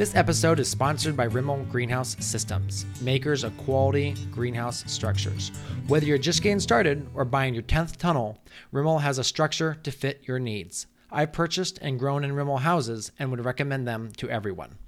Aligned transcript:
This 0.00 0.16
episode 0.16 0.58
is 0.60 0.66
sponsored 0.70 1.14
by 1.14 1.28
Rimol 1.28 1.68
Greenhouse 1.68 2.16
Systems, 2.20 2.86
makers 3.02 3.44
of 3.44 3.54
quality 3.58 4.14
greenhouse 4.30 4.82
structures. 4.86 5.52
Whether 5.88 6.06
you're 6.06 6.16
just 6.16 6.42
getting 6.42 6.58
started 6.58 7.06
or 7.12 7.26
buying 7.26 7.52
your 7.52 7.64
10th 7.64 7.98
tunnel, 7.98 8.38
Rimol 8.72 9.02
has 9.02 9.18
a 9.18 9.24
structure 9.24 9.76
to 9.82 9.90
fit 9.90 10.22
your 10.24 10.38
needs. 10.38 10.86
I've 11.12 11.34
purchased 11.34 11.80
and 11.82 11.98
grown 11.98 12.24
in 12.24 12.30
Rimol 12.30 12.60
houses 12.60 13.12
and 13.18 13.30
would 13.30 13.44
recommend 13.44 13.86
them 13.86 14.10
to 14.16 14.30
everyone. 14.30 14.78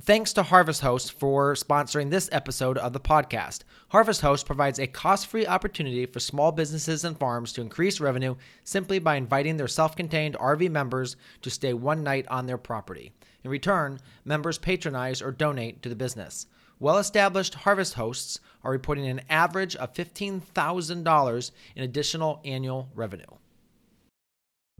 Thanks 0.00 0.32
to 0.34 0.44
Harvest 0.44 0.82
Host 0.82 1.10
for 1.10 1.54
sponsoring 1.54 2.10
this 2.10 2.28
episode 2.30 2.78
of 2.78 2.92
the 2.92 3.00
podcast. 3.00 3.62
Harvest 3.88 4.20
Host 4.20 4.46
provides 4.46 4.78
a 4.78 4.86
cost 4.86 5.26
free 5.26 5.48
opportunity 5.48 6.06
for 6.06 6.20
small 6.20 6.52
businesses 6.52 7.04
and 7.04 7.18
farms 7.18 7.52
to 7.54 7.60
increase 7.60 7.98
revenue 7.98 8.36
simply 8.62 9.00
by 9.00 9.16
inviting 9.16 9.56
their 9.56 9.66
self 9.66 9.96
contained 9.96 10.36
RV 10.38 10.70
members 10.70 11.16
to 11.40 11.50
stay 11.50 11.74
one 11.74 12.04
night 12.04 12.28
on 12.28 12.46
their 12.46 12.58
property. 12.58 13.12
In 13.44 13.50
return, 13.50 13.98
members 14.24 14.58
patronize 14.58 15.20
or 15.20 15.32
donate 15.32 15.82
to 15.82 15.88
the 15.88 15.96
business. 15.96 16.46
Well 16.78 16.98
established 16.98 17.54
harvest 17.54 17.94
hosts 17.94 18.40
are 18.64 18.70
reporting 18.70 19.06
an 19.06 19.22
average 19.28 19.76
of 19.76 19.94
$15,000 19.94 21.50
in 21.76 21.82
additional 21.82 22.40
annual 22.44 22.88
revenue. 22.94 23.24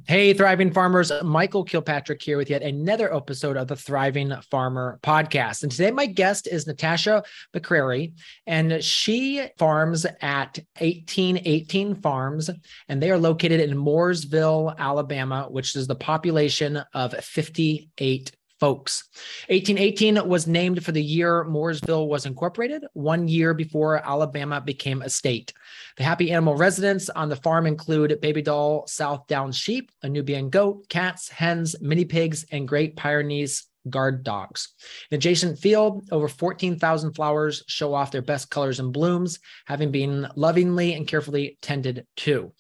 Hey, 0.09 0.33
thriving 0.33 0.73
farmers. 0.73 1.13
Michael 1.23 1.63
Kilpatrick 1.63 2.21
here 2.21 2.37
with 2.37 2.51
yet 2.51 2.63
another 2.63 3.15
episode 3.15 3.57
of 3.57 3.69
the 3.69 3.77
Thriving 3.77 4.33
Farmer 4.51 4.99
podcast. 5.05 5.63
And 5.63 5.71
today, 5.71 5.93
my 5.93 6.07
guest 6.07 6.49
is 6.49 6.67
Natasha 6.67 7.23
McCrary, 7.55 8.13
and 8.49 8.83
she 8.83 9.47
farms 9.59 10.05
at 10.05 10.59
1818 10.81 11.95
Farms, 11.97 12.51
and 12.89 13.01
they 13.01 13.13
are 13.13 13.19
located 13.19 13.61
in 13.61 13.77
Mooresville, 13.77 14.77
Alabama, 14.77 15.47
which 15.49 15.77
is 15.77 15.87
the 15.87 15.95
population 15.95 16.83
of 16.95 17.13
58 17.13 18.33
folks. 18.63 19.09
1818 19.49 20.29
was 20.29 20.47
named 20.47 20.85
for 20.85 20.93
the 20.93 21.03
year 21.03 21.45
Mooresville 21.45 22.07
was 22.07 22.27
incorporated, 22.27 22.85
one 22.93 23.27
year 23.27 23.55
before 23.55 23.97
Alabama 24.07 24.61
became 24.61 25.03
a 25.03 25.11
state. 25.11 25.53
The 25.97 26.05
happy 26.05 26.31
animal 26.31 26.55
residents 26.55 27.11
on 27.11 27.29
the 27.29 27.35
farm 27.35 27.67
include 27.67 28.21
baby 28.21 28.41
doll 28.41 28.87
South 28.87 29.27
Downs 29.27 29.57
sheep, 29.57 29.91
a 30.05 30.09
Nubian 30.09 30.49
goat, 30.49 30.89
cats, 30.89 31.29
hens, 31.29 31.75
mini 31.81 32.05
pigs, 32.05 32.47
and 32.53 32.69
Great 32.69 32.95
Pyrenees 32.95 33.67
guard 33.91 34.23
dogs. 34.23 34.69
In 35.11 35.17
adjacent 35.17 35.59
field, 35.59 36.05
over 36.13 36.29
14,000 36.29 37.15
flowers 37.15 37.65
show 37.67 37.93
off 37.95 38.13
their 38.13 38.23
best 38.23 38.49
colors 38.49 38.79
and 38.79 38.93
blooms, 38.93 39.41
having 39.67 39.91
been 39.91 40.29
lovingly 40.37 40.95
and 40.95 41.09
carefully 41.09 41.59
tended 41.63 42.07
to. 42.19 42.53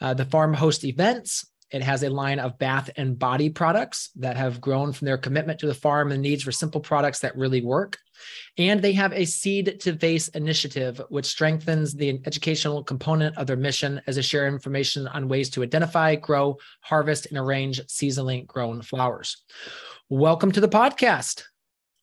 Uh, 0.00 0.14
the 0.14 0.24
farm 0.24 0.52
hosts 0.52 0.84
events, 0.84 1.46
it 1.74 1.82
has 1.82 2.04
a 2.04 2.08
line 2.08 2.38
of 2.38 2.56
bath 2.56 2.88
and 2.96 3.18
body 3.18 3.50
products 3.50 4.10
that 4.14 4.36
have 4.36 4.60
grown 4.60 4.92
from 4.92 5.06
their 5.06 5.18
commitment 5.18 5.58
to 5.58 5.66
the 5.66 5.74
farm 5.74 6.12
and 6.12 6.22
needs 6.22 6.44
for 6.44 6.52
simple 6.52 6.80
products 6.80 7.18
that 7.18 7.36
really 7.36 7.62
work. 7.62 7.98
And 8.56 8.80
they 8.80 8.92
have 8.92 9.12
a 9.12 9.24
seed 9.24 9.80
to 9.80 9.92
vase 9.92 10.28
initiative, 10.28 11.02
which 11.08 11.26
strengthens 11.26 11.92
the 11.92 12.20
educational 12.26 12.84
component 12.84 13.36
of 13.36 13.48
their 13.48 13.56
mission 13.56 14.00
as 14.06 14.14
they 14.14 14.22
share 14.22 14.46
information 14.46 15.08
on 15.08 15.26
ways 15.26 15.50
to 15.50 15.64
identify, 15.64 16.14
grow, 16.14 16.58
harvest, 16.80 17.26
and 17.26 17.38
arrange 17.38 17.80
seasonally 17.86 18.46
grown 18.46 18.80
flowers. 18.80 19.42
Welcome 20.08 20.52
to 20.52 20.60
the 20.60 20.68
podcast. 20.68 21.42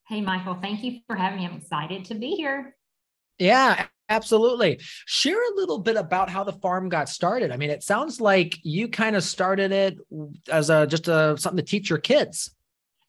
Hey, 0.10 0.20
Michael, 0.20 0.56
thank 0.56 0.84
you 0.84 1.00
for 1.08 1.16
having 1.16 1.40
me. 1.40 1.46
I'm 1.46 1.56
excited 1.56 2.04
to 2.06 2.16
be 2.16 2.32
here. 2.32 2.76
Yeah, 3.42 3.88
absolutely. 4.08 4.80
Share 5.08 5.42
a 5.42 5.56
little 5.56 5.80
bit 5.80 5.96
about 5.96 6.30
how 6.30 6.44
the 6.44 6.54
farm 6.54 6.90
got 6.90 7.10
started. 7.10 7.52
I 7.52 7.58
mean, 7.58 7.72
it 7.72 7.82
sounds 7.82 8.22
like 8.22 8.56
you 8.62 8.88
kind 8.88 9.16
of 9.16 9.24
started 9.24 9.72
it 9.72 9.98
as 10.48 10.70
a 10.70 10.86
just 10.86 11.08
a 11.08 11.36
something 11.40 11.58
to 11.58 11.68
teach 11.68 11.90
your 11.90 11.98
kids. 11.98 12.56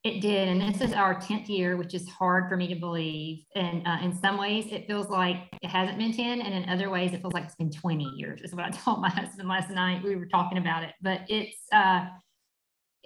It 0.04 0.22
did, 0.22 0.48
and 0.48 0.62
this 0.62 0.80
is 0.80 0.94
our 0.94 1.20
tenth 1.20 1.50
year, 1.50 1.76
which 1.76 1.92
is 1.92 2.08
hard 2.08 2.48
for 2.48 2.56
me 2.56 2.66
to 2.68 2.74
believe. 2.74 3.44
And 3.54 3.86
uh, 3.86 3.98
in 4.02 4.16
some 4.16 4.38
ways, 4.38 4.72
it 4.72 4.86
feels 4.86 5.10
like 5.10 5.36
it 5.60 5.68
hasn't 5.68 5.98
been 5.98 6.14
ten, 6.14 6.40
and 6.40 6.54
in 6.54 6.66
other 6.70 6.88
ways, 6.88 7.12
it 7.12 7.20
feels 7.20 7.34
like 7.34 7.44
it's 7.44 7.54
been 7.54 7.70
twenty 7.70 8.10
years. 8.16 8.40
Is 8.40 8.54
what 8.54 8.64
I 8.64 8.70
told 8.84 9.02
my 9.02 9.10
husband 9.10 9.50
last 9.50 9.68
night. 9.68 10.02
We 10.02 10.16
were 10.16 10.26
talking 10.26 10.56
about 10.56 10.82
it, 10.82 10.94
but 11.02 11.20
it's 11.28 11.58
uh, 11.72 12.06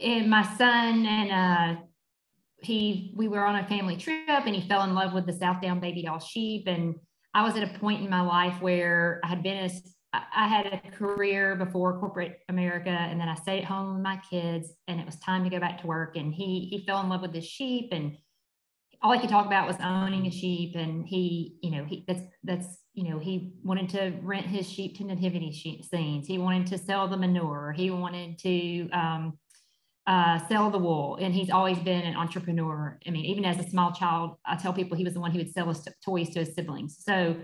and 0.00 0.30
my 0.30 0.44
son 0.56 1.04
and 1.06 1.32
uh, 1.32 1.80
he 2.62 3.12
we 3.16 3.26
were 3.26 3.44
on 3.44 3.56
a 3.56 3.66
family 3.66 3.96
trip, 3.96 4.28
and 4.28 4.54
he 4.54 4.68
fell 4.68 4.84
in 4.84 4.94
love 4.94 5.12
with 5.12 5.26
the 5.26 5.32
South 5.32 5.60
Down 5.60 5.80
baby 5.80 6.02
doll 6.04 6.20
sheep, 6.20 6.68
and 6.68 6.94
I 7.36 7.42
was 7.42 7.54
at 7.54 7.62
a 7.62 7.78
point 7.78 8.02
in 8.02 8.08
my 8.08 8.22
life 8.22 8.62
where 8.62 9.20
I 9.22 9.28
had 9.28 9.42
been 9.42 9.58
as 9.58 9.82
I 10.14 10.48
had 10.48 10.66
a 10.72 10.90
career 10.92 11.54
before 11.54 12.00
corporate 12.00 12.40
America, 12.48 12.88
and 12.88 13.20
then 13.20 13.28
I 13.28 13.34
stayed 13.34 13.58
at 13.58 13.64
home 13.64 13.92
with 13.92 14.02
my 14.02 14.18
kids, 14.30 14.72
and 14.88 14.98
it 14.98 15.04
was 15.04 15.16
time 15.16 15.44
to 15.44 15.50
go 15.50 15.60
back 15.60 15.82
to 15.82 15.86
work. 15.86 16.16
And 16.16 16.32
he 16.32 16.68
he 16.70 16.86
fell 16.86 17.02
in 17.02 17.10
love 17.10 17.20
with 17.20 17.34
the 17.34 17.42
sheep, 17.42 17.90
and 17.92 18.16
all 19.02 19.12
he 19.12 19.20
could 19.20 19.28
talk 19.28 19.44
about 19.44 19.68
was 19.68 19.76
owning 19.82 20.26
a 20.26 20.30
sheep. 20.30 20.76
And 20.76 21.06
he, 21.06 21.58
you 21.62 21.72
know, 21.72 21.84
he 21.84 22.06
that's 22.08 22.22
that's 22.42 22.78
you 22.94 23.10
know 23.10 23.18
he 23.18 23.52
wanted 23.62 23.90
to 23.90 24.14
rent 24.22 24.46
his 24.46 24.66
sheep 24.66 24.96
to 24.96 25.04
nativity 25.04 25.52
scenes. 25.52 26.26
He 26.26 26.38
wanted 26.38 26.68
to 26.68 26.78
sell 26.78 27.06
the 27.06 27.18
manure. 27.18 27.74
He 27.76 27.90
wanted 27.90 28.38
to 28.38 28.88
um, 28.92 29.38
uh, 30.06 30.38
sell 30.48 30.70
the 30.70 30.78
wool. 30.78 31.18
And 31.20 31.34
he's 31.34 31.50
always 31.50 31.78
been 31.78 32.02
an 32.02 32.16
entrepreneur. 32.16 32.98
I 33.06 33.10
mean, 33.10 33.24
even 33.24 33.44
as 33.44 33.58
a 33.58 33.68
small 33.68 33.92
child, 33.92 34.36
I 34.44 34.56
tell 34.56 34.72
people 34.72 34.96
he 34.96 35.04
was 35.04 35.14
the 35.14 35.20
one 35.20 35.30
who 35.30 35.38
would 35.38 35.52
sell 35.52 35.68
his 35.68 35.86
toys 36.04 36.30
to 36.30 36.40
his 36.40 36.54
siblings. 36.54 37.02
So 37.04 37.36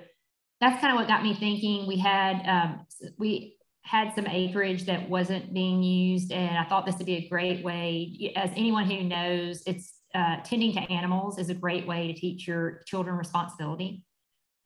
that's 0.61 0.81
kind 0.81 0.93
of 0.93 0.99
what 0.99 1.09
got 1.09 1.22
me 1.22 1.34
thinking. 1.34 1.87
We 1.87 1.99
had 1.99 2.43
um, 2.47 2.87
we 3.19 3.56
had 3.84 4.15
some 4.15 4.28
acreage 4.28 4.84
that 4.87 5.09
wasn't 5.11 5.53
being 5.53 5.83
used, 5.83 6.31
and 6.31 6.56
I 6.56 6.65
thought 6.65 6.87
this 6.87 6.97
would 6.99 7.06
be 7.06 7.17
a 7.17 7.28
great 7.28 7.65
way. 7.65 8.33
As 8.37 8.51
anyone 8.56 8.89
who 8.89 9.03
knows, 9.03 9.65
it's 9.67 9.99
uh, 10.15 10.37
tending 10.45 10.72
to 10.75 10.81
animals 10.93 11.39
is 11.39 11.51
a 11.51 11.55
great 11.55 11.87
way 11.87 12.06
to 12.06 12.15
teach 12.15 12.47
your 12.47 12.83
children 12.87 13.17
responsibility. 13.17 14.05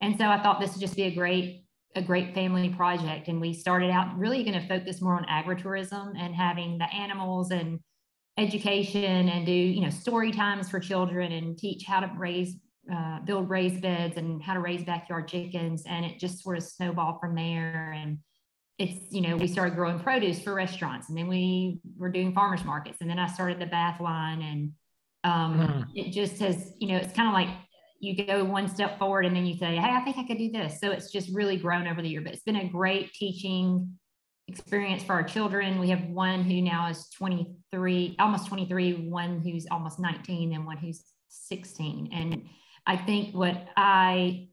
And 0.01 0.15
so 0.19 0.25
I 0.25 0.41
thought 0.43 0.59
this 0.59 0.73
would 0.73 0.81
just 0.81 0.95
be 0.95 1.03
a 1.03 1.15
great 1.15 1.63
a 1.95 2.01
great 2.01 2.35
family 2.35 2.69
project. 2.69 3.27
And 3.27 3.41
we 3.41 3.53
started 3.53 3.89
out 3.89 4.15
really 4.17 4.43
going 4.43 4.59
to 4.59 4.67
focus 4.67 5.01
more 5.01 5.15
on 5.15 5.25
agritourism 5.25 6.13
and 6.15 6.35
having 6.35 6.77
the 6.77 6.93
animals 6.93 7.49
and 7.49 7.79
education 8.37 9.29
and 9.29 9.45
do, 9.45 9.51
you 9.51 9.81
know, 9.81 9.89
story 9.89 10.31
times 10.31 10.69
for 10.69 10.79
children 10.79 11.31
and 11.31 11.57
teach 11.57 11.85
how 11.85 11.99
to 11.99 12.11
raise, 12.17 12.55
uh, 12.93 13.19
build 13.21 13.49
raised 13.49 13.81
beds 13.81 14.17
and 14.17 14.41
how 14.41 14.53
to 14.53 14.59
raise 14.59 14.83
backyard 14.83 15.27
chickens. 15.27 15.83
And 15.87 16.05
it 16.05 16.19
just 16.19 16.43
sort 16.43 16.57
of 16.57 16.63
snowballed 16.63 17.19
from 17.19 17.35
there. 17.35 17.93
And 17.97 18.19
it's, 18.77 19.11
you 19.11 19.21
know, 19.21 19.35
we 19.35 19.47
started 19.47 19.75
growing 19.75 19.99
produce 19.99 20.39
for 20.41 20.53
restaurants 20.53 21.09
and 21.09 21.17
then 21.17 21.27
we 21.27 21.79
were 21.97 22.11
doing 22.11 22.33
farmers 22.33 22.63
markets. 22.63 22.99
And 23.01 23.09
then 23.09 23.17
I 23.17 23.27
started 23.27 23.59
the 23.59 23.65
bath 23.65 23.99
line 23.99 24.41
and 24.41 24.71
um, 25.23 25.59
mm. 25.59 25.85
it 25.95 26.11
just 26.11 26.39
has, 26.39 26.73
you 26.79 26.89
know, 26.89 26.97
it's 26.97 27.13
kind 27.13 27.27
of 27.27 27.33
like 27.33 27.49
you 27.99 28.23
go 28.23 28.43
one 28.43 28.67
step 28.67 28.99
forward 28.99 29.25
and 29.25 29.35
then 29.35 29.47
you 29.47 29.57
say, 29.57 29.75
Hey, 29.75 29.89
I 29.89 30.01
think 30.01 30.17
I 30.17 30.27
could 30.27 30.37
do 30.37 30.51
this. 30.51 30.79
So 30.79 30.91
it's 30.91 31.11
just 31.11 31.33
really 31.33 31.57
grown 31.57 31.87
over 31.87 32.03
the 32.03 32.09
year, 32.09 32.21
but 32.21 32.33
it's 32.33 32.43
been 32.43 32.57
a 32.57 32.69
great 32.69 33.11
teaching 33.13 33.97
experience 34.47 35.03
for 35.03 35.13
our 35.13 35.23
children. 35.23 35.79
We 35.79 35.89
have 35.89 36.03
one 36.05 36.43
who 36.43 36.61
now 36.61 36.89
is 36.89 37.09
23, 37.09 38.15
almost 38.19 38.47
23, 38.47 39.09
one 39.09 39.41
who's 39.41 39.67
almost 39.69 39.99
19, 39.99 40.53
and 40.53 40.65
one 40.65 40.77
who's 40.77 41.03
16. 41.29 42.09
And 42.13 42.47
I 42.85 42.95
think 42.95 43.35
what 43.35 43.67
I 43.75 44.47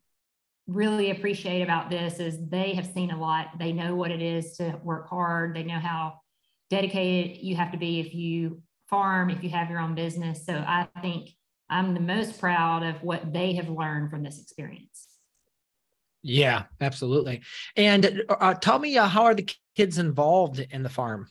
really 0.67 1.11
appreciate 1.11 1.63
about 1.63 1.91
this 1.91 2.19
is 2.19 2.39
they 2.49 2.75
have 2.75 2.87
seen 2.87 3.11
a 3.11 3.21
lot. 3.21 3.59
They 3.59 3.73
know 3.73 3.95
what 3.95 4.11
it 4.11 4.23
is 4.23 4.57
to 4.57 4.79
work 4.83 5.09
hard. 5.09 5.55
They 5.55 5.63
know 5.63 5.79
how 5.79 6.21
dedicated 6.71 7.43
you 7.43 7.55
have 7.57 7.73
to 7.73 7.79
be 7.79 8.01
if 8.01 8.15
you 8.15 8.63
farm, 8.89 9.31
if 9.31 9.43
you 9.45 9.51
have 9.51 9.71
your 9.71 9.81
own 9.81 9.95
business. 9.95 10.45
So 10.45 10.55
I 10.55 10.89
think 11.03 11.31
I'm 11.71 11.95
the 11.95 12.01
most 12.01 12.41
proud 12.41 12.83
of 12.83 13.03
what 13.03 13.33
they 13.33 13.55
have 13.55 13.69
learned 13.69 14.11
from 14.11 14.23
this 14.23 14.41
experience. 14.41 15.04
Yeah, 16.25 16.63
absolutely. 16.81 17.43
And 17.77 18.23
uh, 18.31 18.55
tell 18.55 18.79
me, 18.79 18.97
uh, 18.97 19.07
how 19.07 19.25
are 19.25 19.35
the 19.35 19.47
kids 19.77 19.99
involved 19.99 20.59
in 20.59 20.83
the 20.83 20.89
farm? 20.89 21.29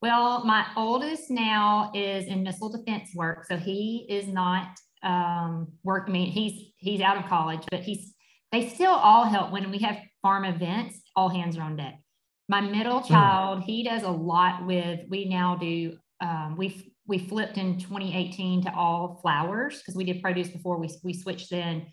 Well, 0.00 0.44
my 0.44 0.66
oldest 0.76 1.30
now 1.30 1.90
is 1.94 2.26
in 2.26 2.44
missile 2.44 2.70
defense 2.70 3.10
work, 3.12 3.44
so 3.46 3.56
he 3.56 4.06
is 4.08 4.28
not 4.28 4.68
um, 5.02 5.72
work. 5.82 6.04
I 6.06 6.12
mean, 6.12 6.30
he's 6.30 6.72
he's 6.76 7.00
out 7.00 7.16
of 7.16 7.26
college, 7.26 7.62
but 7.72 7.80
he's 7.80 8.14
they 8.52 8.68
still 8.68 8.92
all 8.92 9.24
help 9.24 9.50
when 9.50 9.68
we 9.70 9.78
have 9.78 9.98
farm 10.22 10.44
events. 10.44 11.00
All 11.16 11.28
hands 11.28 11.58
are 11.58 11.62
on 11.62 11.76
deck. 11.76 12.00
My 12.48 12.60
middle 12.60 13.00
hmm. 13.00 13.12
child, 13.12 13.60
mm. 13.60 13.64
he 13.64 13.82
does 13.82 14.04
a 14.04 14.10
lot 14.10 14.64
with. 14.64 15.00
We 15.08 15.24
now 15.24 15.56
do. 15.56 15.98
Um, 16.20 16.54
we 16.56 16.94
we 17.08 17.18
flipped 17.18 17.58
in 17.58 17.78
2018 17.80 18.62
to 18.62 18.74
all 18.74 19.18
flowers 19.22 19.78
because 19.78 19.96
we 19.96 20.04
did 20.04 20.22
produce 20.22 20.48
before. 20.48 20.78
We 20.78 20.88
we 21.02 21.14
switched 21.14 21.50
then 21.50 21.86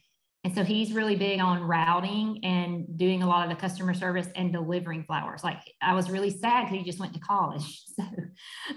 And 0.48 0.56
so 0.56 0.64
he's 0.64 0.94
really 0.94 1.18
big 1.18 1.42
on 1.42 1.62
routing 1.62 2.40
and 2.42 2.98
doing 2.98 3.22
a 3.22 3.28
lot 3.28 3.44
of 3.44 3.50
the 3.54 3.60
customer 3.60 3.94
service 3.94 4.30
and 4.34 4.54
delivering 4.54 5.04
flowers. 5.04 5.44
Like 5.44 5.60
I 5.82 5.94
was 5.94 6.10
really 6.10 6.30
sad 6.30 6.64
because 6.64 6.78
he 6.78 6.86
just 6.86 7.02
went 7.02 7.14
to 7.16 7.20
college. 7.20 7.84
So 7.98 8.06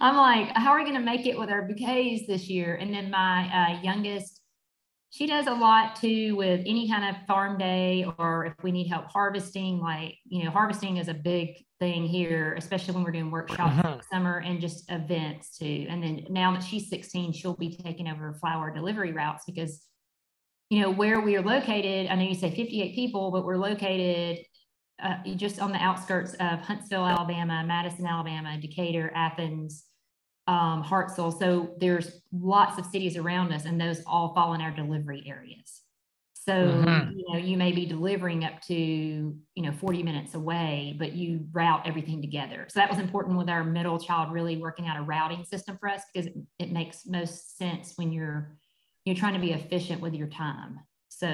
I'm 0.00 0.16
like, 0.16 0.56
how 0.56 0.72
are 0.72 0.78
we 0.78 0.84
going 0.84 0.96
to 0.96 1.04
make 1.04 1.26
it 1.26 1.38
with 1.38 1.50
our 1.50 1.62
bouquets 1.68 2.26
this 2.26 2.48
year? 2.48 2.74
And 2.74 2.92
then 2.92 3.10
my 3.10 3.48
uh, 3.52 3.82
youngest, 3.82 4.40
she 5.10 5.26
does 5.26 5.46
a 5.46 5.52
lot 5.52 5.94
too 5.94 6.34
with 6.34 6.62
any 6.64 6.88
kind 6.88 7.14
of 7.14 7.22
farm 7.26 7.58
day 7.58 8.06
or 8.18 8.46
if 8.46 8.54
we 8.62 8.72
need 8.72 8.88
help 8.88 9.04
harvesting, 9.12 9.78
like, 9.78 10.16
you 10.24 10.42
know, 10.42 10.50
harvesting 10.50 10.96
is 10.96 11.08
a 11.08 11.14
big 11.14 11.50
thing 11.78 12.04
here, 12.04 12.54
especially 12.54 12.94
when 12.94 13.04
we're 13.04 13.12
doing 13.12 13.30
workshops 13.30 13.78
uh-huh. 13.78 13.98
summer 14.10 14.38
and 14.38 14.60
just 14.60 14.90
events 14.90 15.58
too. 15.58 15.86
And 15.88 16.02
then 16.02 16.26
now 16.30 16.52
that 16.52 16.64
she's 16.64 16.88
16, 16.88 17.32
she'll 17.34 17.54
be 17.54 17.76
taking 17.76 18.08
over 18.08 18.32
flower 18.40 18.72
delivery 18.74 19.12
routes 19.12 19.44
because 19.46 19.86
you 20.70 20.80
know, 20.80 20.90
where 20.90 21.20
we 21.20 21.36
are 21.36 21.42
located, 21.42 22.08
I 22.10 22.14
know 22.14 22.22
you 22.22 22.34
say 22.34 22.54
58 22.54 22.94
people, 22.94 23.32
but 23.32 23.44
we're 23.44 23.56
located 23.56 24.38
uh, 25.02 25.16
just 25.34 25.60
on 25.60 25.72
the 25.72 25.78
outskirts 25.78 26.34
of 26.34 26.60
Huntsville, 26.60 27.04
Alabama, 27.04 27.64
Madison, 27.66 28.06
Alabama, 28.06 28.56
Decatur, 28.58 29.10
Athens, 29.14 29.84
um, 30.46 30.84
Hartselle. 30.84 31.36
So 31.36 31.74
there's 31.78 32.20
lots 32.32 32.78
of 32.78 32.86
cities 32.86 33.16
around 33.16 33.52
us, 33.52 33.64
and 33.64 33.80
those 33.80 34.02
all 34.06 34.32
fall 34.32 34.54
in 34.54 34.60
our 34.60 34.70
delivery 34.70 35.24
areas. 35.26 35.82
So 36.34 36.52
mm-hmm. 36.52 37.18
you 37.18 37.24
know, 37.28 37.38
you 37.38 37.56
may 37.56 37.72
be 37.72 37.84
delivering 37.84 38.44
up 38.44 38.60
to 38.62 38.74
you 38.74 39.36
know 39.56 39.72
40 39.72 40.02
minutes 40.02 40.34
away, 40.34 40.94
but 40.98 41.12
you 41.12 41.46
route 41.52 41.82
everything 41.84 42.20
together. 42.20 42.66
So 42.68 42.80
that 42.80 42.90
was 42.90 42.98
important 42.98 43.38
with 43.38 43.48
our 43.48 43.64
middle 43.64 43.98
child 43.98 44.32
really 44.32 44.56
working 44.56 44.86
out 44.86 44.96
a 44.96 45.02
routing 45.02 45.44
system 45.44 45.76
for 45.78 45.88
us 45.88 46.02
because 46.12 46.28
it, 46.28 46.34
it 46.58 46.72
makes 46.72 47.06
most 47.06 47.58
sense 47.58 47.94
when 47.96 48.12
you're 48.12 48.56
you're 49.04 49.16
trying 49.16 49.34
to 49.34 49.40
be 49.40 49.52
efficient 49.52 50.00
with 50.00 50.14
your 50.14 50.28
time. 50.28 50.80
So 51.08 51.26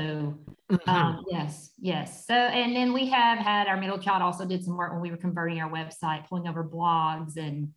mm-hmm. 0.71 0.91
um, 0.91 1.25
yes, 1.31 1.71
yes. 1.79 2.27
So 2.27 2.35
and 2.35 2.75
then 2.75 2.93
we 2.93 3.07
have 3.09 3.39
had 3.39 3.69
our 3.69 3.77
middle 3.77 3.99
child 3.99 4.23
also 4.23 4.47
did 4.47 4.65
some 4.65 4.77
work 4.77 4.93
when 4.93 5.01
we 5.01 5.11
were 5.11 5.17
converting 5.17 5.61
our 5.61 5.71
website, 5.71 6.27
pulling 6.29 6.49
over 6.49 6.65
blogs 6.65 7.37
and 7.37 7.69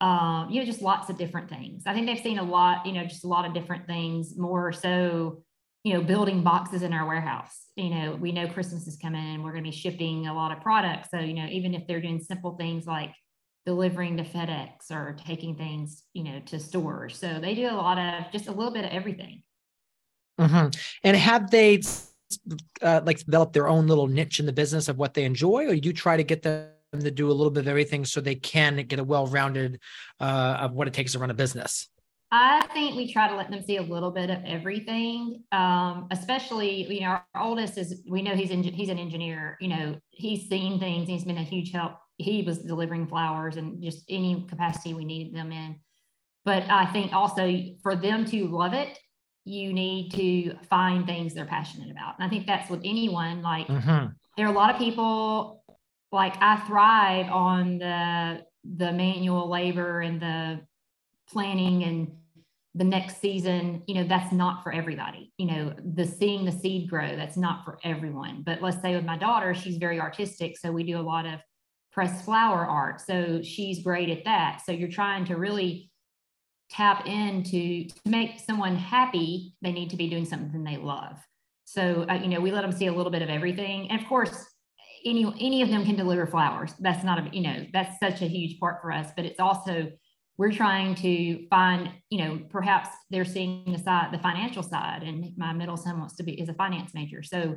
um, 0.00 0.48
you 0.50 0.60
know 0.60 0.66
just 0.66 0.82
lots 0.82 1.10
of 1.10 1.18
different 1.18 1.48
things. 1.48 1.84
I 1.86 1.94
think 1.94 2.06
they've 2.06 2.18
seen 2.18 2.38
a 2.38 2.44
lot, 2.44 2.86
you 2.86 2.92
know, 2.92 3.04
just 3.04 3.24
a 3.24 3.28
lot 3.28 3.46
of 3.46 3.54
different 3.54 3.86
things. 3.86 4.36
More 4.36 4.72
so, 4.72 5.42
you 5.82 5.94
know, 5.94 6.02
building 6.02 6.42
boxes 6.42 6.82
in 6.82 6.92
our 6.92 7.06
warehouse. 7.06 7.66
You 7.74 7.90
know, 7.90 8.16
we 8.16 8.32
know 8.32 8.46
Christmas 8.46 8.86
is 8.86 8.96
coming 8.96 9.34
and 9.34 9.42
we're 9.42 9.52
going 9.52 9.64
to 9.64 9.70
be 9.70 9.76
shipping 9.76 10.26
a 10.26 10.34
lot 10.34 10.52
of 10.52 10.62
products. 10.62 11.08
So 11.10 11.18
you 11.18 11.34
know, 11.34 11.46
even 11.46 11.74
if 11.74 11.86
they're 11.86 12.00
doing 12.00 12.20
simple 12.20 12.56
things 12.56 12.86
like 12.86 13.12
delivering 13.66 14.16
to 14.16 14.24
FedEx 14.24 14.90
or 14.90 15.16
taking 15.26 15.54
things, 15.56 16.02
you 16.12 16.24
know, 16.24 16.40
to 16.46 16.58
stores. 16.58 17.18
So 17.18 17.38
they 17.40 17.54
do 17.54 17.66
a 17.66 17.76
lot 17.76 17.98
of 17.98 18.32
just 18.32 18.48
a 18.48 18.52
little 18.52 18.72
bit 18.72 18.84
of 18.84 18.90
everything. 18.90 19.42
Mm-hmm. 20.40 20.68
And 21.04 21.16
have 21.16 21.50
they 21.50 21.82
uh, 22.82 23.00
like 23.04 23.18
developed 23.18 23.52
their 23.52 23.68
own 23.68 23.86
little 23.86 24.06
niche 24.06 24.40
in 24.40 24.46
the 24.46 24.52
business 24.52 24.88
of 24.88 24.96
what 24.96 25.14
they 25.14 25.24
enjoy, 25.24 25.66
or 25.66 25.76
do 25.76 25.88
you 25.88 25.92
try 25.92 26.16
to 26.16 26.24
get 26.24 26.42
them 26.42 26.70
to 26.98 27.10
do 27.10 27.30
a 27.30 27.32
little 27.32 27.50
bit 27.50 27.60
of 27.60 27.68
everything 27.68 28.04
so 28.04 28.20
they 28.20 28.34
can 28.34 28.76
get 28.86 28.98
a 28.98 29.04
well-rounded 29.04 29.78
uh, 30.18 30.58
of 30.60 30.72
what 30.72 30.88
it 30.88 30.94
takes 30.94 31.12
to 31.12 31.18
run 31.18 31.30
a 31.30 31.34
business? 31.34 31.88
I 32.32 32.64
think 32.72 32.96
we 32.96 33.12
try 33.12 33.28
to 33.28 33.34
let 33.34 33.50
them 33.50 33.60
see 33.60 33.76
a 33.76 33.82
little 33.82 34.12
bit 34.12 34.30
of 34.30 34.38
everything. 34.46 35.42
Um, 35.50 36.06
especially, 36.12 36.86
you 36.92 37.00
know, 37.00 37.18
our 37.34 37.42
oldest 37.42 37.76
is 37.76 38.02
we 38.08 38.22
know 38.22 38.36
he's 38.36 38.50
in, 38.50 38.62
he's 38.62 38.88
an 38.88 38.98
engineer. 38.98 39.56
You 39.60 39.68
know, 39.68 39.96
he's 40.10 40.48
seen 40.48 40.78
things. 40.78 41.08
He's 41.08 41.24
been 41.24 41.38
a 41.38 41.42
huge 41.42 41.72
help 41.72 41.94
he 42.22 42.42
was 42.42 42.58
delivering 42.58 43.06
flowers 43.06 43.56
and 43.56 43.82
just 43.82 44.04
any 44.08 44.44
capacity 44.48 44.94
we 44.94 45.04
needed 45.04 45.34
them 45.34 45.52
in. 45.52 45.76
But 46.44 46.64
I 46.70 46.86
think 46.86 47.12
also 47.12 47.52
for 47.82 47.96
them 47.96 48.24
to 48.26 48.46
love 48.48 48.72
it, 48.72 48.98
you 49.44 49.72
need 49.72 50.12
to 50.12 50.54
find 50.68 51.06
things 51.06 51.34
they're 51.34 51.44
passionate 51.44 51.90
about. 51.90 52.14
And 52.18 52.26
I 52.26 52.30
think 52.30 52.46
that's 52.46 52.70
with 52.70 52.80
anyone. 52.84 53.42
Like 53.42 53.66
mm-hmm. 53.66 54.06
there 54.36 54.46
are 54.46 54.52
a 54.52 54.56
lot 54.56 54.70
of 54.70 54.78
people 54.78 55.64
like 56.12 56.34
I 56.40 56.56
thrive 56.66 57.30
on 57.30 57.78
the 57.78 58.44
the 58.64 58.92
manual 58.92 59.48
labor 59.48 60.00
and 60.00 60.20
the 60.20 60.60
planning 61.30 61.84
and 61.84 62.12
the 62.74 62.84
next 62.84 63.20
season, 63.20 63.82
you 63.86 63.94
know, 63.94 64.04
that's 64.04 64.32
not 64.32 64.62
for 64.62 64.72
everybody. 64.72 65.32
You 65.38 65.46
know, 65.46 65.74
the 65.94 66.06
seeing 66.06 66.44
the 66.44 66.52
seed 66.52 66.88
grow, 66.88 67.16
that's 67.16 67.36
not 67.36 67.64
for 67.64 67.78
everyone. 67.82 68.42
But 68.44 68.62
let's 68.62 68.80
say 68.80 68.94
with 68.94 69.04
my 69.04 69.18
daughter, 69.18 69.54
she's 69.54 69.76
very 69.76 70.00
artistic. 70.00 70.56
So 70.56 70.70
we 70.70 70.84
do 70.84 70.98
a 70.98 71.02
lot 71.02 71.26
of 71.26 71.40
press 71.92 72.24
flower 72.24 72.66
art. 72.66 73.00
So 73.00 73.42
she's 73.42 73.82
great 73.82 74.08
at 74.08 74.24
that. 74.24 74.62
So 74.64 74.72
you're 74.72 74.88
trying 74.88 75.24
to 75.26 75.36
really 75.36 75.90
tap 76.70 77.06
into 77.06 77.86
to 77.86 77.94
make 78.06 78.38
someone 78.38 78.76
happy, 78.76 79.54
they 79.60 79.72
need 79.72 79.90
to 79.90 79.96
be 79.96 80.08
doing 80.08 80.24
something 80.24 80.62
they 80.62 80.76
love. 80.76 81.18
So 81.64 82.06
uh, 82.08 82.14
you 82.14 82.28
know, 82.28 82.40
we 82.40 82.52
let 82.52 82.62
them 82.62 82.72
see 82.72 82.86
a 82.86 82.92
little 82.92 83.12
bit 83.12 83.22
of 83.22 83.28
everything. 83.28 83.90
And 83.90 84.00
of 84.00 84.06
course, 84.06 84.46
any 85.04 85.24
any 85.40 85.62
of 85.62 85.68
them 85.68 85.84
can 85.84 85.96
deliver 85.96 86.26
flowers. 86.26 86.74
That's 86.78 87.04
not 87.04 87.18
a 87.18 87.36
you 87.36 87.42
know, 87.42 87.66
that's 87.72 87.98
such 87.98 88.22
a 88.22 88.26
huge 88.26 88.60
part 88.60 88.80
for 88.82 88.92
us, 88.92 89.10
but 89.16 89.24
it's 89.24 89.40
also 89.40 89.90
we're 90.40 90.52
trying 90.52 90.94
to 90.94 91.46
find, 91.48 91.90
you 92.08 92.18
know, 92.24 92.40
perhaps 92.48 92.88
they're 93.10 93.26
seeing 93.26 93.70
the 93.70 93.78
side, 93.78 94.08
the 94.10 94.18
financial 94.18 94.62
side, 94.62 95.02
and 95.02 95.36
my 95.36 95.52
middle 95.52 95.76
son 95.76 95.98
wants 95.98 96.16
to 96.16 96.22
be 96.22 96.40
is 96.40 96.48
a 96.48 96.54
finance 96.54 96.94
major. 96.94 97.22
So, 97.22 97.56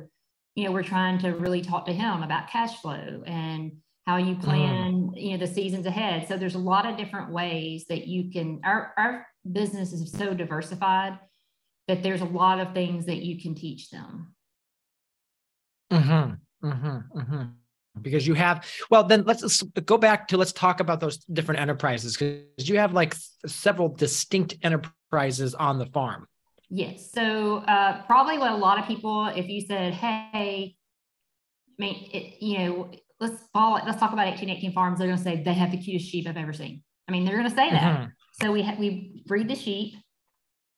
you 0.54 0.64
know, 0.64 0.70
we're 0.70 0.82
trying 0.82 1.18
to 1.20 1.30
really 1.30 1.62
talk 1.62 1.86
to 1.86 1.94
him 1.94 2.22
about 2.22 2.50
cash 2.50 2.78
flow 2.82 3.22
and 3.26 3.72
how 4.06 4.16
you 4.16 4.34
mm-hmm. 4.34 4.42
plan 4.42 4.92
mm. 4.92 5.22
you 5.22 5.32
know 5.32 5.46
the 5.46 5.52
seasons 5.52 5.86
ahead 5.86 6.26
so 6.28 6.36
there's 6.36 6.54
a 6.54 6.58
lot 6.58 6.86
of 6.86 6.96
different 6.96 7.30
ways 7.30 7.86
that 7.88 8.06
you 8.06 8.30
can 8.30 8.60
our, 8.64 8.92
our 8.96 9.26
business 9.50 9.92
is 9.92 10.10
so 10.12 10.34
diversified 10.34 11.18
that 11.88 12.02
there's 12.02 12.20
a 12.20 12.26
lot 12.26 12.60
of 12.60 12.72
things 12.72 13.06
that 13.06 13.18
you 13.18 13.40
can 13.40 13.54
teach 13.54 13.90
them 13.90 14.34
mm-hmm, 15.92 16.66
mm-hmm, 16.66 17.18
mm-hmm. 17.18 17.42
because 18.00 18.26
you 18.26 18.34
have 18.34 18.66
well 18.90 19.04
then 19.04 19.24
let's, 19.24 19.42
let's 19.42 19.62
go 19.62 19.98
back 19.98 20.28
to 20.28 20.36
let's 20.36 20.52
talk 20.52 20.80
about 20.80 21.00
those 21.00 21.18
different 21.18 21.60
enterprises 21.60 22.16
because 22.16 22.68
you 22.68 22.78
have 22.78 22.92
like 22.92 23.14
several 23.46 23.88
distinct 23.88 24.54
enterprises 24.62 25.54
on 25.54 25.78
the 25.78 25.86
farm 25.86 26.26
yes 26.68 27.10
so 27.12 27.56
uh, 27.68 28.02
probably 28.02 28.38
what 28.38 28.52
a 28.52 28.56
lot 28.56 28.78
of 28.78 28.86
people 28.86 29.26
if 29.28 29.48
you 29.48 29.60
said 29.60 29.94
hey 29.94 30.76
I 31.78 31.82
mean, 31.82 32.08
it, 32.12 32.40
you 32.40 32.58
know, 32.58 32.90
let's 33.24 33.42
let's 33.86 34.00
talk 34.00 34.12
about 34.12 34.26
1818 34.26 34.72
farms. 34.72 34.98
They're 34.98 35.08
going 35.08 35.18
to 35.18 35.24
say 35.24 35.42
they 35.42 35.54
have 35.54 35.70
the 35.70 35.78
cutest 35.78 36.10
sheep 36.10 36.28
i've 36.28 36.36
ever 36.36 36.52
seen. 36.52 36.82
I 37.08 37.12
mean 37.12 37.24
they're 37.24 37.36
going 37.36 37.48
to 37.48 37.54
say 37.54 37.70
that. 37.70 38.00
Mm-hmm. 38.00 38.06
so 38.40 38.52
we 38.52 38.62
ha- 38.62 38.76
we 38.78 39.22
breed 39.26 39.48
the 39.48 39.54
sheep. 39.54 39.94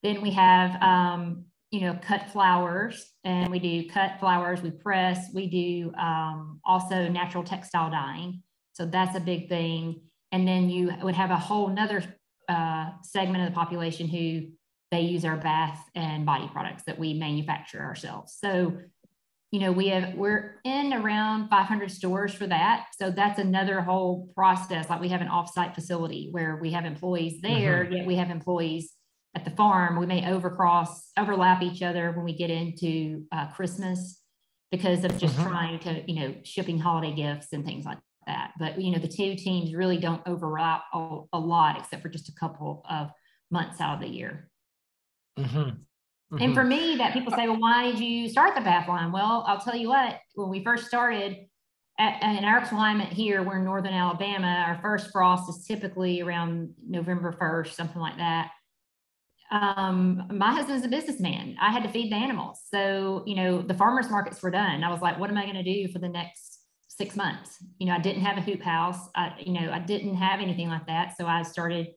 Then 0.03 0.23
we 0.23 0.31
have 0.33 0.81
um, 0.83 1.47
you 1.71 1.81
know 1.83 1.99
cut 2.03 2.31
flowers 2.31 3.13
and 3.25 3.51
we 3.51 3.59
do 3.59 3.89
cut 3.89 4.21
flowers 4.21 4.63
we 4.63 4.71
press 4.71 5.27
we 5.35 5.49
do 5.49 5.93
um, 5.99 6.61
also 6.65 7.09
natural 7.09 7.45
textile 7.45 7.91
dyeing. 7.91 8.43
So 8.73 8.87
that's 8.87 9.17
a 9.17 9.21
big 9.21 9.49
thing. 9.49 10.03
And 10.33 10.47
then 10.47 10.69
you 10.69 10.93
would 11.03 11.15
have 11.15 11.31
a 11.31 11.37
whole 11.37 11.69
nother 11.69 12.03
uh, 12.49 12.91
segment 13.03 13.45
of 13.45 13.50
the 13.50 13.55
population 13.55 14.07
who 14.07 14.49
they 14.91 15.00
use 15.00 15.25
our 15.25 15.37
bath 15.37 15.83
and 15.95 16.25
body 16.25 16.49
products 16.53 16.85
that 16.85 16.99
we 16.99 17.15
manufacture 17.15 17.81
ourselves. 17.81 18.37
So 18.38 18.79
you 19.57 19.63
know 19.63 19.73
we 19.73 19.89
have 19.89 20.13
we're 20.13 20.61
in 20.65 20.93
around 20.93 21.49
500 21.49 21.91
stores 21.91 22.35
for 22.35 22.47
that 22.47 22.89
so 23.01 23.11
that's 23.11 23.39
another 23.39 23.81
whole 23.81 24.31
process 24.35 24.91
like 24.91 25.01
we 25.01 25.09
have 25.09 25.23
an 25.23 25.29
offsite 25.29 25.75
facility 25.75 26.29
where 26.31 26.57
we 26.57 26.73
have 26.73 26.85
employees 26.85 27.41
there 27.41 27.85
mm-hmm. 27.85 27.95
yet 27.95 28.07
we 28.07 28.17
have 28.17 28.29
employees 28.29 28.93
at 29.35 29.47
the 29.47 29.51
farm 29.53 29.99
we 29.99 30.05
may 30.05 30.21
overcross 30.25 30.89
overlap 31.19 31.63
each 31.63 31.81
other 31.81 32.13
when 32.13 32.23
we 32.23 32.37
get 32.37 32.51
into 32.51 33.25
uh, 33.33 33.47
christmas 33.53 34.21
because 34.71 35.05
of 35.05 35.17
just 35.17 35.35
mm-hmm. 35.37 35.49
trying 35.49 35.79
to 35.79 36.03
you 36.07 36.21
know 36.21 36.35
shipping 36.43 36.79
holiday 36.79 37.15
gifts 37.15 37.55
and 37.55 37.65
things 37.65 37.87
like 37.87 37.99
that 38.27 38.51
but 38.59 38.79
you 38.79 38.93
know 38.93 38.99
the 38.99 39.09
two 39.09 39.37
teams 39.37 39.75
really 39.75 39.97
don't 39.97 40.21
overlap 40.27 40.83
a, 40.93 41.21
a 41.33 41.39
lot 41.39 41.79
except 41.79 42.03
for 42.03 42.11
just 42.11 42.29
a 42.29 42.35
couple 42.39 42.85
of 42.91 43.09
months 43.51 43.81
out 43.81 43.95
of 43.95 44.01
the 44.03 44.15
year 44.15 44.51
mm-hmm. 45.39 45.71
Mm-hmm. 46.33 46.42
And 46.42 46.54
for 46.54 46.64
me, 46.64 46.97
that 46.97 47.12
people 47.12 47.33
say, 47.33 47.49
well, 47.49 47.61
why 47.61 47.90
did 47.90 48.00
you 48.00 48.28
start 48.28 48.54
the 48.54 48.61
bath 48.61 48.88
line? 48.88 49.12
Well, 49.12 49.45
I'll 49.47 49.61
tell 49.61 49.76
you 49.76 49.88
what, 49.88 50.18
when 50.35 50.49
we 50.49 50.64
first 50.64 50.87
started 50.87 51.47
at, 51.99 52.23
in 52.23 52.45
our 52.45 52.66
climate 52.66 53.09
here, 53.09 53.42
we're 53.42 53.59
in 53.59 53.64
Northern 53.64 53.95
Alabama, 53.95 54.64
our 54.66 54.78
first 54.83 55.11
frost 55.12 55.49
is 55.49 55.64
typically 55.66 56.21
around 56.21 56.75
November 56.87 57.33
1st, 57.33 57.75
something 57.75 58.00
like 58.00 58.16
that. 58.18 58.50
Um, 59.50 60.26
my 60.33 60.52
husband's 60.52 60.85
a 60.85 60.88
businessman. 60.88 61.56
I 61.61 61.71
had 61.71 61.85
to 61.85 61.88
feed 61.88 62.11
the 62.11 62.16
animals. 62.16 62.61
So, 62.68 63.23
you 63.26 63.37
know, 63.37 63.62
the 63.62 63.75
farmers 63.75 64.11
markets 64.11 64.42
were 64.42 64.50
done. 64.50 64.83
I 64.83 64.90
was 64.90 65.00
like, 65.00 65.18
what 65.21 65.30
am 65.30 65.38
I 65.38 65.45
going 65.45 65.54
to 65.54 65.62
do 65.62 65.90
for 65.92 66.00
the 66.00 66.09
next 66.09 66.59
six 66.88 67.14
months? 67.14 67.56
You 67.78 67.87
know, 67.87 67.95
I 67.95 68.00
didn't 68.00 68.23
have 68.23 68.38
a 68.38 68.40
hoop 68.40 68.61
house. 68.61 68.99
I, 69.14 69.35
you 69.38 69.52
know, 69.52 69.71
I 69.71 69.78
didn't 69.78 70.16
have 70.16 70.40
anything 70.40 70.68
like 70.68 70.87
that. 70.88 71.16
So 71.16 71.26
I 71.26 71.42
started 71.42 71.88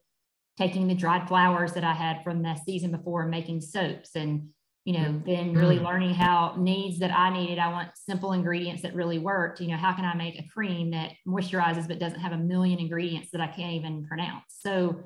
taking 0.59 0.87
the 0.87 0.93
dried 0.93 1.27
flowers 1.27 1.71
that 1.71 1.85
I 1.85 1.93
had 1.93 2.21
from 2.23 2.43
the 2.43 2.55
season 2.65 2.91
before 2.91 3.21
and 3.21 3.31
making 3.31 3.61
soaps 3.61 4.15
and 4.15 4.49
you 4.83 4.97
know 4.97 5.21
then 5.25 5.53
really 5.53 5.77
mm. 5.77 5.85
learning 5.85 6.13
how 6.13 6.55
needs 6.57 6.99
that 6.99 7.11
I 7.11 7.29
needed 7.31 7.59
I 7.59 7.71
want 7.71 7.89
simple 7.95 8.33
ingredients 8.33 8.81
that 8.81 8.93
really 8.93 9.19
worked 9.19 9.61
you 9.61 9.69
know 9.69 9.77
how 9.77 9.93
can 9.93 10.05
I 10.05 10.15
make 10.15 10.37
a 10.37 10.47
cream 10.53 10.91
that 10.91 11.11
moisturizes 11.27 11.87
but 11.87 11.99
doesn't 11.99 12.19
have 12.19 12.33
a 12.33 12.37
million 12.37 12.79
ingredients 12.79 13.29
that 13.31 13.41
I 13.41 13.47
can't 13.47 13.73
even 13.73 14.05
pronounce 14.05 14.43
so 14.49 15.01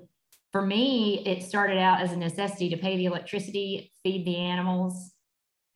for 0.51 0.61
me 0.61 1.23
it 1.25 1.43
started 1.43 1.77
out 1.77 2.01
as 2.01 2.11
a 2.11 2.17
necessity 2.17 2.69
to 2.69 2.77
pay 2.77 2.97
the 2.97 3.05
electricity 3.05 3.91
feed 4.03 4.25
the 4.25 4.37
animals 4.37 5.13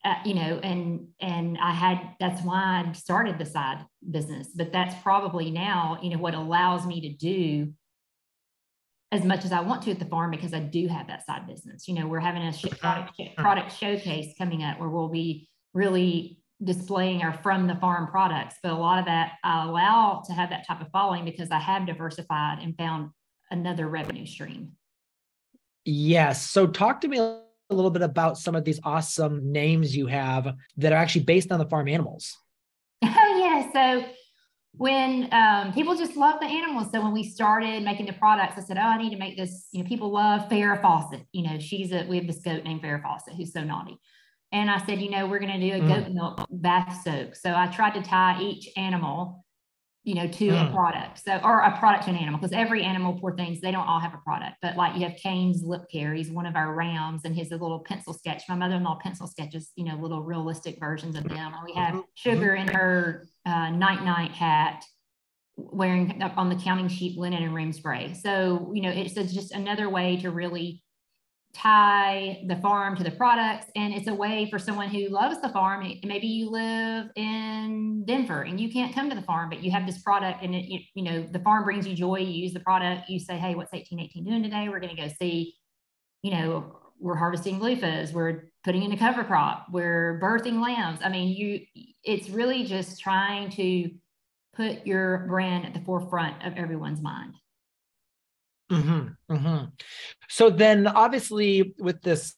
uh, 0.06 0.14
you 0.24 0.36
know, 0.36 0.60
and 0.64 1.08
and 1.20 1.58
I 1.62 1.72
had 1.72 2.00
that's 2.20 2.42
why 2.44 2.86
I 2.86 2.92
started 2.94 3.38
the 3.38 3.46
side 3.46 3.84
business. 4.10 4.50
But 4.56 4.72
that's 4.72 4.96
probably 5.02 5.52
now, 5.52 6.00
you 6.02 6.12
know, 6.12 6.20
what 6.20 6.36
allows 6.36 6.86
me 6.86 7.02
to 7.02 7.10
do 7.10 7.74
as 9.12 9.24
much 9.24 9.46
as 9.46 9.52
I 9.52 9.62
want 9.62 9.84
to 9.84 9.92
at 9.92 10.00
the 10.00 10.06
farm 10.06 10.32
because 10.32 10.54
I 10.54 10.60
do 10.60 10.88
have 10.88 11.08
that 11.08 11.26
side 11.26 11.48
business. 11.48 11.88
You 11.88 11.96
know, 11.96 12.08
we're 12.08 12.20
having 12.20 12.42
a 12.42 12.54
product, 12.76 13.20
product 13.38 13.78
showcase 13.78 14.34
coming 14.38 14.64
up 14.64 14.80
where 14.80 14.90
we'll 14.90 15.10
be 15.10 15.48
really 15.74 16.40
displaying 16.64 17.22
our 17.22 17.34
from 17.34 17.68
the 17.68 17.76
farm 17.76 18.08
products. 18.08 18.56
But 18.62 18.74
a 18.74 18.76
lot 18.76 19.00
of 19.00 19.06
that 19.06 19.34
I 19.44 19.66
allow 19.66 20.24
to 20.26 20.34
have 20.34 20.50
that 20.50 20.68
type 20.68 20.82
of 20.82 20.88
following 20.92 21.24
because 21.24 21.52
I 21.52 21.60
have 21.60 21.86
diversified 21.86 22.60
and 22.62 22.76
found 22.78 23.12
another 23.50 23.88
revenue 23.88 24.26
stream. 24.26 24.74
Yes. 25.86 26.42
So 26.50 26.68
talk 26.68 27.02
to 27.02 27.08
me 27.08 27.18
a 27.18 27.40
little 27.70 27.92
bit 27.92 28.02
about 28.02 28.38
some 28.38 28.56
of 28.56 28.66
these 28.66 28.80
awesome 28.84 29.52
names 29.52 29.96
you 29.96 30.08
have 30.08 30.54
that 30.78 30.92
are 30.92 30.98
actually 30.98 31.24
based 31.24 31.52
on 31.52 31.60
the 31.60 31.66
farm 31.66 31.88
animals. 31.88 32.36
Oh 33.04 33.40
yeah. 33.40 33.72
So 33.72 34.08
when 34.78 35.30
um, 35.34 35.74
people 35.74 35.96
just 35.96 36.16
love 36.16 36.40
the 36.40 36.46
animals. 36.46 36.92
So 36.92 37.02
when 37.02 37.12
we 37.12 37.24
started 37.24 37.84
making 37.84 38.06
the 38.06 38.14
products, 38.14 38.58
I 38.58 38.62
said, 38.62 38.78
"Oh, 38.78 38.82
I 38.82 38.98
need 38.98 39.12
to 39.12 39.18
make 39.18 39.38
this." 39.38 39.68
You 39.72 39.84
know, 39.84 39.90
people 39.90 40.12
love 40.12 40.50
Farrah 40.50 40.82
Fawcett. 40.82 41.26
You 41.32 41.44
know, 41.44 41.60
she's 41.60 41.92
a 41.92 42.06
we 42.08 42.18
have 42.18 42.28
this 42.28 42.40
goat 42.40 42.64
named 42.64 42.82
Farrah 42.82 43.02
Fawcett 43.02 43.36
who's 43.36 43.54
so 43.54 43.64
naughty. 43.64 44.00
And 44.52 44.70
I 44.70 44.84
said, 44.86 45.02
you 45.02 45.10
know, 45.10 45.28
we're 45.28 45.40
going 45.40 45.60
to 45.60 45.70
do 45.70 45.76
a 45.76 45.80
mm. 45.80 45.88
goat 45.88 46.14
milk 46.14 46.48
bath 46.50 47.02
soak. 47.04 47.36
So 47.36 47.54
I 47.54 47.68
tried 47.68 47.96
to 47.96 48.02
tie 48.02 48.42
each 48.42 48.70
animal, 48.78 49.46
you 50.08 50.16
know, 50.16 50.26
to 50.26 50.48
mm. 50.48 50.70
a 50.70 50.72
product. 50.72 51.20
So, 51.26 51.38
or 51.44 51.60
a 51.60 51.78
product 51.78 52.06
to 52.06 52.12
an 52.12 52.16
animal, 52.16 52.40
because 52.40 52.54
every 52.54 52.82
animal, 52.82 53.20
poor 53.20 53.36
things, 53.36 53.60
they 53.60 53.72
don't 53.72 53.86
all 53.86 54.00
have 54.00 54.14
a 54.14 54.20
product. 54.20 54.56
But 54.62 54.78
like 54.78 54.96
you 54.96 55.02
have 55.02 55.18
Kane's 55.18 55.64
lip 55.64 55.82
care, 55.92 56.14
he's 56.14 56.32
one 56.32 56.46
of 56.46 56.56
our 56.56 56.74
rams, 56.74 57.26
and 57.26 57.36
his 57.36 57.52
little 57.52 57.80
pencil 57.80 58.14
sketch. 58.14 58.44
My 58.48 58.56
mother 58.56 58.76
in 58.76 58.84
law 58.84 58.98
pencil 59.04 59.28
sketches, 59.28 59.72
you 59.76 59.84
know, 59.84 59.96
little 59.96 60.24
realistic 60.24 60.80
versions 60.80 61.18
of 61.18 61.26
them. 61.26 61.54
Or 61.54 61.66
we 61.66 61.74
have 61.74 61.96
mm-hmm. 61.96 62.00
Sugar 62.16 62.56
in 62.56 62.70
her 62.70 63.28
uh, 63.46 63.70
night 63.70 64.06
night 64.06 64.32
hat 64.32 64.86
wearing 65.58 66.22
on 66.22 66.48
the 66.48 66.56
counting 66.56 66.88
sheep 66.88 67.18
linen 67.18 67.44
and 67.44 67.54
room 67.54 67.74
spray. 67.74 68.14
So, 68.14 68.72
you 68.74 68.84
know, 68.84 68.92
it's 68.92 69.14
just 69.14 69.52
another 69.52 69.90
way 69.90 70.16
to 70.18 70.32
really 70.32 70.84
tie 71.58 72.44
the 72.48 72.56
farm 72.58 72.96
to 72.96 73.04
the 73.04 73.12
products. 73.12 73.68
And 73.76 73.94
it's 73.94 74.08
a 74.08 74.14
way 74.14 74.48
for 74.50 74.60
someone 74.60 74.90
who 74.90 75.10
loves 75.10 75.42
the 75.42 75.50
farm. 75.50 75.88
Maybe 76.04 76.28
you 76.28 76.50
live 76.50 77.08
in 77.16 78.04
Denver 78.06 78.44
and 78.44 78.60
you 78.60 78.72
can't 78.72 78.94
come 78.94 79.10
to 79.10 79.16
the 79.16 79.22
farm, 79.22 79.50
but 79.50 79.64
you 79.64 79.72
have 79.72 79.86
this 79.86 80.00
product 80.00 80.44
and 80.44 80.54
it, 80.56 80.84
you 80.94 81.04
know, 81.04 81.28
the 81.32 81.40
farm 81.40 81.64
brings 81.64 81.88
you 81.88 81.96
joy. 81.96 82.20
You 82.20 82.44
use 82.44 82.54
the 82.54 82.60
product. 82.60 83.10
You 83.10 83.20
say, 83.20 83.38
Hey, 83.38 83.56
what's 83.56 83.74
1818 83.74 84.24
doing 84.24 84.44
today? 84.44 84.70
We're 84.70 84.80
going 84.80 84.96
to 84.96 85.02
go 85.02 85.10
see, 85.20 85.56
you 86.22 86.32
know, 86.32 86.78
we're 87.00 87.16
harvesting 87.16 87.60
loofahs. 87.60 88.12
We're 88.12 88.52
putting 88.64 88.84
in 88.84 88.92
a 88.92 88.98
cover 88.98 89.24
crop. 89.24 89.68
We're 89.72 90.20
birthing 90.22 90.62
lambs. 90.62 91.00
I 91.04 91.10
mean, 91.10 91.36
you, 91.36 91.62
it's 92.04 92.30
really 92.30 92.66
just 92.66 93.00
trying 93.00 93.50
to 93.52 93.92
put 94.56 94.86
your 94.86 95.26
brand 95.28 95.66
at 95.66 95.74
the 95.74 95.80
forefront 95.82 96.44
of 96.46 96.54
everyone's 96.58 97.02
mind. 97.02 97.34
Mm-hmm, 98.72 99.34
mm-hmm. 99.34 99.66
So 100.30 100.50
then, 100.50 100.88
obviously, 100.88 101.74
with 101.80 102.02
this, 102.02 102.36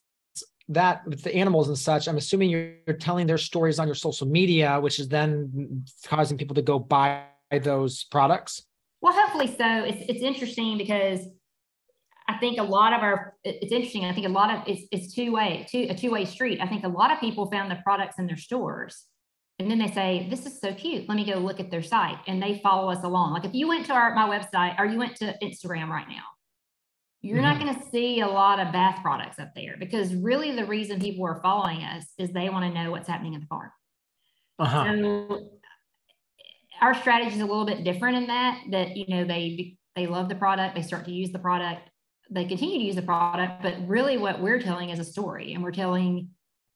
that 0.68 1.06
with 1.06 1.22
the 1.22 1.34
animals 1.34 1.68
and 1.68 1.76
such, 1.76 2.06
I'm 2.06 2.16
assuming 2.16 2.50
you're, 2.50 2.74
you're 2.86 2.96
telling 2.96 3.26
their 3.26 3.38
stories 3.38 3.78
on 3.78 3.88
your 3.88 3.96
social 3.96 4.28
media, 4.28 4.78
which 4.80 5.00
is 5.00 5.08
then 5.08 5.84
causing 6.06 6.38
people 6.38 6.54
to 6.54 6.62
go 6.62 6.78
buy 6.78 7.24
those 7.62 8.04
products. 8.04 8.64
Well, 9.00 9.12
hopefully 9.12 9.48
so. 9.48 9.84
It's 9.84 10.04
it's 10.08 10.22
interesting 10.22 10.78
because 10.78 11.26
I 12.28 12.36
think 12.38 12.58
a 12.58 12.62
lot 12.62 12.92
of 12.92 13.02
our 13.02 13.34
it's 13.42 13.72
interesting. 13.72 14.04
I 14.04 14.12
think 14.12 14.26
a 14.26 14.30
lot 14.30 14.54
of 14.54 14.68
it's 14.68 14.82
it's 14.92 15.14
two 15.14 15.32
way 15.32 15.66
two 15.68 15.86
a 15.90 15.94
two 15.94 16.12
way 16.12 16.24
street. 16.24 16.60
I 16.60 16.68
think 16.68 16.84
a 16.84 16.88
lot 16.88 17.10
of 17.10 17.18
people 17.18 17.50
found 17.50 17.70
the 17.70 17.80
products 17.82 18.18
in 18.18 18.26
their 18.26 18.36
stores 18.36 19.06
and 19.60 19.70
then 19.70 19.78
they 19.78 19.92
say, 19.92 20.26
This 20.30 20.46
is 20.46 20.58
so 20.58 20.72
cute. 20.72 21.06
Let 21.06 21.16
me 21.16 21.24
go 21.24 21.34
look 21.34 21.60
at 21.60 21.70
their 21.70 21.82
site. 21.82 22.16
And 22.26 22.42
they 22.42 22.60
follow 22.62 22.90
us 22.90 23.04
along. 23.04 23.34
Like 23.34 23.44
if 23.44 23.52
you 23.52 23.68
went 23.68 23.84
to 23.86 23.92
our 23.92 24.14
my 24.14 24.26
website 24.26 24.80
or 24.80 24.86
you 24.86 24.98
went 24.98 25.16
to 25.16 25.36
Instagram 25.42 25.88
right 25.88 26.08
now, 26.08 26.22
you're 27.20 27.36
mm-hmm. 27.36 27.44
not 27.44 27.60
going 27.60 27.74
to 27.74 27.90
see 27.90 28.20
a 28.20 28.26
lot 28.26 28.58
of 28.58 28.72
bath 28.72 29.00
products 29.02 29.38
up 29.38 29.50
there 29.54 29.76
because 29.78 30.14
really 30.14 30.56
the 30.56 30.64
reason 30.64 30.98
people 30.98 31.26
are 31.26 31.42
following 31.42 31.82
us 31.82 32.06
is 32.16 32.30
they 32.30 32.48
want 32.48 32.64
to 32.64 32.82
know 32.82 32.90
what's 32.90 33.06
happening 33.06 33.34
in 33.34 33.40
the 33.40 33.46
farm. 33.46 33.70
Uh-huh. 34.58 34.84
So 34.84 35.50
our 36.80 36.94
strategy 36.94 37.34
is 37.34 37.42
a 37.42 37.46
little 37.46 37.66
bit 37.66 37.84
different 37.84 38.16
in 38.16 38.26
that 38.28 38.62
that 38.70 38.96
you 38.96 39.04
know 39.08 39.24
they 39.24 39.76
they 39.94 40.06
love 40.06 40.30
the 40.30 40.36
product, 40.36 40.74
they 40.74 40.82
start 40.82 41.04
to 41.04 41.12
use 41.12 41.32
the 41.32 41.38
product, 41.38 41.82
they 42.30 42.46
continue 42.46 42.78
to 42.78 42.84
use 42.84 42.96
the 42.96 43.02
product, 43.02 43.62
but 43.62 43.74
really 43.86 44.16
what 44.16 44.40
we're 44.40 44.60
telling 44.60 44.88
is 44.88 44.98
a 44.98 45.04
story 45.04 45.52
and 45.52 45.62
we're 45.62 45.70
telling 45.70 46.30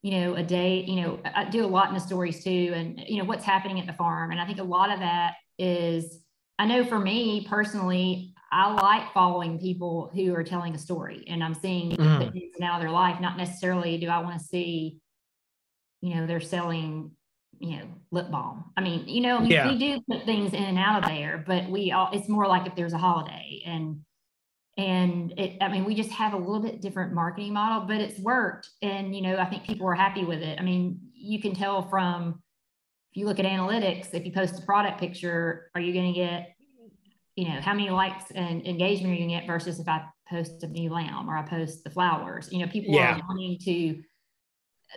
you 0.05 0.21
know, 0.21 0.35
a 0.35 0.43
day, 0.43 0.85
you 0.87 1.01
know, 1.01 1.19
I 1.35 1.47
do 1.47 1.65
a 1.65 1.67
lot 1.67 1.89
in 1.89 1.95
the 1.95 2.01
stories 2.01 2.45
too, 2.45 2.73
and, 2.75 3.03
you 3.09 3.17
know, 3.17 3.25
what's 3.25 3.43
happening 3.43 3.81
at 3.81 3.87
the 3.87 3.95
farm. 3.95 4.33
And 4.33 4.39
I 4.39 4.45
think 4.45 4.59
a 4.59 4.63
lot 4.63 4.93
of 4.93 4.99
that 4.99 5.33
is, 5.59 6.21
I 6.59 6.67
know 6.67 6.85
for 6.85 6.99
me 6.99 7.47
personally, 7.49 8.35
I 8.53 8.71
like 8.75 9.15
following 9.15 9.59
people 9.59 10.11
who 10.15 10.35
are 10.35 10.45
telling 10.45 10.75
a 10.75 10.79
story 10.79 11.25
and 11.27 11.43
I'm 11.43 11.55
seeing 11.55 11.93
mm. 11.93 12.33
things 12.33 12.53
now 12.61 12.79
their 12.79 12.91
life, 12.91 13.19
not 13.19 13.39
necessarily 13.39 13.97
do 13.97 14.09
I 14.09 14.19
want 14.19 14.39
to 14.39 14.45
see, 14.45 14.99
you 16.03 16.17
know, 16.17 16.27
they're 16.27 16.39
selling, 16.39 17.13
you 17.59 17.79
know, 17.79 17.87
lip 18.11 18.31
balm. 18.31 18.73
I 18.77 18.83
mean, 18.83 19.09
you 19.09 19.23
know, 19.23 19.41
yeah. 19.41 19.71
we 19.71 19.79
do 19.79 20.03
put 20.07 20.27
things 20.27 20.53
in 20.53 20.65
and 20.65 20.79
out 20.79 21.03
of 21.03 21.09
there, 21.09 21.43
but 21.47 21.71
we 21.71 21.93
all, 21.93 22.11
it's 22.13 22.29
more 22.29 22.47
like 22.47 22.67
if 22.67 22.77
there's 22.77 22.93
a 22.93 22.99
holiday 22.99 23.63
and, 23.65 24.01
and 24.77 25.33
it 25.39 25.57
i 25.61 25.69
mean 25.69 25.85
we 25.85 25.95
just 25.95 26.11
have 26.11 26.33
a 26.33 26.37
little 26.37 26.61
bit 26.61 26.81
different 26.81 27.13
marketing 27.13 27.53
model 27.53 27.87
but 27.87 28.01
it's 28.01 28.19
worked. 28.19 28.69
And 28.83 29.15
you 29.15 29.23
know 29.23 29.37
i 29.37 29.45
think 29.45 29.65
people 29.65 29.87
are 29.87 29.95
happy 29.95 30.25
with 30.25 30.41
it. 30.41 30.59
I 30.59 30.63
mean 30.63 31.01
you 31.15 31.41
can 31.41 31.55
tell 31.55 31.83
from 31.89 32.43
if 33.13 33.19
you 33.19 33.27
look 33.27 33.39
at 33.39 33.47
analytics 33.47 34.13
if 34.13 34.25
you 34.25 34.33
post 34.33 34.59
a 34.59 34.63
product 34.63 34.99
picture 34.99 35.71
are 35.75 35.81
you 35.81 35.93
going 35.93 36.13
to 36.13 36.19
get 36.19 36.55
you 37.37 37.49
know 37.49 37.61
how 37.61 37.75
many 37.75 37.91
likes 37.91 38.31
and 38.33 38.67
engagement 38.67 39.13
are 39.13 39.15
you 39.15 39.27
going 39.27 39.31
to 39.31 39.41
get 39.41 39.47
versus 39.47 39.79
if 39.79 39.89
i 39.89 40.05
post 40.29 40.63
a 40.63 40.69
new 40.69 40.91
lamb 40.91 41.29
or 41.29 41.37
i 41.37 41.43
post 41.43 41.85
the 41.85 41.91
flowers? 41.91 42.49
You 42.51 42.61
know 42.61 42.67
people 42.67 42.95
yeah. 42.95 43.17
are 43.17 43.23
wanting 43.29 43.59
to 43.65 44.03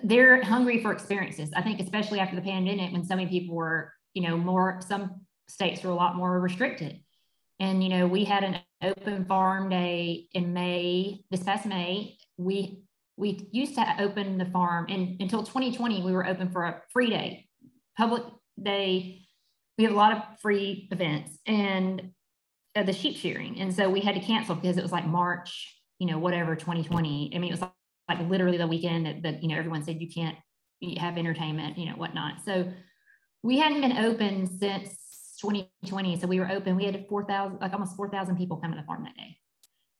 they're 0.03 0.43
hungry 0.43 0.81
for 0.81 0.91
experiences. 0.91 1.49
I 1.55 1.61
think 1.61 1.79
especially 1.79 2.19
after 2.19 2.35
the 2.35 2.41
pandemic 2.41 2.91
when 2.91 3.03
so 3.03 3.15
many 3.15 3.29
people 3.29 3.55
were 3.55 3.93
you 4.13 4.27
know 4.27 4.37
more 4.37 4.79
some 4.87 5.21
states 5.47 5.83
were 5.83 5.91
a 5.91 5.95
lot 5.95 6.15
more 6.15 6.39
restricted 6.39 7.01
and, 7.59 7.83
you 7.83 7.89
know, 7.89 8.07
we 8.07 8.23
had 8.23 8.43
an 8.43 8.59
open 8.83 9.25
farm 9.25 9.69
day 9.69 10.27
in 10.33 10.53
May, 10.53 11.23
this 11.31 11.43
past 11.43 11.65
May. 11.65 12.17
We 12.37 12.83
we 13.17 13.49
used 13.51 13.73
to 13.75 13.95
open 13.99 14.37
the 14.37 14.45
farm 14.45 14.85
and 14.89 15.19
until 15.19 15.41
2020, 15.41 16.03
we 16.03 16.11
were 16.11 16.27
open 16.27 16.51
for 16.51 16.65
a 16.65 16.81
free 16.93 17.09
day, 17.09 17.47
public 17.97 18.21
day. 18.61 19.25
We 19.77 19.85
have 19.85 19.93
a 19.93 19.97
lot 19.97 20.15
of 20.15 20.39
free 20.39 20.87
events 20.91 21.39
and 21.47 22.11
uh, 22.75 22.83
the 22.83 22.93
sheep 22.93 23.17
shearing. 23.17 23.59
And 23.59 23.75
so 23.75 23.89
we 23.89 24.01
had 24.01 24.13
to 24.13 24.21
cancel 24.21 24.53
because 24.53 24.77
it 24.77 24.83
was 24.83 24.91
like 24.91 25.07
March, 25.07 25.75
you 25.97 26.05
know, 26.05 26.19
whatever, 26.19 26.55
2020. 26.55 27.31
I 27.33 27.39
mean, 27.39 27.49
it 27.49 27.53
was 27.53 27.61
like, 27.61 27.71
like 28.07 28.29
literally 28.29 28.57
the 28.57 28.67
weekend 28.67 29.07
that, 29.07 29.23
that, 29.23 29.41
you 29.41 29.49
know, 29.49 29.57
everyone 29.57 29.83
said 29.83 29.99
you 29.99 30.09
can't 30.09 30.37
have 30.99 31.17
entertainment, 31.17 31.75
you 31.77 31.87
know, 31.87 31.95
whatnot. 31.95 32.35
So 32.45 32.71
we 33.41 33.57
hadn't 33.57 33.81
been 33.81 33.97
open 33.97 34.45
since 34.59 34.95
2020. 35.41 36.19
So 36.19 36.27
we 36.27 36.39
were 36.39 36.49
open. 36.49 36.75
We 36.75 36.85
had 36.85 37.05
4,000, 37.07 37.59
like 37.59 37.73
almost 37.73 37.95
4,000 37.95 38.37
people 38.37 38.57
come 38.57 38.71
to 38.71 38.77
the 38.77 38.83
farm 38.83 39.03
that 39.03 39.15
day. 39.15 39.37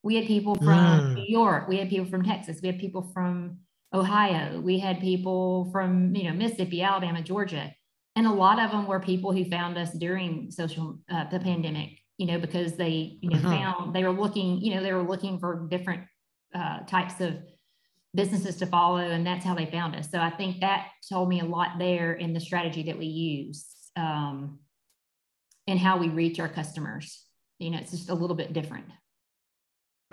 We 0.04 0.16
had 0.16 0.26
people 0.26 0.56
from 0.56 0.66
mm. 0.68 1.14
New 1.16 1.26
York. 1.28 1.68
We 1.68 1.78
had 1.78 1.90
people 1.90 2.06
from 2.06 2.24
Texas. 2.24 2.60
We 2.62 2.68
had 2.68 2.80
people 2.80 3.10
from 3.14 3.58
Ohio. 3.94 4.60
We 4.62 4.80
had 4.80 5.00
people 5.00 5.70
from, 5.72 6.16
you 6.16 6.26
know, 6.26 6.34
Mississippi, 6.34 6.82
Alabama, 6.82 7.22
Georgia. 7.22 7.74
And 8.16 8.26
a 8.26 8.32
lot 8.32 8.60
of 8.60 8.72
them 8.72 8.88
were 8.88 9.00
people 9.00 9.32
who 9.32 9.46
found 9.46 9.78
us 9.78 9.92
during 9.92 10.50
social, 10.50 11.00
uh, 11.12 11.30
the 11.30 11.40
pandemic, 11.40 12.00
you 12.18 12.26
know, 12.26 12.40
because 12.40 12.76
they, 12.76 13.20
you 13.22 13.30
know, 13.30 13.38
uh-huh. 13.38 13.50
found, 13.50 13.96
they 13.96 14.04
were 14.04 14.12
looking, 14.12 14.60
you 14.60 14.76
know, 14.76 14.82
they 14.82 14.94
were 14.94 15.04
looking 15.04 15.40
for 15.40 15.68
different 15.70 16.04
uh, 16.56 16.80
types 16.82 17.22
of 17.22 17.36
businesses 18.16 18.56
to 18.58 18.66
follow. 18.66 18.98
And 18.98 19.26
that's 19.26 19.46
how 19.46 19.54
they 19.54 19.68
found 19.68 19.96
us. 19.96 20.10
So 20.10 20.20
I 20.20 20.32
think 20.32 20.62
that 20.62 20.88
told 21.08 21.30
me 21.30 21.42
a 21.42 21.46
lot 21.46 21.78
there 21.78 22.14
in 22.14 22.34
the 22.34 22.40
strategy 22.40 22.84
that 22.84 22.98
we 22.98 23.06
use. 23.06 23.66
Um, 23.96 24.60
and 25.68 25.78
how 25.80 25.98
we 25.98 26.10
reach 26.10 26.40
our 26.40 26.50
customers. 26.50 27.24
You 27.60 27.72
know, 27.72 27.80
it's 27.80 27.92
just 27.92 28.10
a 28.10 28.14
little 28.14 28.36
bit 28.36 28.54
different. 28.54 28.86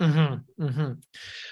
Mm-hmm, 0.01 0.63
mm-hmm. 0.63 0.91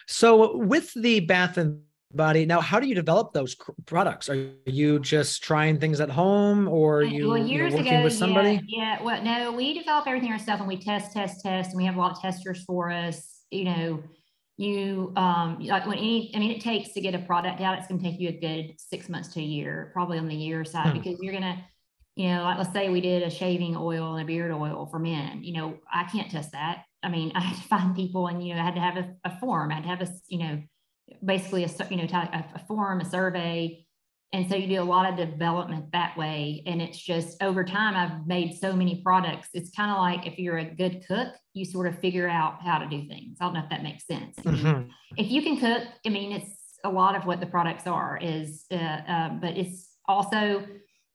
So, 0.07 0.57
with 0.57 0.91
the 0.95 1.21
Bath 1.21 1.57
and 1.57 1.81
Body, 2.11 2.45
now, 2.45 2.59
how 2.59 2.79
do 2.79 2.87
you 2.87 2.95
develop 2.95 3.31
those 3.33 3.55
products? 3.85 4.27
Are 4.29 4.51
you 4.65 4.99
just 4.99 5.43
trying 5.43 5.79
things 5.79 6.01
at 6.01 6.09
home, 6.09 6.67
or 6.67 6.99
are 6.99 7.03
you, 7.03 7.29
well, 7.29 7.37
years 7.37 7.73
working 7.73 7.93
ago, 7.93 8.03
with 8.03 8.13
somebody? 8.13 8.59
Yeah, 8.67 8.97
yeah, 8.97 9.03
well, 9.03 9.23
no, 9.23 9.51
we 9.53 9.77
develop 9.77 10.07
everything 10.07 10.31
ourselves, 10.31 10.59
and 10.59 10.67
we 10.67 10.77
test, 10.77 11.13
test, 11.13 11.41
test, 11.41 11.69
and 11.69 11.77
we 11.77 11.85
have 11.85 11.95
a 11.95 11.99
lot 11.99 12.11
of 12.11 12.21
testers 12.21 12.63
for 12.65 12.91
us. 12.91 13.43
You 13.49 13.65
know, 13.65 14.03
you 14.57 15.11
um 15.15 15.57
like 15.61 15.87
when 15.87 15.97
any 15.97 16.31
i 16.35 16.39
mean 16.39 16.51
it 16.51 16.61
takes 16.61 16.93
to 16.93 17.01
get 17.01 17.15
a 17.15 17.19
product 17.19 17.59
out 17.59 17.77
it's 17.79 17.87
going 17.87 17.99
to 17.99 18.07
take 18.07 18.19
you 18.19 18.29
a 18.29 18.39
good 18.39 18.75
six 18.77 19.09
months 19.09 19.29
to 19.29 19.39
a 19.39 19.43
year 19.43 19.89
probably 19.93 20.19
on 20.19 20.27
the 20.27 20.35
year 20.35 20.63
side 20.63 20.91
hmm. 20.91 20.99
because 20.99 21.17
you're 21.21 21.33
going 21.33 21.43
to 21.43 21.57
you 22.15 22.27
know, 22.27 22.43
like 22.43 22.57
let's 22.57 22.73
say 22.73 22.89
we 22.89 23.01
did 23.01 23.23
a 23.23 23.29
shaving 23.29 23.75
oil 23.75 24.13
and 24.13 24.23
a 24.23 24.25
beard 24.25 24.51
oil 24.51 24.87
for 24.91 24.99
men, 24.99 25.43
you 25.43 25.53
know, 25.53 25.77
I 25.91 26.03
can't 26.03 26.29
test 26.29 26.51
that. 26.51 26.83
I 27.01 27.09
mean, 27.09 27.31
I 27.35 27.41
had 27.41 27.57
to 27.61 27.67
find 27.67 27.95
people 27.95 28.27
and, 28.27 28.45
you 28.45 28.53
know, 28.53 28.61
I 28.61 28.65
had 28.65 28.75
to 28.75 28.81
have 28.81 28.97
a, 28.97 29.15
a 29.25 29.39
form, 29.39 29.71
I 29.71 29.75
had 29.75 29.83
to 29.83 29.89
have 29.89 30.01
a, 30.01 30.11
you 30.27 30.39
know, 30.39 30.61
basically 31.23 31.63
a, 31.63 31.69
you 31.89 31.97
know, 31.97 32.03
a, 32.03 32.45
a 32.55 32.59
form, 32.67 33.01
a 33.01 33.05
survey, 33.05 33.85
And 34.31 34.49
so 34.49 34.55
you 34.55 34.67
do 34.67 34.81
a 34.81 34.83
lot 34.83 35.09
of 35.09 35.17
development 35.17 35.91
that 35.91 36.17
way. 36.17 36.63
And 36.65 36.81
it's 36.81 36.97
just 36.97 37.41
over 37.41 37.63
time, 37.63 37.95
I've 37.95 38.25
made 38.25 38.57
so 38.57 38.73
many 38.73 39.01
products. 39.01 39.49
It's 39.53 39.69
kind 39.71 39.91
of 39.91 39.97
like 39.97 40.25
if 40.25 40.39
you're 40.39 40.59
a 40.59 40.65
good 40.65 41.03
cook, 41.07 41.33
you 41.53 41.65
sort 41.65 41.87
of 41.87 41.99
figure 41.99 42.27
out 42.27 42.61
how 42.61 42.79
to 42.79 42.87
do 42.87 43.07
things. 43.07 43.37
I 43.39 43.45
don't 43.45 43.53
know 43.53 43.63
if 43.63 43.69
that 43.69 43.83
makes 43.83 44.07
sense. 44.07 44.35
Mm-hmm. 44.37 44.89
If 45.17 45.29
you 45.29 45.41
can 45.41 45.57
cook, 45.57 45.83
I 46.05 46.09
mean, 46.09 46.31
it's 46.31 46.51
a 46.83 46.89
lot 46.89 47.15
of 47.15 47.25
what 47.25 47.39
the 47.39 47.45
products 47.45 47.85
are 47.85 48.19
is, 48.21 48.65
uh, 48.71 48.75
uh, 48.75 49.29
but 49.41 49.57
it's 49.57 49.89
also 50.07 50.65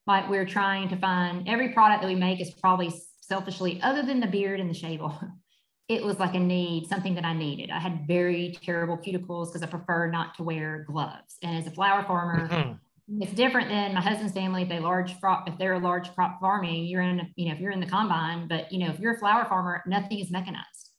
like 0.08 0.28
we're 0.28 0.46
trying 0.46 0.88
to 0.88 0.96
find 0.96 1.48
every 1.48 1.68
product 1.68 2.02
that 2.02 2.08
we 2.08 2.16
make 2.16 2.40
is 2.40 2.50
probably 2.50 2.92
selfishly, 3.20 3.80
other 3.82 4.02
than 4.02 4.18
the 4.18 4.26
beard 4.26 4.58
and 4.58 4.68
the 4.68 4.74
shave 4.74 5.00
it 5.88 6.02
was 6.04 6.18
like 6.18 6.34
a 6.34 6.38
need, 6.38 6.86
something 6.86 7.14
that 7.14 7.24
I 7.24 7.32
needed. 7.32 7.70
I 7.70 7.78
had 7.78 8.06
very 8.06 8.58
terrible 8.62 8.98
cuticles 8.98 9.46
because 9.46 9.62
I 9.62 9.66
prefer 9.66 10.10
not 10.10 10.34
to 10.36 10.42
wear 10.42 10.84
gloves. 10.86 11.36
And 11.42 11.56
as 11.56 11.66
a 11.66 11.70
flower 11.70 12.04
farmer, 12.04 12.46
mm-hmm. 12.46 13.22
it's 13.22 13.32
different 13.32 13.70
than 13.70 13.94
my 13.94 14.02
husband's 14.02 14.34
family. 14.34 14.62
If 14.62 14.68
they 14.68 14.80
large 14.80 15.18
crop, 15.18 15.48
if 15.48 15.56
they're 15.56 15.74
a 15.74 15.78
large 15.78 16.14
crop 16.14 16.40
farming, 16.40 16.86
you're 16.86 17.00
in, 17.00 17.32
you 17.36 17.48
know, 17.48 17.54
if 17.54 17.60
you're 17.60 17.70
in 17.70 17.80
the 17.80 17.86
combine, 17.86 18.48
but 18.48 18.70
you 18.70 18.80
know, 18.80 18.92
if 18.92 19.00
you're 19.00 19.14
a 19.14 19.18
flower 19.18 19.46
farmer, 19.46 19.82
nothing 19.86 20.18
is 20.18 20.30
mechanized. 20.30 20.90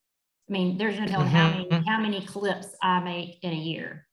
I 0.49 0.53
mean, 0.53 0.79
there's 0.79 0.99
no 0.99 1.05
telling 1.05 1.27
mm-hmm. 1.27 1.35
how 1.35 1.49
many 1.51 1.83
how 1.87 2.01
many 2.01 2.25
clips 2.25 2.69
I 2.81 2.99
make 2.99 3.37
in 3.43 3.51
a 3.51 3.55
year. 3.55 4.07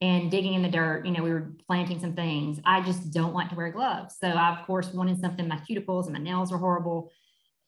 And 0.00 0.30
digging 0.30 0.54
in 0.54 0.62
the 0.62 0.68
dirt, 0.68 1.04
you 1.06 1.12
know, 1.12 1.24
we 1.24 1.30
were 1.30 1.52
planting 1.66 1.98
some 1.98 2.14
things. 2.14 2.60
I 2.64 2.82
just 2.82 3.10
don't 3.10 3.34
like 3.34 3.50
to 3.50 3.56
wear 3.56 3.70
gloves. 3.72 4.14
So 4.22 4.28
I, 4.28 4.56
of 4.56 4.64
course, 4.64 4.92
wanted 4.92 5.20
something. 5.20 5.48
My 5.48 5.60
cuticles 5.68 6.04
and 6.04 6.12
my 6.12 6.20
nails 6.20 6.52
were 6.52 6.58
horrible 6.58 7.10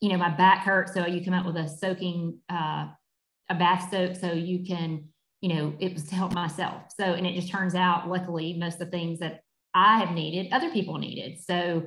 you 0.01 0.09
know, 0.09 0.17
my 0.17 0.29
back 0.29 0.65
hurt. 0.65 0.89
So 0.89 1.05
you 1.05 1.23
come 1.23 1.35
up 1.35 1.45
with 1.45 1.55
a 1.55 1.69
soaking, 1.69 2.39
uh, 2.49 2.87
a 3.49 3.55
bath 3.55 3.89
soak 3.91 4.15
so 4.15 4.33
you 4.33 4.65
can, 4.65 5.05
you 5.41 5.53
know, 5.53 5.73
it 5.79 5.93
was 5.93 6.05
to 6.05 6.15
help 6.15 6.33
myself. 6.33 6.83
So, 6.99 7.03
and 7.03 7.25
it 7.25 7.35
just 7.35 7.49
turns 7.49 7.75
out, 7.75 8.09
luckily, 8.09 8.57
most 8.57 8.73
of 8.75 8.79
the 8.79 8.85
things 8.97 9.19
that 9.19 9.43
I 9.73 9.99
have 9.99 10.11
needed, 10.11 10.51
other 10.51 10.71
people 10.71 10.97
needed. 10.97 11.39
So 11.39 11.83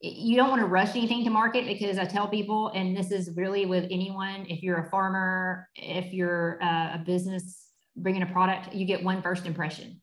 you 0.00 0.36
don't 0.36 0.50
want 0.50 0.60
to 0.60 0.66
rush 0.66 0.90
anything 0.90 1.24
to 1.24 1.30
market 1.30 1.66
because 1.66 1.98
I 1.98 2.04
tell 2.04 2.28
people, 2.28 2.68
and 2.74 2.94
this 2.94 3.10
is 3.10 3.30
really 3.34 3.64
with 3.64 3.84
anyone, 3.90 4.46
if 4.48 4.62
you're 4.62 4.78
a 4.78 4.90
farmer, 4.90 5.68
if 5.74 6.12
you're 6.12 6.62
uh, 6.62 6.94
a 6.94 7.02
business 7.04 7.63
bringing 7.96 8.22
a 8.22 8.26
product, 8.26 8.74
you 8.74 8.86
get 8.86 9.02
one 9.02 9.22
first 9.22 9.46
impression 9.46 10.00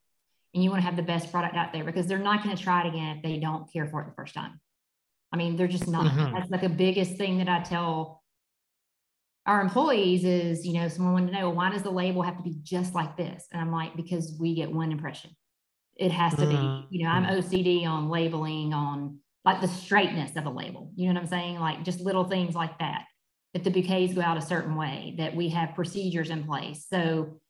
and 0.53 0.63
you 0.63 0.69
want 0.69 0.81
to 0.81 0.86
have 0.86 0.95
the 0.95 1.03
best 1.03 1.31
product 1.31 1.55
out 1.55 1.74
there 1.74 1.83
because 1.83 2.07
they're 2.07 2.17
not 2.17 2.43
going 2.43 2.55
to 2.55 2.62
try 2.62 2.86
it 2.86 2.88
again 2.88 3.17
if 3.17 3.24
they 3.24 3.38
don't 3.38 3.71
care 3.71 3.88
for 3.88 4.01
it 4.01 4.05
the 4.05 4.13
first 4.13 4.33
time. 4.33 4.60
I 5.31 5.38
mean, 5.38 5.55
they're 5.55 5.67
just 5.67 5.88
not. 5.88 6.05
Mm-hmm. 6.05 6.33
That's 6.33 6.50
like 6.50 6.62
the 6.62 6.69
biggest 6.69 7.15
thing 7.15 7.38
that 7.38 7.48
I 7.48 7.62
tell 7.62 8.21
our 9.45 9.62
employees 9.62 10.24
is, 10.24 10.65
you 10.65 10.74
know, 10.74 10.88
someone 10.88 11.13
wanted 11.13 11.31
to 11.31 11.39
know 11.39 11.50
why 11.50 11.71
does 11.71 11.83
the 11.83 11.89
label 11.89 12.21
have 12.21 12.38
to 12.38 12.43
be 12.43 12.57
just 12.62 12.93
like 12.93 13.17
this? 13.17 13.48
And 13.51 13.62
I'm 13.62 13.71
like, 13.71 13.95
because 13.95 14.36
we 14.39 14.53
get 14.53 14.71
one 14.71 14.91
impression. 14.91 15.31
It 15.95 16.12
has 16.12 16.36
to 16.36 16.41
mm-hmm. 16.41 16.89
be, 16.89 16.98
you 16.98 17.05
know, 17.05 17.12
I'm 17.12 17.25
OCD 17.25 17.86
on 17.86 18.10
labeling, 18.10 18.74
on 18.74 19.19
like 19.45 19.62
the 19.62 19.67
straightness 19.67 20.36
of 20.36 20.45
a 20.45 20.50
label. 20.50 20.91
You 20.95 21.07
know 21.07 21.13
what 21.13 21.21
I'm 21.21 21.27
saying? 21.27 21.60
Like 21.60 21.83
just 21.83 22.01
little 22.01 22.25
things 22.25 22.55
like 22.55 22.77
that. 22.79 23.05
That 23.53 23.63
the 23.65 23.69
bouquets 23.69 24.13
go 24.13 24.21
out 24.21 24.38
a 24.38 24.41
certain 24.41 24.75
way, 24.75 25.15
that 25.17 25.36
we 25.36 25.50
have 25.50 25.75
procedures 25.75 26.29
in 26.29 26.45
place. 26.45 26.86
So 26.89 27.41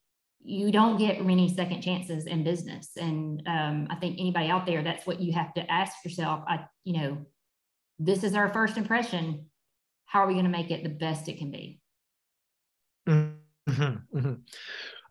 you 0.43 0.71
don't 0.71 0.97
get 0.97 1.23
many 1.25 1.53
second 1.53 1.81
chances 1.81 2.25
in 2.25 2.43
business. 2.43 2.91
And 2.97 3.43
um, 3.47 3.87
I 3.89 3.95
think 3.95 4.19
anybody 4.19 4.49
out 4.49 4.65
there, 4.65 4.83
that's 4.83 5.05
what 5.05 5.19
you 5.19 5.33
have 5.33 5.53
to 5.53 5.71
ask 5.71 5.93
yourself. 6.03 6.43
I, 6.47 6.65
you 6.83 6.93
know, 6.99 7.17
this 7.99 8.23
is 8.23 8.33
our 8.33 8.51
first 8.51 8.77
impression. 8.77 9.45
How 10.05 10.21
are 10.23 10.27
we 10.27 10.33
going 10.33 10.45
to 10.45 10.51
make 10.51 10.71
it 10.71 10.83
the 10.83 10.89
best 10.89 11.29
it 11.29 11.37
can 11.37 11.51
be? 11.51 11.79
Mm-hmm, 13.07 14.17
mm-hmm. 14.17 14.33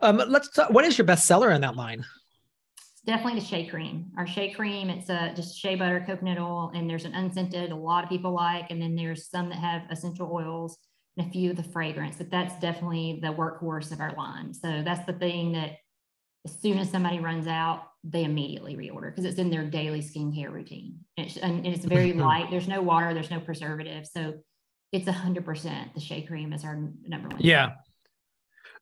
Um, 0.00 0.22
let's 0.28 0.50
talk, 0.50 0.70
what 0.70 0.84
is 0.84 0.98
your 0.98 1.06
best 1.06 1.26
seller 1.26 1.50
in 1.52 1.60
that 1.60 1.76
line? 1.76 2.04
It's 2.76 3.02
definitely 3.06 3.40
the 3.40 3.46
shea 3.46 3.66
cream. 3.66 4.10
Our 4.18 4.26
shea 4.26 4.52
cream, 4.52 4.90
it's 4.90 5.08
a, 5.10 5.32
just 5.34 5.56
shea 5.56 5.76
butter, 5.76 6.02
coconut 6.06 6.38
oil, 6.38 6.72
and 6.74 6.90
there's 6.90 7.04
an 7.04 7.14
unscented 7.14 7.70
a 7.70 7.76
lot 7.76 8.04
of 8.04 8.10
people 8.10 8.32
like, 8.32 8.70
and 8.70 8.82
then 8.82 8.94
there's 8.96 9.30
some 9.30 9.48
that 9.50 9.58
have 9.58 9.82
essential 9.90 10.30
oils 10.32 10.76
and 11.20 11.28
a 11.28 11.32
few 11.32 11.50
of 11.50 11.56
the 11.56 11.62
fragrance, 11.62 12.16
but 12.16 12.30
that's 12.30 12.58
definitely 12.60 13.18
the 13.22 13.28
workhorse 13.28 13.92
of 13.92 14.00
our 14.00 14.12
line. 14.14 14.54
So 14.54 14.82
that's 14.84 15.04
the 15.06 15.12
thing 15.12 15.52
that 15.52 15.76
as 16.44 16.58
soon 16.58 16.78
as 16.78 16.90
somebody 16.90 17.20
runs 17.20 17.46
out, 17.46 17.82
they 18.02 18.24
immediately 18.24 18.76
reorder 18.76 19.10
because 19.10 19.24
it's 19.24 19.38
in 19.38 19.50
their 19.50 19.64
daily 19.64 20.00
skincare 20.00 20.50
routine. 20.50 21.00
And 21.16 21.26
it's, 21.26 21.36
and 21.36 21.66
it's 21.66 21.84
very 21.84 22.10
mm-hmm. 22.10 22.20
light. 22.20 22.50
There's 22.50 22.68
no 22.68 22.80
water, 22.80 23.12
there's 23.12 23.30
no 23.30 23.40
preservative. 23.40 24.06
So 24.06 24.34
it's 24.92 25.06
a 25.06 25.12
hundred 25.12 25.44
percent 25.44 25.94
the 25.94 26.00
shea 26.00 26.22
cream 26.22 26.52
is 26.52 26.64
our 26.64 26.76
number 27.06 27.28
one. 27.28 27.40
Yeah. 27.40 27.72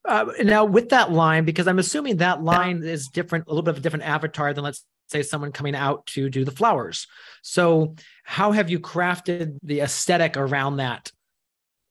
Uh, 0.05 0.27
now 0.43 0.65
with 0.65 0.91
that 0.91 1.11
line, 1.11 1.45
because 1.45 1.67
I'm 1.67 1.81
assuming 1.81 2.19
that 2.19 2.43
line 2.43 2.83
is 2.85 3.09
different, 3.09 3.47
a 3.47 3.51
little 3.51 3.65
bit 3.65 3.73
of 3.73 3.79
a 3.79 3.81
different 3.81 4.05
avatar 4.05 4.55
than 4.55 4.65
let's 4.65 4.85
say 5.09 5.23
someone 5.23 5.53
coming 5.53 5.75
out 5.75 6.07
to 6.07 6.31
do 6.31 6.45
the 6.45 6.51
flowers. 6.51 7.07
So 7.43 7.97
how 8.23 8.53
have 8.53 8.71
you 8.71 8.79
crafted 8.79 9.59
the 9.63 9.81
aesthetic 9.81 10.37
around 10.37 10.77
that? 10.77 11.11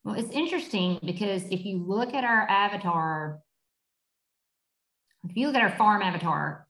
Well, 0.08 0.16
it's 0.18 0.32
interesting 0.32 1.00
because 1.04 1.44
if 1.52 1.66
you 1.66 1.84
look 1.86 2.14
at 2.14 2.24
our 2.24 2.50
avatar, 2.50 3.40
if 5.30 5.36
you 5.36 5.48
look 5.48 5.56
at 5.58 5.62
our 5.62 5.78
farm 5.78 6.02
avatar, 6.02 6.66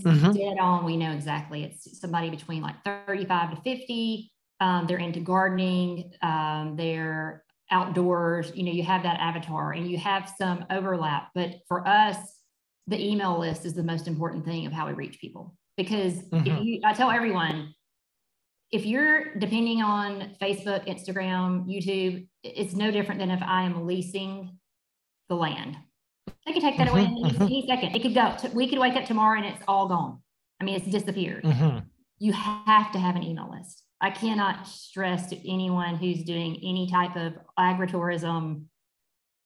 mm-hmm. 0.00 0.30
dead 0.30 0.56
on. 0.60 0.84
We 0.84 0.96
know 0.96 1.10
exactly 1.10 1.64
it's 1.64 2.00
somebody 2.00 2.30
between 2.30 2.62
like 2.62 2.76
35 2.84 3.56
to 3.56 3.56
50. 3.62 4.32
Um, 4.60 4.86
they're 4.86 4.98
into 4.98 5.18
gardening. 5.18 6.12
Um, 6.22 6.76
they're 6.76 7.42
outdoors. 7.72 8.52
You 8.54 8.62
know, 8.62 8.72
you 8.72 8.84
have 8.84 9.02
that 9.02 9.18
avatar 9.18 9.72
and 9.72 9.90
you 9.90 9.98
have 9.98 10.32
some 10.38 10.64
overlap. 10.70 11.30
But 11.34 11.56
for 11.66 11.84
us, 11.88 12.18
the 12.86 13.04
email 13.04 13.36
list 13.36 13.66
is 13.66 13.74
the 13.74 13.82
most 13.82 14.06
important 14.06 14.44
thing 14.44 14.64
of 14.66 14.72
how 14.72 14.86
we 14.86 14.92
reach 14.92 15.20
people 15.20 15.56
because 15.76 16.14
mm-hmm. 16.14 16.46
if 16.46 16.64
you, 16.64 16.80
I 16.84 16.92
tell 16.92 17.10
everyone, 17.10 17.74
if 18.70 18.86
you're 18.86 19.34
depending 19.34 19.82
on 19.82 20.36
Facebook, 20.40 20.86
Instagram, 20.86 21.66
YouTube, 21.66 22.28
it's 22.42 22.74
no 22.74 22.90
different 22.90 23.20
than 23.20 23.30
if 23.30 23.42
I 23.42 23.62
am 23.62 23.86
leasing 23.86 24.58
the 25.28 25.36
land. 25.36 25.76
They 26.46 26.52
could 26.52 26.62
take 26.62 26.78
that 26.78 26.88
away 26.88 27.04
mm-hmm, 27.04 27.24
in 27.24 27.30
mm-hmm. 27.32 27.42
any 27.42 27.66
second. 27.66 27.94
It 27.94 28.02
could 28.02 28.14
go. 28.14 28.36
We 28.52 28.68
could 28.68 28.78
wake 28.78 28.94
up 28.94 29.04
tomorrow 29.04 29.38
and 29.38 29.46
it's 29.46 29.62
all 29.68 29.88
gone. 29.88 30.20
I 30.60 30.64
mean, 30.64 30.76
it's 30.76 30.86
disappeared. 30.86 31.44
Mm-hmm. 31.44 31.78
You 32.18 32.32
have 32.32 32.92
to 32.92 32.98
have 32.98 33.16
an 33.16 33.22
email 33.22 33.50
list. 33.50 33.82
I 34.00 34.10
cannot 34.10 34.66
stress 34.66 35.28
to 35.30 35.50
anyone 35.50 35.96
who's 35.96 36.22
doing 36.24 36.56
any 36.56 36.88
type 36.90 37.16
of 37.16 37.34
agritourism, 37.58 38.64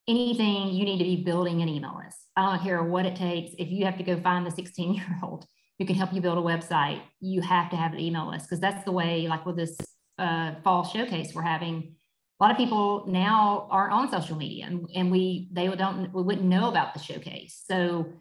anything, 0.07 0.69
you 0.69 0.85
need 0.85 0.99
to 0.99 1.05
be 1.05 1.25
building 1.25 1.63
an 1.63 1.69
email 1.69 2.01
list. 2.05 2.19
I 2.37 2.57
don't 2.57 2.65
care 2.65 2.83
what 2.83 3.07
it 3.07 3.17
takes. 3.17 3.55
If 3.59 3.71
you 3.71 3.85
have 3.85 3.99
to 3.99 4.05
go 4.05 4.21
find 4.21 4.47
the 4.47 4.51
16 4.51 4.95
year 4.95 5.19
old 5.23 5.47
who 5.79 5.87
can 5.87 5.97
help 5.97 6.13
you 6.13 6.21
build 6.21 6.39
a 6.39 6.41
website, 6.41 7.01
you 7.21 7.41
have 7.41 7.71
to 7.71 7.77
have 7.77 7.93
an 7.93 8.01
email 8.01 8.31
list 8.31 8.47
because 8.47 8.61
that's 8.61 8.85
the 8.85 8.93
way, 8.93 9.27
like 9.29 9.45
with 9.45 9.57
this 9.57 9.77
uh, 10.19 10.55
fall 10.63 10.85
showcase 10.85 11.33
we're 11.35 11.43
having, 11.43 11.97
a 12.41 12.45
lot 12.45 12.51
of 12.51 12.57
people 12.57 13.05
now 13.07 13.69
aren't 13.71 13.93
on 13.93 14.11
social 14.11 14.37
media 14.37 14.67
and, 14.67 14.89
and 14.95 15.11
we 15.11 15.49
they 15.53 15.69
don't 15.69 16.13
we 16.13 16.23
wouldn't 16.23 16.47
know 16.47 16.69
about 16.69 16.95
the 16.95 17.01
showcase. 17.01 17.63
So 17.67 18.13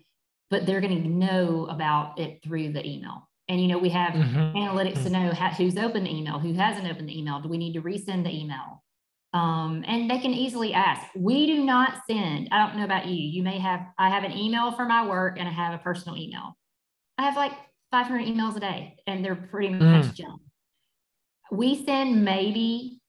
but 0.50 0.66
they're 0.68 0.82
going 0.82 1.02
to 1.02 1.10
know 1.10 1.66
about 1.70 2.20
it 2.20 2.44
through 2.44 2.74
the 2.74 2.86
email. 2.88 3.28
And 3.50 3.60
you 3.60 3.68
know 3.68 3.78
we 3.78 3.90
have 3.90 4.14
mm-hmm. 4.14 4.58
analytics 4.58 5.04
to 5.04 5.10
know 5.10 5.32
how, 5.34 5.50
who's 5.50 5.78
opened 5.78 6.06
the 6.06 6.16
email 6.16 6.40
who 6.40 6.54
hasn't 6.54 6.88
opened 6.88 7.10
the 7.10 7.18
email. 7.18 7.42
Do 7.42 7.50
we 7.50 7.58
need 7.58 7.74
to 7.74 7.82
resend 7.82 8.24
the 8.24 8.36
email? 8.36 8.84
Um, 9.34 9.84
and 9.88 10.12
they 10.12 10.20
can 10.20 10.32
easily 10.32 10.74
ask. 10.74 11.02
We 11.16 11.48
do 11.48 11.66
not 11.66 12.02
send 12.08 12.50
i 12.52 12.66
don't 12.66 12.78
know 12.78 12.86
about 12.86 13.08
you 13.08 13.16
you 13.16 13.42
may 13.42 13.58
have 13.58 13.82
i 13.98 14.10
have 14.10 14.24
an 14.24 14.32
email 14.32 14.72
for 14.72 14.86
my 14.86 15.08
work 15.08 15.38
and 15.40 15.48
i 15.48 15.52
have 15.52 15.74
a 15.74 15.84
personal 15.84 16.18
email. 16.18 16.56
I 17.18 17.24
have 17.24 17.36
like 17.36 17.54
500 17.92 18.26
emails 18.26 18.58
a 18.58 18.60
day 18.60 18.96
and 19.06 19.24
they're 19.24 19.36
pretty 19.36 19.70
much 19.70 20.06
mm. 20.06 20.14
junk. 20.14 20.42
We 21.52 21.86
send 21.86 22.26
maybe 22.26 23.00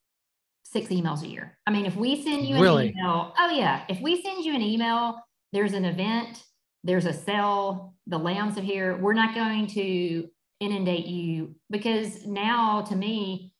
six 0.64 0.88
emails 0.88 1.22
a 1.22 1.28
year. 1.28 1.56
I 1.66 1.70
mean, 1.70 1.86
if 1.86 1.94
we 1.96 2.22
send 2.22 2.46
you 2.46 2.56
an 2.56 2.62
really? 2.62 2.88
email, 2.88 3.32
oh 3.38 3.50
yeah, 3.50 3.84
if 3.88 4.00
we 4.00 4.20
send 4.22 4.44
you 4.44 4.54
an 4.54 4.62
email, 4.62 5.20
there's 5.52 5.72
an 5.72 5.84
event, 5.84 6.42
there's 6.82 7.06
a 7.06 7.12
sale, 7.12 7.94
the 8.06 8.18
lambs 8.18 8.58
are 8.58 8.62
here, 8.62 8.96
we're 8.96 9.14
not 9.14 9.34
going 9.34 9.68
to 9.68 10.28
inundate 10.60 11.06
you 11.06 11.54
because 11.70 12.26
now 12.26 12.82
to 12.82 12.96
me, 12.96 13.52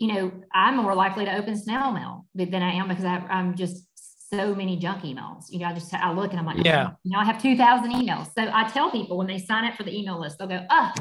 you 0.00 0.12
know, 0.12 0.32
I'm 0.52 0.76
more 0.76 0.94
likely 0.94 1.24
to 1.24 1.36
open 1.36 1.56
snail 1.56 1.90
mail 1.92 2.26
than 2.34 2.62
I 2.62 2.72
am 2.72 2.88
because 2.88 3.04
I, 3.04 3.24
am 3.30 3.54
just 3.54 3.86
so 4.30 4.54
many 4.54 4.76
junk 4.76 5.02
emails. 5.02 5.44
You 5.50 5.60
know, 5.60 5.66
I 5.66 5.72
just 5.72 5.92
I 5.94 6.12
look 6.12 6.30
and 6.30 6.40
I'm 6.40 6.46
like, 6.46 6.64
yeah, 6.64 6.90
oh, 6.90 6.96
you 7.02 7.12
know, 7.12 7.18
I 7.18 7.24
have 7.24 7.40
2,000 7.40 7.92
emails. 7.92 8.26
So 8.36 8.50
I 8.52 8.68
tell 8.68 8.90
people 8.90 9.16
when 9.16 9.26
they 9.26 9.38
sign 9.38 9.64
up 9.64 9.74
for 9.74 9.84
the 9.84 9.96
email 9.96 10.20
list, 10.20 10.38
they'll 10.38 10.48
go, 10.48 10.66
oh, 10.68 10.92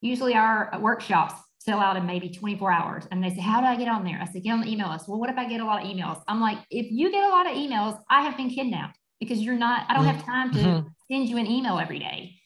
usually 0.00 0.34
our 0.34 0.70
workshops 0.80 1.34
sell 1.60 1.78
out 1.78 1.96
in 1.96 2.06
maybe 2.06 2.30
24 2.30 2.72
hours. 2.72 3.04
And 3.10 3.22
they 3.22 3.30
say, 3.30 3.40
How 3.40 3.60
do 3.60 3.66
I 3.66 3.76
get 3.76 3.88
on 3.88 4.04
there? 4.04 4.18
I 4.20 4.24
said, 4.24 4.42
Get 4.42 4.52
on 4.52 4.62
the 4.62 4.68
email 4.72 4.90
list. 4.90 5.08
Well, 5.08 5.20
what 5.20 5.30
if 5.30 5.36
I 5.36 5.48
get 5.48 5.60
a 5.60 5.64
lot 5.64 5.82
of 5.82 5.88
emails? 5.88 6.22
I'm 6.26 6.40
like, 6.40 6.58
If 6.70 6.90
you 6.90 7.10
get 7.10 7.22
a 7.22 7.28
lot 7.28 7.46
of 7.46 7.56
emails, 7.56 8.00
I 8.08 8.22
have 8.22 8.36
been 8.36 8.50
kidnapped 8.50 8.98
because 9.20 9.40
you're 9.40 9.58
not, 9.58 9.84
I 9.88 9.94
don't 9.94 10.06
have 10.06 10.24
time 10.24 10.50
to 10.52 10.58
mm-hmm. 10.58 10.88
send 11.10 11.28
you 11.28 11.36
an 11.36 11.46
email 11.46 11.78
every 11.78 11.98
day. 11.98 12.36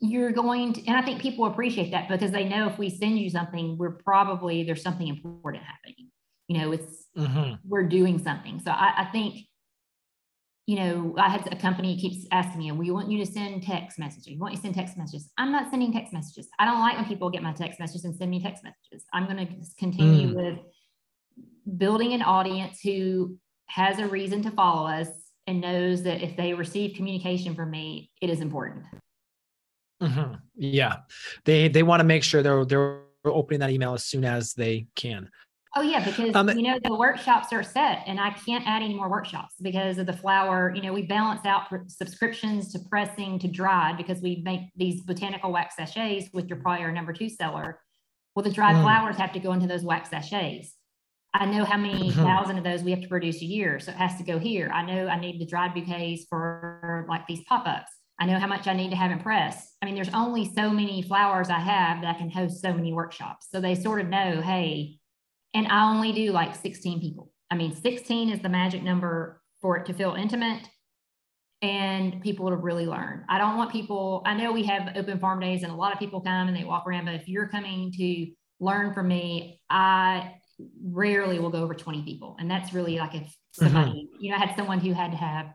You're 0.00 0.32
going 0.32 0.72
to, 0.74 0.86
and 0.86 0.96
I 0.96 1.02
think 1.02 1.20
people 1.20 1.44
appreciate 1.44 1.90
that 1.90 2.08
because 2.08 2.30
they 2.30 2.44
know 2.44 2.68
if 2.68 2.78
we 2.78 2.88
send 2.88 3.18
you 3.18 3.28
something, 3.28 3.76
we're 3.76 3.98
probably, 4.04 4.64
there's 4.64 4.82
something 4.82 5.08
important 5.08 5.64
happening. 5.64 6.08
You 6.46 6.58
know, 6.58 6.72
it's, 6.72 7.06
mm-hmm. 7.16 7.56
we're 7.68 7.88
doing 7.88 8.18
something. 8.18 8.60
So 8.60 8.70
I, 8.70 8.94
I 8.98 9.04
think 9.12 9.47
you 10.68 10.76
know, 10.76 11.14
I 11.16 11.30
had 11.30 11.50
a 11.50 11.56
company 11.56 11.96
keeps 11.96 12.26
asking 12.30 12.58
me, 12.58 12.70
we 12.72 12.90
want 12.90 13.10
you 13.10 13.24
to 13.24 13.32
send 13.32 13.62
text 13.62 13.98
messages. 13.98 14.26
We 14.26 14.36
want 14.36 14.52
you 14.52 14.58
to 14.58 14.62
send 14.64 14.74
text 14.74 14.98
messages. 14.98 15.30
I'm 15.38 15.50
not 15.50 15.70
sending 15.70 15.94
text 15.94 16.12
messages. 16.12 16.46
I 16.58 16.66
don't 16.66 16.78
like 16.78 16.94
when 16.94 17.06
people 17.06 17.30
get 17.30 17.42
my 17.42 17.54
text 17.54 17.80
messages 17.80 18.04
and 18.04 18.14
send 18.14 18.30
me 18.30 18.38
text 18.38 18.62
messages. 18.62 19.06
I'm 19.14 19.24
going 19.24 19.46
to 19.46 19.54
continue 19.78 20.28
mm. 20.28 20.34
with 20.34 20.58
building 21.78 22.12
an 22.12 22.20
audience 22.20 22.80
who 22.82 23.38
has 23.68 23.98
a 23.98 24.06
reason 24.08 24.42
to 24.42 24.50
follow 24.50 24.86
us 24.86 25.08
and 25.46 25.62
knows 25.62 26.02
that 26.02 26.20
if 26.20 26.36
they 26.36 26.52
receive 26.52 26.94
communication 26.96 27.54
from 27.54 27.70
me, 27.70 28.10
it 28.20 28.28
is 28.28 28.42
important. 28.42 28.84
Mm-hmm. 30.02 30.34
Yeah, 30.54 30.96
they 31.46 31.68
they 31.68 31.82
want 31.82 32.00
to 32.00 32.04
make 32.04 32.22
sure 32.22 32.42
they're 32.42 32.66
they're 32.66 33.00
opening 33.24 33.60
that 33.60 33.70
email 33.70 33.94
as 33.94 34.04
soon 34.04 34.26
as 34.26 34.52
they 34.52 34.86
can. 34.94 35.30
Oh 35.76 35.82
yeah, 35.82 36.04
because 36.04 36.34
um, 36.34 36.48
you 36.48 36.62
know 36.62 36.78
the 36.82 36.94
workshops 36.94 37.52
are 37.52 37.62
set, 37.62 38.02
and 38.06 38.18
I 38.18 38.30
can't 38.30 38.66
add 38.66 38.82
any 38.82 38.94
more 38.94 39.10
workshops 39.10 39.54
because 39.60 39.98
of 39.98 40.06
the 40.06 40.12
flower. 40.12 40.72
You 40.74 40.82
know, 40.82 40.92
we 40.92 41.02
balance 41.02 41.44
out 41.44 41.66
subscriptions 41.88 42.72
to 42.72 42.78
pressing 42.90 43.38
to 43.40 43.48
dried 43.48 43.96
because 43.98 44.22
we 44.22 44.42
make 44.44 44.62
these 44.76 45.02
botanical 45.02 45.52
wax 45.52 45.76
sachets 45.76 46.28
with 46.32 46.48
your 46.48 46.58
prior 46.58 46.90
number 46.90 47.12
two 47.12 47.28
seller. 47.28 47.80
Well, 48.34 48.42
the 48.42 48.50
dried 48.50 48.76
mm. 48.76 48.82
flowers 48.82 49.16
have 49.16 49.32
to 49.32 49.40
go 49.40 49.52
into 49.52 49.66
those 49.66 49.82
wax 49.82 50.10
sachets. 50.10 50.74
I 51.34 51.44
know 51.44 51.64
how 51.64 51.76
many 51.76 52.10
mm-hmm. 52.10 52.22
thousand 52.22 52.56
of 52.56 52.64
those 52.64 52.82
we 52.82 52.90
have 52.92 53.02
to 53.02 53.08
produce 53.08 53.42
a 53.42 53.44
year, 53.44 53.78
so 53.78 53.92
it 53.92 53.98
has 53.98 54.16
to 54.16 54.24
go 54.24 54.38
here. 54.38 54.70
I 54.72 54.84
know 54.84 55.08
I 55.08 55.20
need 55.20 55.38
the 55.38 55.46
dried 55.46 55.74
bouquets 55.74 56.24
for 56.30 57.04
like 57.08 57.26
these 57.26 57.42
pop-ups. 57.44 57.90
I 58.18 58.26
know 58.26 58.38
how 58.38 58.46
much 58.46 58.66
I 58.66 58.72
need 58.72 58.90
to 58.90 58.96
have 58.96 59.10
in 59.10 59.20
press. 59.20 59.74
I 59.80 59.86
mean, 59.86 59.94
there's 59.94 60.12
only 60.14 60.44
so 60.44 60.70
many 60.70 61.02
flowers 61.02 61.50
I 61.50 61.60
have 61.60 62.00
that 62.00 62.16
I 62.16 62.18
can 62.18 62.30
host 62.30 62.60
so 62.60 62.72
many 62.72 62.92
workshops. 62.92 63.46
So 63.50 63.60
they 63.60 63.74
sort 63.74 64.00
of 64.00 64.08
know, 64.08 64.40
hey, 64.40 64.97
and 65.54 65.66
I 65.68 65.90
only 65.90 66.12
do 66.12 66.32
like 66.32 66.54
16 66.54 67.00
people. 67.00 67.32
I 67.50 67.56
mean, 67.56 67.74
16 67.74 68.30
is 68.30 68.40
the 68.40 68.48
magic 68.48 68.82
number 68.82 69.40
for 69.60 69.76
it 69.76 69.86
to 69.86 69.94
feel 69.94 70.14
intimate 70.14 70.68
and 71.62 72.20
people 72.22 72.48
to 72.50 72.56
really 72.56 72.86
learn. 72.86 73.24
I 73.28 73.38
don't 73.38 73.56
want 73.56 73.72
people, 73.72 74.22
I 74.24 74.34
know 74.34 74.52
we 74.52 74.64
have 74.64 74.92
open 74.96 75.18
farm 75.18 75.40
days 75.40 75.62
and 75.62 75.72
a 75.72 75.74
lot 75.74 75.92
of 75.92 75.98
people 75.98 76.20
come 76.20 76.48
and 76.48 76.56
they 76.56 76.64
walk 76.64 76.86
around, 76.86 77.06
but 77.06 77.14
if 77.14 77.28
you're 77.28 77.48
coming 77.48 77.92
to 77.92 78.26
learn 78.60 78.94
from 78.94 79.08
me, 79.08 79.60
I 79.68 80.34
rarely 80.82 81.38
will 81.38 81.50
go 81.50 81.62
over 81.62 81.74
20 81.74 82.02
people. 82.02 82.36
And 82.38 82.50
that's 82.50 82.72
really 82.72 82.98
like 82.98 83.14
if 83.14 83.34
somebody, 83.52 83.90
mm-hmm. 83.90 84.22
you 84.24 84.30
know, 84.30 84.36
I 84.36 84.46
had 84.46 84.56
someone 84.56 84.80
who 84.80 84.92
had 84.92 85.10
to 85.10 85.16
have 85.16 85.46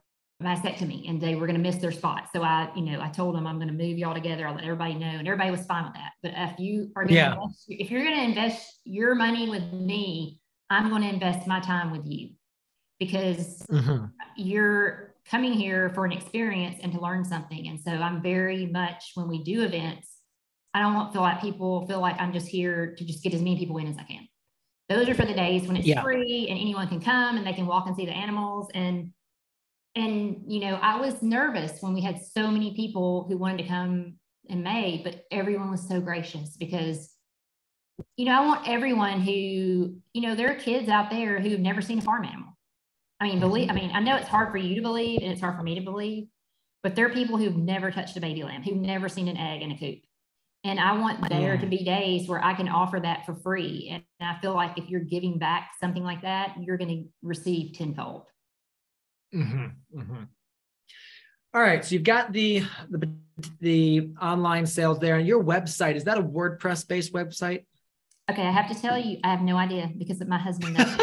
mastectomy 0.41 1.09
and 1.09 1.21
they 1.21 1.35
were 1.35 1.47
going 1.47 1.61
to 1.61 1.61
miss 1.61 1.77
their 1.77 1.91
spot. 1.91 2.29
So 2.33 2.43
I, 2.43 2.69
you 2.75 2.81
know, 2.81 3.01
I 3.01 3.09
told 3.09 3.35
them 3.35 3.47
I'm 3.47 3.57
going 3.57 3.67
to 3.67 3.73
move 3.73 3.97
y'all 3.97 4.13
together. 4.13 4.47
I'll 4.47 4.55
let 4.55 4.63
everybody 4.63 4.95
know. 4.95 5.07
And 5.07 5.27
everybody 5.27 5.51
was 5.51 5.65
fine 5.65 5.85
with 5.85 5.93
that. 5.93 6.11
But 6.21 6.33
if 6.35 6.59
you 6.59 6.91
are 6.95 7.03
going 7.03 7.15
yeah. 7.15 7.35
to, 7.35 7.41
invest, 7.41 7.65
if 7.67 7.91
you're 7.91 8.03
going 8.03 8.15
to 8.15 8.23
invest 8.23 8.79
your 8.83 9.15
money 9.15 9.49
with 9.49 9.71
me, 9.71 10.39
I'm 10.69 10.89
going 10.89 11.03
to 11.03 11.09
invest 11.09 11.47
my 11.47 11.59
time 11.59 11.91
with 11.91 12.05
you 12.05 12.31
because 12.99 13.63
mm-hmm. 13.69 14.05
you're 14.35 15.13
coming 15.29 15.53
here 15.53 15.89
for 15.89 16.05
an 16.05 16.11
experience 16.11 16.79
and 16.81 16.91
to 16.93 16.99
learn 16.99 17.23
something. 17.23 17.67
And 17.67 17.79
so 17.79 17.91
I'm 17.91 18.21
very 18.21 18.65
much 18.65 19.11
when 19.15 19.27
we 19.27 19.43
do 19.43 19.63
events, 19.63 20.09
I 20.73 20.81
don't 20.81 20.93
want 20.95 21.09
to 21.09 21.13
feel 21.13 21.21
like 21.21 21.41
people 21.41 21.85
feel 21.87 22.01
like 22.01 22.19
I'm 22.19 22.33
just 22.33 22.47
here 22.47 22.95
to 22.97 23.05
just 23.05 23.23
get 23.23 23.33
as 23.33 23.41
many 23.41 23.57
people 23.57 23.77
in 23.77 23.87
as 23.87 23.97
I 23.97 24.03
can. 24.03 24.27
Those 24.89 25.07
are 25.07 25.13
for 25.13 25.25
the 25.25 25.33
days 25.33 25.67
when 25.67 25.77
it's 25.77 25.87
yeah. 25.87 26.01
free 26.01 26.47
and 26.49 26.59
anyone 26.59 26.87
can 26.87 26.99
come 26.99 27.37
and 27.37 27.45
they 27.45 27.53
can 27.53 27.65
walk 27.65 27.87
and 27.87 27.95
see 27.95 28.05
the 28.05 28.11
animals 28.11 28.69
and 28.73 29.11
and 29.95 30.43
you 30.47 30.59
know 30.59 30.75
i 30.81 30.99
was 30.99 31.21
nervous 31.21 31.81
when 31.81 31.93
we 31.93 32.01
had 32.01 32.19
so 32.21 32.49
many 32.49 32.75
people 32.75 33.25
who 33.29 33.37
wanted 33.37 33.63
to 33.63 33.67
come 33.69 34.15
in 34.45 34.63
may 34.63 35.01
but 35.03 35.23
everyone 35.31 35.71
was 35.71 35.87
so 35.87 36.01
gracious 36.01 36.57
because 36.57 37.11
you 38.17 38.25
know 38.25 38.33
i 38.33 38.45
want 38.45 38.67
everyone 38.67 39.21
who 39.21 39.95
you 40.13 40.21
know 40.21 40.35
there 40.35 40.51
are 40.51 40.59
kids 40.59 40.89
out 40.89 41.09
there 41.09 41.39
who've 41.39 41.59
never 41.59 41.81
seen 41.81 41.99
a 41.99 42.01
farm 42.01 42.25
animal. 42.25 42.57
I 43.19 43.27
mean 43.27 43.39
believe 43.39 43.69
i 43.69 43.73
mean 43.73 43.91
i 43.93 43.99
know 43.99 44.15
it's 44.15 44.27
hard 44.27 44.51
for 44.51 44.57
you 44.57 44.75
to 44.75 44.81
believe 44.81 45.21
and 45.21 45.31
it's 45.31 45.41
hard 45.41 45.55
for 45.55 45.63
me 45.63 45.75
to 45.75 45.81
believe 45.81 46.27
but 46.81 46.95
there 46.95 47.05
are 47.05 47.13
people 47.13 47.37
who've 47.37 47.55
never 47.55 47.91
touched 47.91 48.17
a 48.17 48.21
baby 48.21 48.43
lamb 48.43 48.63
who've 48.63 48.75
never 48.75 49.07
seen 49.07 49.29
an 49.29 49.37
egg 49.37 49.61
in 49.61 49.71
a 49.71 49.77
coop. 49.77 49.99
And 50.65 50.79
i 50.79 50.97
want 50.97 51.29
there 51.29 51.57
to 51.57 51.65
be 51.65 51.83
days 51.83 52.27
where 52.27 52.43
i 52.43 52.53
can 52.53 52.67
offer 52.67 52.99
that 52.99 53.25
for 53.25 53.35
free. 53.35 53.89
And 53.91 54.03
i 54.19 54.39
feel 54.41 54.53
like 54.53 54.77
if 54.77 54.89
you're 54.89 55.01
giving 55.01 55.37
back 55.37 55.71
something 55.79 56.03
like 56.03 56.23
that 56.23 56.55
you're 56.59 56.77
going 56.77 56.89
to 56.89 57.05
receive 57.21 57.77
tenfold 57.77 58.25
Mm-hmm, 59.33 59.99
mm-hmm. 59.99 60.23
All 61.53 61.61
right, 61.61 61.83
so 61.83 61.93
you've 61.93 62.03
got 62.03 62.33
the, 62.33 62.63
the 62.89 63.11
the 63.59 64.11
online 64.21 64.65
sales 64.65 64.99
there, 64.99 65.17
and 65.17 65.27
your 65.27 65.43
website 65.43 65.95
is 65.95 66.03
that 66.03 66.17
a 66.17 66.23
WordPress 66.23 66.87
based 66.87 67.13
website? 67.13 67.65
Okay, 68.29 68.43
I 68.43 68.51
have 68.51 68.69
to 68.69 68.79
tell 68.79 68.97
you, 68.97 69.17
I 69.23 69.31
have 69.31 69.41
no 69.41 69.57
idea 69.57 69.89
because 69.97 70.23
my 70.25 70.37
husband 70.37 70.77
knows. 70.77 70.87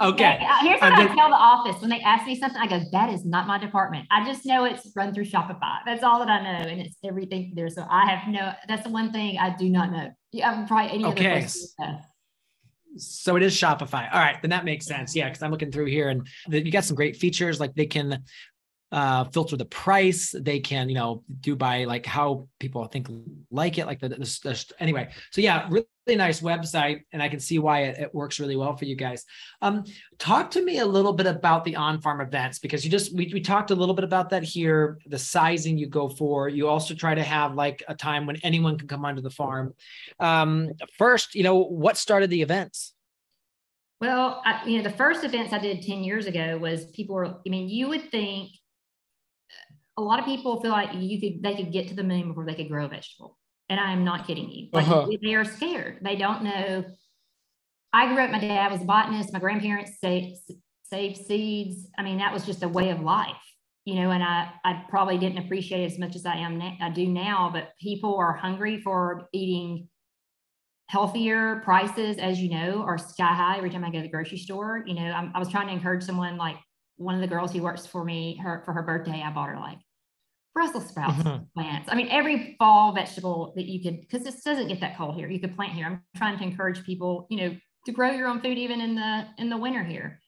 okay. 0.00 0.38
Uh, 0.40 0.58
here's 0.60 0.80
what 0.80 0.92
I 0.92 1.06
tell 1.14 1.30
the 1.30 1.36
office 1.36 1.80
when 1.80 1.90
they 1.90 2.00
ask 2.00 2.26
me 2.26 2.38
something. 2.38 2.60
I 2.60 2.66
go, 2.66 2.80
"That 2.92 3.10
is 3.10 3.24
not 3.24 3.46
my 3.46 3.58
department. 3.58 4.06
I 4.10 4.24
just 4.24 4.44
know 4.44 4.64
it's 4.64 4.90
run 4.94 5.14
through 5.14 5.24
Shopify. 5.24 5.78
That's 5.86 6.02
all 6.02 6.18
that 6.18 6.28
I 6.28 6.42
know, 6.42 6.68
and 6.68 6.80
it's 6.80 6.96
everything 7.04 7.52
there. 7.54 7.68
So 7.68 7.86
I 7.88 8.10
have 8.10 8.28
no. 8.28 8.52
That's 8.68 8.82
the 8.84 8.90
one 8.90 9.12
thing 9.12 9.38
I 9.38 9.54
do 9.56 9.68
not 9.70 9.90
know. 9.90 10.10
Yeah, 10.32 10.50
I'm 10.50 10.66
probably 10.66 10.90
any 10.92 11.04
okay. 11.06 11.30
other 11.30 11.40
person 11.40 11.98
so 12.96 13.36
it 13.36 13.42
is 13.42 13.54
Shopify. 13.54 14.12
All 14.12 14.20
right, 14.20 14.40
then 14.42 14.50
that 14.50 14.64
makes 14.64 14.86
sense. 14.86 15.14
Yeah, 15.16 15.28
because 15.28 15.42
I'm 15.42 15.50
looking 15.50 15.72
through 15.72 15.86
here 15.86 16.08
and 16.08 16.26
you 16.48 16.70
got 16.70 16.84
some 16.84 16.96
great 16.96 17.16
features 17.16 17.60
like 17.60 17.74
they 17.74 17.86
can 17.86 18.22
uh, 18.92 19.24
filter 19.24 19.56
the 19.56 19.64
price. 19.64 20.34
They 20.38 20.60
can, 20.60 20.88
you 20.88 20.94
know, 20.94 21.24
do 21.40 21.56
by 21.56 21.84
like 21.84 22.04
how 22.04 22.48
people 22.60 22.84
think 22.86 23.08
like 23.50 23.78
it, 23.78 23.86
like 23.86 24.00
the, 24.00 24.10
the, 24.10 24.18
the 24.18 24.64
anyway. 24.78 25.08
So 25.30 25.40
yeah, 25.40 25.66
really, 25.70 25.86
nice 26.08 26.40
website, 26.40 27.02
and 27.12 27.22
I 27.22 27.28
can 27.28 27.40
see 27.40 27.58
why 27.58 27.84
it, 27.84 27.98
it, 27.98 28.14
works 28.14 28.40
really 28.40 28.56
well 28.56 28.76
for 28.76 28.84
you 28.84 28.96
guys. 28.96 29.24
Um, 29.62 29.84
talk 30.18 30.50
to 30.50 30.64
me 30.64 30.80
a 30.80 30.84
little 30.84 31.12
bit 31.12 31.26
about 31.26 31.64
the 31.64 31.76
on-farm 31.76 32.20
events 32.20 32.58
because 32.58 32.84
you 32.84 32.90
just 32.90 33.14
we, 33.16 33.30
we 33.32 33.40
talked 33.40 33.70
a 33.70 33.74
little 33.74 33.94
bit 33.94 34.04
about 34.04 34.28
that 34.30 34.42
here. 34.42 34.98
The 35.06 35.18
sizing 35.18 35.78
you 35.78 35.86
go 35.86 36.08
for. 36.08 36.48
You 36.48 36.68
also 36.68 36.94
try 36.94 37.14
to 37.14 37.22
have 37.22 37.54
like 37.54 37.82
a 37.88 37.94
time 37.94 38.26
when 38.26 38.36
anyone 38.42 38.76
can 38.76 38.88
come 38.88 39.04
onto 39.04 39.22
the 39.22 39.30
farm. 39.30 39.74
Um, 40.20 40.72
first, 40.98 41.34
you 41.34 41.44
know, 41.44 41.62
what 41.62 41.96
started 41.96 42.28
the 42.28 42.42
events? 42.42 42.94
Well, 44.02 44.42
I, 44.44 44.66
you 44.66 44.78
know, 44.78 44.82
the 44.82 44.96
first 44.96 45.22
events 45.22 45.52
I 45.52 45.60
did 45.60 45.80
10 45.80 46.02
years 46.02 46.26
ago 46.26 46.58
was 46.58 46.86
people 46.86 47.14
were, 47.14 47.26
I 47.26 47.48
mean, 47.48 47.68
you 47.68 47.88
would 47.88 48.10
think 48.10 48.50
a 49.96 50.02
lot 50.02 50.18
of 50.18 50.24
people 50.24 50.60
feel 50.60 50.70
like 50.70 50.90
you 50.94 51.20
could 51.20 51.42
they 51.42 51.54
could 51.54 51.72
get 51.72 51.88
to 51.88 51.94
the 51.94 52.02
moon 52.02 52.28
before 52.28 52.46
they 52.46 52.54
could 52.54 52.68
grow 52.68 52.86
a 52.86 52.88
vegetable. 52.88 53.38
And 53.68 53.78
I 53.80 53.92
am 53.92 54.04
not 54.04 54.26
kidding 54.26 54.50
you. 54.50 54.68
Like 54.72 54.86
uh-huh. 54.88 55.08
they 55.22 55.34
are 55.34 55.44
scared. 55.44 55.98
They 56.02 56.16
don't 56.16 56.42
know. 56.42 56.84
I 57.92 58.12
grew 58.12 58.22
up, 58.22 58.30
my 58.30 58.40
dad 58.40 58.72
was 58.72 58.80
a 58.80 58.84
botanist, 58.84 59.32
my 59.32 59.38
grandparents 59.38 59.98
saved, 60.00 60.38
saved 60.84 61.18
seeds. 61.26 61.88
I 61.98 62.02
mean, 62.02 62.18
that 62.18 62.32
was 62.32 62.46
just 62.46 62.62
a 62.62 62.68
way 62.68 62.88
of 62.90 63.00
life, 63.00 63.36
you 63.84 63.96
know, 63.96 64.10
and 64.10 64.22
I, 64.22 64.50
I 64.64 64.84
probably 64.88 65.18
didn't 65.18 65.44
appreciate 65.44 65.82
it 65.82 65.92
as 65.92 65.98
much 65.98 66.16
as 66.16 66.24
I 66.24 66.36
am 66.36 66.58
na- 66.58 66.76
I 66.80 66.88
do 66.88 67.06
now, 67.06 67.50
but 67.52 67.72
people 67.80 68.16
are 68.16 68.32
hungry 68.32 68.80
for 68.80 69.28
eating 69.32 69.88
healthier 70.88 71.60
prices, 71.64 72.16
as 72.18 72.40
you 72.40 72.50
know, 72.50 72.82
are 72.82 72.98
sky 72.98 73.34
high 73.34 73.58
every 73.58 73.70
time 73.70 73.84
I 73.84 73.90
go 73.90 73.98
to 73.98 74.02
the 74.02 74.08
grocery 74.08 74.38
store. 74.38 74.82
You 74.86 74.94
know, 74.94 75.10
I'm, 75.10 75.32
i 75.34 75.38
was 75.38 75.48
trying 75.48 75.66
to 75.66 75.72
encourage 75.72 76.02
someone 76.02 76.38
like 76.38 76.56
one 77.02 77.14
of 77.14 77.20
the 77.20 77.26
girls 77.26 77.52
who 77.52 77.62
works 77.62 77.86
for 77.86 78.04
me, 78.04 78.36
her 78.42 78.62
for 78.64 78.72
her 78.72 78.82
birthday, 78.82 79.22
I 79.24 79.30
bought 79.30 79.48
her 79.48 79.58
like 79.58 79.78
Brussels 80.54 80.88
sprouts 80.88 81.18
mm-hmm. 81.18 81.44
plants. 81.54 81.88
I 81.90 81.94
mean, 81.94 82.08
every 82.10 82.56
fall 82.58 82.92
vegetable 82.92 83.52
that 83.56 83.66
you 83.66 83.82
could, 83.82 84.00
because 84.00 84.22
this 84.22 84.42
doesn't 84.42 84.68
get 84.68 84.80
that 84.80 84.96
cold 84.96 85.14
here. 85.14 85.28
You 85.28 85.40
could 85.40 85.56
plant 85.56 85.72
here. 85.72 85.86
I'm 85.86 86.02
trying 86.16 86.38
to 86.38 86.44
encourage 86.44 86.84
people, 86.84 87.26
you 87.30 87.38
know, 87.38 87.56
to 87.86 87.92
grow 87.92 88.10
your 88.10 88.28
own 88.28 88.40
food 88.40 88.58
even 88.58 88.80
in 88.80 88.94
the 88.94 89.26
in 89.38 89.48
the 89.48 89.56
winter 89.56 89.82
here. 89.82 90.20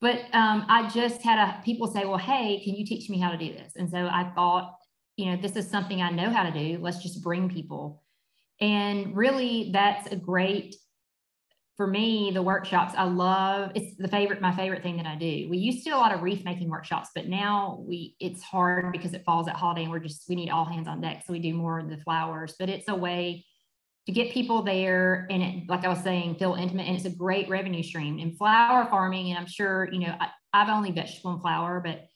But 0.00 0.24
um, 0.32 0.66
I 0.68 0.88
just 0.92 1.22
had 1.22 1.38
a 1.38 1.62
people 1.62 1.86
say, 1.86 2.04
well, 2.04 2.18
hey, 2.18 2.60
can 2.64 2.74
you 2.74 2.84
teach 2.84 3.08
me 3.08 3.18
how 3.18 3.30
to 3.30 3.38
do 3.38 3.52
this? 3.52 3.74
And 3.76 3.88
so 3.90 4.06
I 4.06 4.30
thought, 4.34 4.74
you 5.16 5.26
know, 5.26 5.40
this 5.40 5.56
is 5.56 5.68
something 5.68 6.02
I 6.02 6.10
know 6.10 6.30
how 6.30 6.42
to 6.42 6.50
do. 6.50 6.78
Let's 6.80 7.02
just 7.02 7.22
bring 7.22 7.48
people. 7.48 8.02
And 8.60 9.16
really, 9.16 9.70
that's 9.72 10.10
a 10.10 10.16
great 10.16 10.76
for 11.76 11.86
me, 11.86 12.30
the 12.32 12.42
workshops 12.42 12.94
I 12.96 13.04
love, 13.04 13.70
it's 13.74 13.96
the 13.96 14.08
favorite, 14.08 14.40
my 14.40 14.54
favorite 14.54 14.82
thing 14.82 14.96
that 14.96 15.06
I 15.06 15.14
do. 15.14 15.46
We 15.50 15.58
used 15.58 15.84
to 15.84 15.90
do 15.90 15.96
a 15.96 15.98
lot 15.98 16.14
of 16.14 16.22
wreath 16.22 16.42
making 16.42 16.70
workshops, 16.70 17.10
but 17.14 17.28
now 17.28 17.84
we 17.86 18.16
it's 18.18 18.42
hard 18.42 18.92
because 18.92 19.12
it 19.12 19.24
falls 19.26 19.46
at 19.46 19.56
holiday 19.56 19.82
and 19.82 19.90
we're 19.90 19.98
just 19.98 20.24
we 20.28 20.36
need 20.36 20.48
all 20.48 20.64
hands 20.64 20.88
on 20.88 21.02
deck. 21.02 21.24
So 21.26 21.34
we 21.34 21.38
do 21.38 21.52
more 21.52 21.78
of 21.78 21.90
the 21.90 21.98
flowers, 21.98 22.54
but 22.58 22.70
it's 22.70 22.88
a 22.88 22.94
way 22.94 23.44
to 24.06 24.12
get 24.12 24.32
people 24.32 24.62
there 24.62 25.26
and 25.30 25.42
it, 25.42 25.68
like 25.68 25.84
I 25.84 25.88
was 25.88 26.02
saying, 26.02 26.36
feel 26.36 26.54
intimate 26.54 26.86
and 26.86 26.96
it's 26.96 27.04
a 27.04 27.10
great 27.10 27.48
revenue 27.50 27.82
stream. 27.82 28.18
In 28.18 28.36
flower 28.36 28.86
farming, 28.86 29.28
and 29.28 29.38
I'm 29.38 29.46
sure, 29.46 29.86
you 29.92 30.00
know, 30.00 30.16
I, 30.18 30.28
I've 30.54 30.70
only 30.70 30.92
vegetable 30.92 31.32
and 31.32 31.42
flower, 31.42 31.82
but 31.84 32.06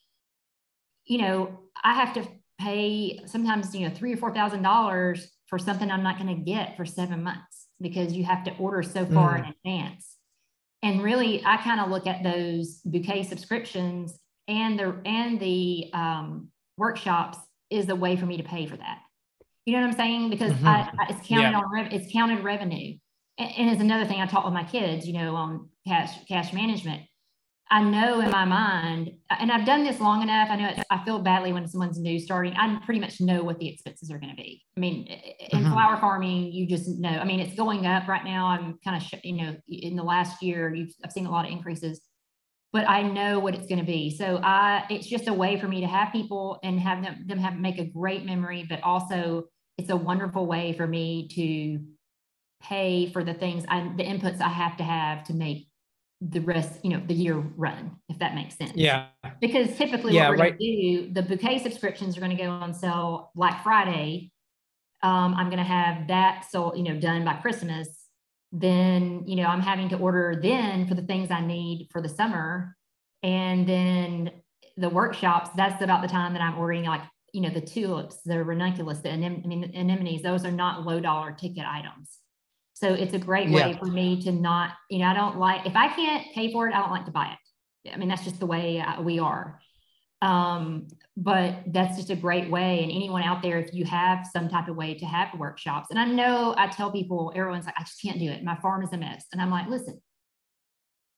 you 1.05 1.19
know, 1.19 1.61
I 1.83 1.95
have 1.95 2.15
to 2.15 2.27
pay 2.59 3.21
sometimes, 3.27 3.75
you 3.75 3.87
know, 3.87 3.95
three 3.95 4.15
or 4.15 4.17
four 4.17 4.33
thousand 4.33 4.63
dollars 4.63 5.29
for 5.49 5.59
something 5.59 5.91
I'm 5.91 6.03
not 6.03 6.19
going 6.19 6.35
to 6.35 6.43
get 6.43 6.79
for 6.79 6.87
seven 6.87 7.23
months 7.23 7.60
because 7.81 8.13
you 8.13 8.25
have 8.25 8.45
to 8.45 8.57
order 8.57 8.83
so 8.83 9.05
far 9.07 9.39
mm. 9.39 9.45
in 9.45 9.55
advance. 9.65 10.17
And 10.83 11.03
really, 11.03 11.45
I 11.45 11.59
kind 11.59 11.81
of 11.81 11.91
look 11.91 12.07
at 12.07 12.23
those 12.23 12.81
bouquet 12.85 13.25
subscriptions 13.25 14.19
and 14.49 14.79
the 14.79 15.01
and 15.05 15.39
the 15.39 15.91
um, 15.93 16.49
workshops 16.77 17.39
is 17.71 17.89
a 17.89 17.97
way 17.97 18.17
for 18.17 18.27
me 18.27 18.37
to 18.39 18.43
pay 18.43 18.67
for 18.67 18.77
that. 18.77 18.99
You 19.67 19.75
know 19.75 19.83
what 19.83 19.91
I'm 19.91 19.97
saying? 19.97 20.31
Because 20.31 20.53
mm-hmm. 20.53 20.67
I, 20.67 20.91
I, 20.99 21.07
it's 21.11 21.29
counted 21.29 21.51
yeah. 21.51 21.59
on 21.59 21.73
rev- 21.73 21.93
it's 21.93 22.13
counted 22.13 22.43
revenue. 22.43 22.97
And, 23.39 23.51
and 23.57 23.71
it's 23.71 23.81
another 23.81 24.07
thing 24.07 24.21
I 24.21 24.27
taught 24.27 24.45
with 24.45 24.55
my 24.55 24.65
kids. 24.65 25.07
You 25.07 25.13
know, 25.15 25.35
on 25.37 25.69
cash 25.87 26.25
cash 26.27 26.53
management. 26.53 27.03
I 27.73 27.83
know 27.83 28.21
in 28.21 28.31
my 28.31 28.45
mind, 28.45 29.13
and 29.31 29.53
I've 29.53 29.65
done 29.65 29.85
this 29.85 30.01
long 30.01 30.23
enough. 30.23 30.49
I 30.51 30.57
know 30.57 30.75
I 30.91 31.05
feel 31.05 31.21
badly 31.21 31.53
when 31.53 31.69
someone's 31.69 32.01
new 32.01 32.19
starting. 32.19 32.53
I 32.55 32.81
pretty 32.85 32.99
much 32.99 33.21
know 33.21 33.45
what 33.45 33.61
the 33.61 33.69
expenses 33.69 34.11
are 34.11 34.19
going 34.19 34.31
to 34.31 34.37
be. 34.37 34.65
I 34.77 34.81
mean, 34.81 35.07
in 35.07 35.61
mm-hmm. 35.61 35.73
flower 35.73 35.97
farming, 35.99 36.51
you 36.51 36.67
just 36.67 36.89
know. 36.99 37.11
I 37.11 37.25
mean, 37.25 37.39
it's 37.39 37.55
going 37.55 37.87
up 37.87 38.09
right 38.09 38.25
now. 38.25 38.47
I'm 38.47 38.77
kind 38.83 39.01
of, 39.01 39.21
you 39.23 39.37
know, 39.37 39.57
in 39.69 39.95
the 39.95 40.03
last 40.03 40.43
year, 40.43 40.75
you've 40.75 40.93
I've 41.05 41.13
seen 41.13 41.27
a 41.27 41.31
lot 41.31 41.45
of 41.45 41.53
increases, 41.53 42.01
but 42.73 42.89
I 42.89 43.03
know 43.03 43.39
what 43.39 43.55
it's 43.55 43.69
going 43.69 43.79
to 43.79 43.87
be. 43.87 44.17
So 44.17 44.41
I, 44.43 44.85
it's 44.91 45.07
just 45.07 45.29
a 45.29 45.33
way 45.33 45.61
for 45.61 45.69
me 45.69 45.81
to 45.81 45.87
have 45.87 46.11
people 46.11 46.59
and 46.65 46.81
have 46.81 47.05
them 47.05 47.25
them 47.27 47.39
have 47.39 47.57
make 47.57 47.79
a 47.79 47.85
great 47.85 48.25
memory, 48.25 48.67
but 48.69 48.83
also 48.83 49.45
it's 49.79 49.91
a 49.91 49.97
wonderful 49.97 50.45
way 50.45 50.73
for 50.73 50.89
me 50.89 51.29
to 51.37 51.81
pay 52.63 53.11
for 53.13 53.23
the 53.23 53.33
things 53.33 53.65
I, 53.69 53.93
the 53.97 54.05
inputs 54.05 54.41
I 54.41 54.49
have 54.49 54.77
to 54.79 54.83
have 54.83 55.25
to 55.25 55.35
make 55.35 55.70
the 56.21 56.41
rest, 56.41 56.81
you 56.83 56.91
know, 56.91 57.03
the 57.07 57.15
year 57.15 57.37
run, 57.37 57.97
if 58.09 58.19
that 58.19 58.35
makes 58.35 58.57
sense. 58.57 58.73
Yeah. 58.75 59.07
Because 59.41 59.75
typically 59.77 60.15
yeah, 60.15 60.29
what 60.29 60.39
we're 60.39 60.45
right. 60.45 60.59
going 60.59 60.71
to 60.71 61.07
do, 61.07 61.13
the 61.15 61.23
bouquet 61.23 61.59
subscriptions 61.59 62.17
are 62.17 62.21
going 62.21 62.37
to 62.37 62.43
go 62.43 62.51
on 62.51 62.75
sale 62.75 63.31
Black 63.35 63.63
Friday. 63.63 64.31
Um, 65.03 65.35
I'm 65.35 65.47
going 65.47 65.59
to 65.59 65.65
have 65.65 66.09
that 66.09 66.45
sold, 66.51 66.77
you 66.77 66.85
know, 66.85 67.01
done 67.01 67.25
by 67.25 67.35
Christmas. 67.35 67.89
Then, 68.53 69.25
you 69.27 69.37
know, 69.37 69.47
I'm 69.47 69.61
having 69.63 69.89
to 69.91 69.97
order 69.97 70.39
then 70.43 70.87
for 70.87 70.95
the 70.95 71.03
things 71.03 71.31
I 71.31 71.41
need 71.41 71.89
for 71.91 72.03
the 72.03 72.09
summer. 72.09 72.77
And 73.23 73.67
then 73.67 74.31
the 74.77 74.91
workshops, 74.91 75.51
that's 75.57 75.83
about 75.83 76.03
the 76.03 76.09
time 76.09 76.35
that 76.35 76.43
I'm 76.43 76.59
ordering 76.59 76.85
like, 76.85 77.03
you 77.33 77.41
know, 77.41 77.51
the 77.51 77.61
tulips, 77.61 78.19
the 78.25 78.45
ranunculus, 78.45 78.99
the 79.01 79.09
anem- 79.09 79.45
I 79.45 79.49
mean, 79.49 79.61
the 79.63 79.75
anemones, 79.75 80.23
those 80.23 80.45
are 80.45 80.51
not 80.51 80.85
low 80.85 81.01
dollar 81.01 81.33
ticket 81.33 81.65
items. 81.65 82.20
So 82.81 82.95
it's 82.95 83.13
a 83.13 83.19
great 83.19 83.51
way 83.51 83.73
yeah. 83.73 83.79
for 83.79 83.85
me 83.85 84.23
to 84.23 84.33
not, 84.33 84.71
you 84.89 85.01
know, 85.01 85.05
I 85.05 85.13
don't 85.13 85.37
like, 85.37 85.67
if 85.67 85.77
I 85.77 85.89
can't 85.89 86.25
pay 86.35 86.51
for 86.51 86.67
it, 86.67 86.75
I 86.75 86.81
don't 86.81 86.91
like 86.91 87.05
to 87.05 87.11
buy 87.11 87.37
it. 87.85 87.93
I 87.93 87.99
mean, 87.99 88.09
that's 88.09 88.25
just 88.25 88.41
the 88.41 88.47
way 88.47 88.81
uh, 88.81 89.03
we 89.03 89.19
are. 89.19 89.61
Um, 90.23 90.89
but 91.15 91.57
that's 91.67 91.99
just 91.99 92.09
a 92.09 92.17
great 92.17 92.51
way. 92.51 92.83
And 92.83 92.91
anyone 92.91 93.23
out 93.23 93.43
there, 93.43 93.59
if 93.59 93.75
you 93.75 93.85
have 93.85 94.27
some 94.27 94.49
type 94.49 94.69
of 94.69 94.77
way 94.77 94.95
to 94.95 95.05
have 95.05 95.39
workshops, 95.39 95.89
and 95.91 95.99
I 95.99 96.07
know 96.07 96.55
I 96.57 96.69
tell 96.69 96.91
people, 96.91 97.33
everyone's 97.37 97.67
like, 97.67 97.75
I 97.77 97.83
just 97.83 98.01
can't 98.01 98.19
do 98.19 98.31
it. 98.31 98.43
My 98.43 98.57
farm 98.57 98.83
is 98.83 98.93
a 98.95 98.97
mess. 98.97 99.27
And 99.31 99.43
I'm 99.43 99.51
like, 99.51 99.69
listen, 99.69 100.01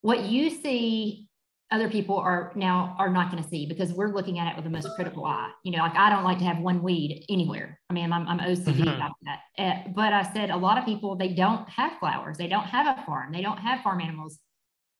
what 0.00 0.24
you 0.24 0.50
see 0.50 1.28
other 1.72 1.88
people 1.88 2.16
are 2.18 2.52
now 2.54 2.94
are 2.98 3.08
not 3.08 3.30
going 3.30 3.42
to 3.42 3.48
see 3.48 3.66
because 3.66 3.92
we're 3.92 4.12
looking 4.12 4.38
at 4.38 4.46
it 4.48 4.54
with 4.54 4.64
the 4.64 4.70
most 4.70 4.88
critical 4.94 5.24
eye. 5.24 5.50
You 5.64 5.72
know, 5.72 5.78
like 5.78 5.96
I 5.96 6.10
don't 6.10 6.22
like 6.22 6.38
to 6.38 6.44
have 6.44 6.58
one 6.58 6.82
weed 6.82 7.24
anywhere. 7.28 7.80
I 7.90 7.94
mean, 7.94 8.12
I'm, 8.12 8.28
I'm 8.28 8.38
OCD 8.38 8.76
mm-hmm. 8.76 8.88
about 8.88 9.12
that. 9.22 9.40
Uh, 9.58 9.90
but 9.94 10.12
I 10.12 10.22
said 10.32 10.50
a 10.50 10.56
lot 10.56 10.78
of 10.78 10.84
people 10.84 11.16
they 11.16 11.34
don't 11.34 11.68
have 11.68 11.98
flowers, 11.98 12.36
they 12.36 12.46
don't 12.46 12.64
have 12.64 12.98
a 12.98 13.02
farm, 13.04 13.32
they 13.32 13.42
don't 13.42 13.58
have 13.58 13.82
farm 13.82 14.00
animals. 14.00 14.38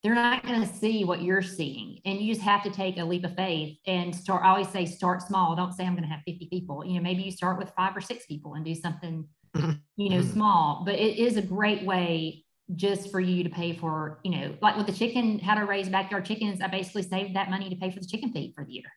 They're 0.03 0.15
not 0.17 0.45
going 0.45 0.61
to 0.61 0.75
see 0.75 1.05
what 1.05 1.23
you're 1.23 1.43
seeing, 1.43 2.01
and 2.05 2.19
you 2.19 2.35
just 2.35 2.45
have 2.45 2.65
to 2.65 2.71
take 2.71 2.99
a 2.99 3.05
leap 3.05 3.23
of 3.23 3.37
faith 3.37 3.79
and 3.87 4.13
start. 4.13 4.43
I 4.43 4.49
always 4.49 4.69
say 4.69 4.85
start 4.85 5.23
small. 5.23 5.55
Don't 5.55 5.73
say 5.73 5.85
I'm 5.85 5.95
going 5.95 6.03
to 6.03 6.09
have 6.09 6.23
50 6.27 6.49
people. 6.51 6.85
You 6.85 6.95
know, 6.95 7.03
maybe 7.03 7.23
you 7.23 7.31
start 7.31 7.57
with 7.57 7.71
five 7.77 7.97
or 7.97 8.01
six 8.01 8.27
people 8.27 8.55
and 8.55 8.65
do 8.65 8.75
something, 8.75 9.29
mm-hmm. 9.57 9.71
you 9.97 10.11
know, 10.11 10.17
mm-hmm. 10.17 10.33
small. 10.33 10.83
But 10.85 10.97
it 10.97 11.19
is 11.19 11.37
a 11.37 11.43
great 11.43 11.85
way 11.85 12.42
just 12.77 13.11
for 13.11 13.21
you 13.21 13.45
to 13.45 13.51
pay 13.51 13.75
for, 13.75 14.21
you 14.23 14.31
know, 14.31 14.55
like 14.61 14.77
with 14.77 14.87
the 14.87 14.93
chicken, 14.93 15.39
how 15.39 15.55
to 15.55 15.65
raise 15.65 15.89
backyard 15.89 16.25
chickens, 16.25 16.61
I 16.61 16.69
basically 16.69 17.03
saved 17.03 17.37
that 17.37 17.51
money 17.51 17.69
to 17.69 17.77
pay 17.77 17.91
for 17.91 18.01
the 18.01 18.07
chicken 18.07 18.33
feed 18.33 18.55
for 18.55 18.65
the 18.65 18.73
year. 18.73 18.93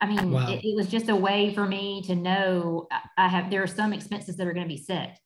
I 0.00 0.06
mean, 0.06 0.30
wow. 0.30 0.50
it, 0.50 0.62
it, 0.62 0.76
was 0.76 0.88
just 0.88 1.08
a 1.08 1.16
way 1.16 1.54
for 1.54 1.66
me 1.66 2.02
to 2.02 2.14
know 2.14 2.86
I 3.16 3.28
have, 3.28 3.50
there 3.50 3.62
are 3.62 3.68
some 3.68 3.92
expenses 3.92 4.36
that 4.36 4.46
are 4.46 4.52
going 4.52 4.68
to 4.68 4.74
be 4.74 4.82
set. 4.82 5.18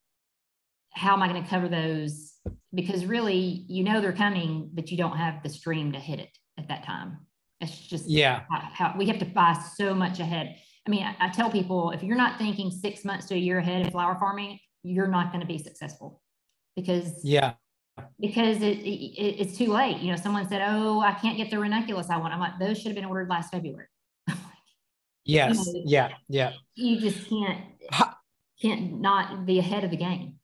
How 0.93 1.13
am 1.13 1.21
I 1.21 1.27
going 1.27 1.43
to 1.43 1.49
cover 1.49 1.67
those? 1.67 2.33
Because 2.73 3.05
really, 3.05 3.65
you 3.67 3.83
know, 3.83 3.99
they're 3.99 4.13
coming, 4.13 4.69
but 4.73 4.89
you 4.89 4.97
don't 4.97 5.17
have 5.17 5.43
the 5.43 5.49
stream 5.49 5.91
to 5.91 5.99
hit 5.99 6.19
it 6.19 6.37
at 6.57 6.69
that 6.69 6.85
time. 6.85 7.17
It's 7.59 7.77
just, 7.77 8.09
yeah, 8.09 8.41
how, 8.49 8.59
how 8.73 8.95
we 8.97 9.05
have 9.07 9.19
to 9.19 9.25
buy 9.25 9.61
so 9.75 9.93
much 9.93 10.19
ahead. 10.19 10.55
I 10.87 10.89
mean, 10.89 11.03
I, 11.03 11.15
I 11.19 11.29
tell 11.29 11.51
people 11.51 11.91
if 11.91 12.01
you're 12.01 12.17
not 12.17 12.37
thinking 12.37 12.71
six 12.71 13.05
months 13.05 13.27
to 13.27 13.35
a 13.35 13.37
year 13.37 13.59
ahead 13.59 13.85
in 13.85 13.91
flower 13.91 14.17
farming, 14.19 14.57
you're 14.83 15.07
not 15.07 15.31
going 15.31 15.41
to 15.41 15.47
be 15.47 15.59
successful 15.59 16.21
because 16.75 17.23
yeah. 17.23 17.53
because 18.19 18.61
it, 18.61 18.77
it, 18.79 19.41
it's 19.41 19.57
too 19.57 19.67
late. 19.67 19.97
You 19.97 20.11
know 20.11 20.17
someone 20.17 20.47
said 20.47 20.61
oh 20.65 21.01
i 21.01 21.13
can't 21.13 21.37
get 21.37 21.49
the 21.49 21.59
ranunculus 21.59 22.09
i 22.09 22.17
want. 22.17 22.33
I'm 22.33 22.39
like 22.39 22.59
those 22.59 22.77
should 22.77 22.87
have 22.87 22.95
been 22.95 23.05
ordered 23.05 23.29
last 23.29 23.51
february. 23.51 23.87
Yes 25.23 25.67
you 25.67 25.73
know, 25.73 25.81
yeah. 25.85 26.09
Yeah. 26.29 26.53
you 26.73 26.99
just 26.99 27.29
can't 27.29 27.59
how, 27.91 28.13
can't 28.61 28.99
not 28.99 29.45
be 29.45 29.59
ahead 29.59 29.83
of 29.83 29.91
the 29.91 29.97
game. 29.97 30.35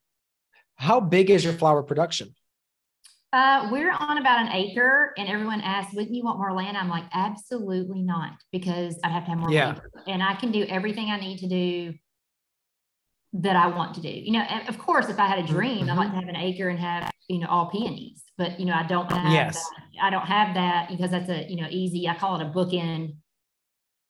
How 0.76 1.00
big 1.00 1.30
is 1.30 1.44
your 1.44 1.52
flower 1.52 1.82
production? 1.82 2.34
Uh, 3.32 3.68
we're 3.70 3.92
on 3.92 4.16
about 4.16 4.40
an 4.40 4.52
acre, 4.52 5.12
and 5.18 5.28
everyone 5.28 5.60
asks, 5.60 5.92
"Wouldn't 5.94 6.14
you 6.14 6.24
want 6.24 6.38
more 6.38 6.52
land?" 6.52 6.78
I'm 6.78 6.88
like, 6.88 7.04
"Absolutely 7.12 8.00
not," 8.00 8.32
because 8.52 8.98
I 9.04 9.08
have 9.08 9.24
to 9.24 9.30
have 9.30 9.38
more 9.38 9.50
yeah. 9.50 9.66
land, 9.66 9.80
and 10.06 10.22
I 10.22 10.34
can 10.34 10.50
do 10.50 10.64
everything 10.64 11.10
I 11.10 11.20
need 11.20 11.38
to 11.40 11.48
do 11.48 11.94
that 13.34 13.56
I 13.56 13.66
want 13.66 13.94
to 13.94 14.00
do. 14.00 14.08
You 14.08 14.32
know, 14.32 14.44
of 14.68 14.78
course, 14.78 15.08
if 15.08 15.18
I 15.18 15.26
had 15.26 15.38
a 15.38 15.46
dream, 15.46 15.86
mm-hmm. 15.86 15.90
I'd 15.90 15.96
like 15.98 16.10
to 16.10 16.16
have 16.16 16.28
an 16.28 16.36
acre 16.36 16.68
and 16.68 16.78
have, 16.78 17.10
you 17.28 17.38
know, 17.38 17.46
all 17.48 17.70
peonies, 17.70 18.22
but 18.38 18.58
you 18.58 18.64
know, 18.64 18.72
I 18.72 18.84
don't 18.84 19.10
have 19.12 19.32
yes. 19.32 19.62
That. 19.62 20.04
I 20.04 20.10
don't 20.10 20.26
have 20.26 20.54
that 20.54 20.88
because 20.88 21.10
that's 21.10 21.28
a, 21.28 21.44
you 21.48 21.60
know, 21.60 21.68
easy, 21.70 22.08
I 22.08 22.14
call 22.14 22.40
it 22.40 22.46
a 22.46 22.50
bookend 22.50 23.16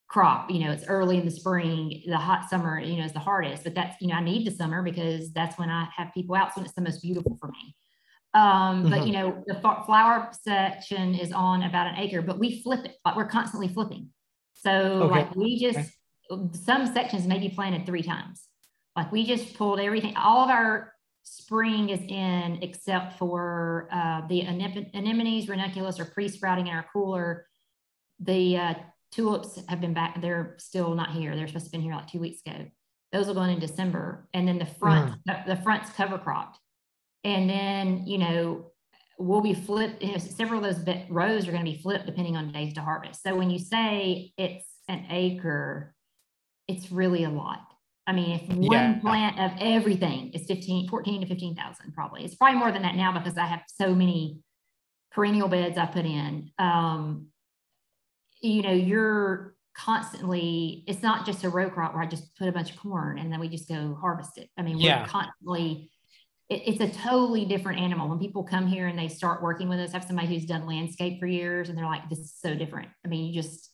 crop. 0.07 0.51
You 0.51 0.61
know, 0.65 0.71
it's 0.71 0.87
early 0.87 1.19
in 1.19 1.25
the 1.25 1.31
spring, 1.31 2.03
the 2.07 2.17
hot 2.17 2.49
summer, 2.49 2.79
you 2.79 2.99
know, 2.99 3.05
is 3.05 3.13
the 3.13 3.19
hardest, 3.19 3.65
but 3.65 3.75
that's, 3.75 4.01
you 4.01 4.09
know, 4.09 4.15
I 4.15 4.23
need 4.23 4.47
the 4.47 4.53
summer 4.53 4.83
because 4.83 5.33
that's 5.33 5.59
when 5.59 5.69
I 5.69 5.89
have 5.97 6.15
people 6.15 6.37
out. 6.37 6.55
So 6.55 6.63
it's 6.63 6.75
the 6.75 6.83
most 6.83 7.03
beautiful 7.03 7.37
for 7.41 7.49
me. 7.49 7.75
Um, 8.35 8.43
mm-hmm. 8.43 8.91
but 8.91 9.07
you 9.07 9.13
know, 9.13 9.43
the 9.47 9.55
flower 9.55 10.31
section 10.43 11.15
is 11.15 11.33
on 11.33 11.63
about 11.63 11.89
an 11.89 11.97
acre, 11.97 12.23
but 12.23 12.39
we 12.39 12.63
flip 12.63 12.85
it, 12.85 12.97
like 13.05 13.17
we're 13.17 13.27
constantly 13.27 13.69
flipping. 13.69 14.11
So 14.55 14.71
okay. 14.71 15.15
like 15.15 15.35
we 15.35 15.59
just, 15.59 15.91
okay. 16.31 16.59
some 16.65 16.87
sections 16.87 17.27
may 17.27 17.39
be 17.39 17.49
planted 17.49 17.85
three 17.85 18.03
times. 18.03 18.48
Like 18.99 19.13
we 19.13 19.25
just 19.25 19.55
pulled 19.55 19.79
everything, 19.79 20.17
all 20.17 20.43
of 20.43 20.51
our 20.51 20.93
spring 21.23 21.91
is 21.91 22.01
in 22.01 22.59
except 22.63 23.17
for 23.17 23.89
uh, 23.93 24.27
the 24.27 24.45
anemones, 24.45 25.49
ranunculus 25.49 26.01
are 26.01 26.05
pre-sprouting 26.05 26.67
in 26.67 26.75
our 26.75 26.85
cooler. 26.93 27.47
The 28.19 28.57
uh, 28.57 28.75
tulips 29.13 29.61
have 29.69 29.81
been 29.81 29.95
back. 29.95 30.21
They're 30.21 30.57
still 30.59 30.97
not 30.97 31.13
here. 31.13 31.37
They're 31.37 31.47
supposed 31.47 31.67
to 31.67 31.69
have 31.69 31.73
been 31.73 31.83
here 31.83 31.95
like 31.95 32.09
two 32.09 32.19
weeks 32.19 32.41
ago. 32.45 32.67
Those 33.13 33.29
will 33.29 33.35
go 33.35 33.43
in 33.43 33.51
in 33.51 33.61
December. 33.61 34.29
And 34.35 34.49
then 34.49 34.59
the 34.59 34.67
front, 34.67 35.13
mm. 35.13 35.19
the, 35.27 35.55
the, 35.55 35.63
front's 35.63 35.91
cover 35.91 36.19
cropped. 36.19 36.59
And 37.23 37.49
then, 37.49 38.03
you 38.05 38.19
know, 38.19 38.73
we'll 39.17 39.43
be 39.43 39.55
flipped. 39.55 40.03
You 40.03 40.13
know, 40.13 40.19
several 40.19 40.65
of 40.65 40.85
those 40.85 40.97
rows 41.09 41.47
are 41.47 41.53
going 41.53 41.65
to 41.65 41.71
be 41.71 41.79
flipped 41.79 42.07
depending 42.07 42.37
on 42.37 42.51
days 42.51 42.75
to 42.75 42.81
harvest. 42.81 43.23
So 43.23 43.37
when 43.37 43.49
you 43.49 43.61
say 43.61 44.33
it's 44.37 44.67
an 44.89 45.07
acre, 45.09 45.95
it's 46.67 46.91
really 46.91 47.23
a 47.23 47.31
lot. 47.31 47.61
I 48.09 48.13
mean, 48.13 48.41
if 48.41 48.49
one 48.49 48.73
yeah. 48.73 48.99
plant 49.01 49.39
of 49.39 49.53
everything 49.61 50.31
is 50.33 50.47
15, 50.47 50.89
14 50.89 51.21
to 51.21 51.27
15,000 51.27 51.93
probably. 51.93 52.25
It's 52.25 52.35
probably 52.35 52.59
more 52.59 52.73
than 52.73 52.81
that 52.81 52.97
now 52.97 53.13
because 53.13 53.37
I 53.37 53.45
have 53.45 53.61
so 53.67 53.95
many 53.95 54.41
perennial 55.13 55.47
beds 55.47 55.77
I 55.77 55.85
put 55.85 56.07
in. 56.07 56.51
Um, 56.59 57.27
you 58.41 58.63
know, 58.63 58.73
you're 58.73 59.55
constantly, 59.77 60.85
it's 60.87 61.03
not 61.03 61.27
just 61.27 61.45
a 61.45 61.51
row 61.51 61.69
crop 61.69 61.93
where 61.93 62.03
I 62.03 62.07
just 62.07 62.35
put 62.39 62.49
a 62.49 62.53
bunch 62.53 62.71
of 62.71 62.79
corn 62.79 63.19
and 63.19 63.31
then 63.31 63.41
we 63.41 63.49
just 63.49 63.69
go 63.69 63.95
harvest 64.01 64.39
it. 64.39 64.49
I 64.57 64.63
mean, 64.63 64.79
we're 64.79 65.07
constantly, 65.07 65.91
it, 66.49 66.63
it's 66.65 66.81
a 66.81 66.99
totally 67.03 67.45
different 67.45 67.79
animal. 67.79 68.09
When 68.09 68.19
people 68.19 68.43
come 68.43 68.67
here 68.67 68.87
and 68.87 68.99
they 68.99 69.09
start 69.09 69.43
working 69.43 69.69
with 69.69 69.81
us, 69.81 69.91
I 69.91 69.99
have 69.99 70.05
somebody 70.05 70.29
who's 70.29 70.47
done 70.47 70.67
landscape 70.67 71.21
for 71.21 71.27
years 71.27 71.69
and 71.69 71.77
they're 71.77 71.85
like, 71.85 72.09
this 72.09 72.21
is 72.21 72.35
so 72.41 72.55
different. 72.55 72.89
I 73.05 73.09
mean, 73.09 73.27
you 73.27 73.35
just, 73.35 73.71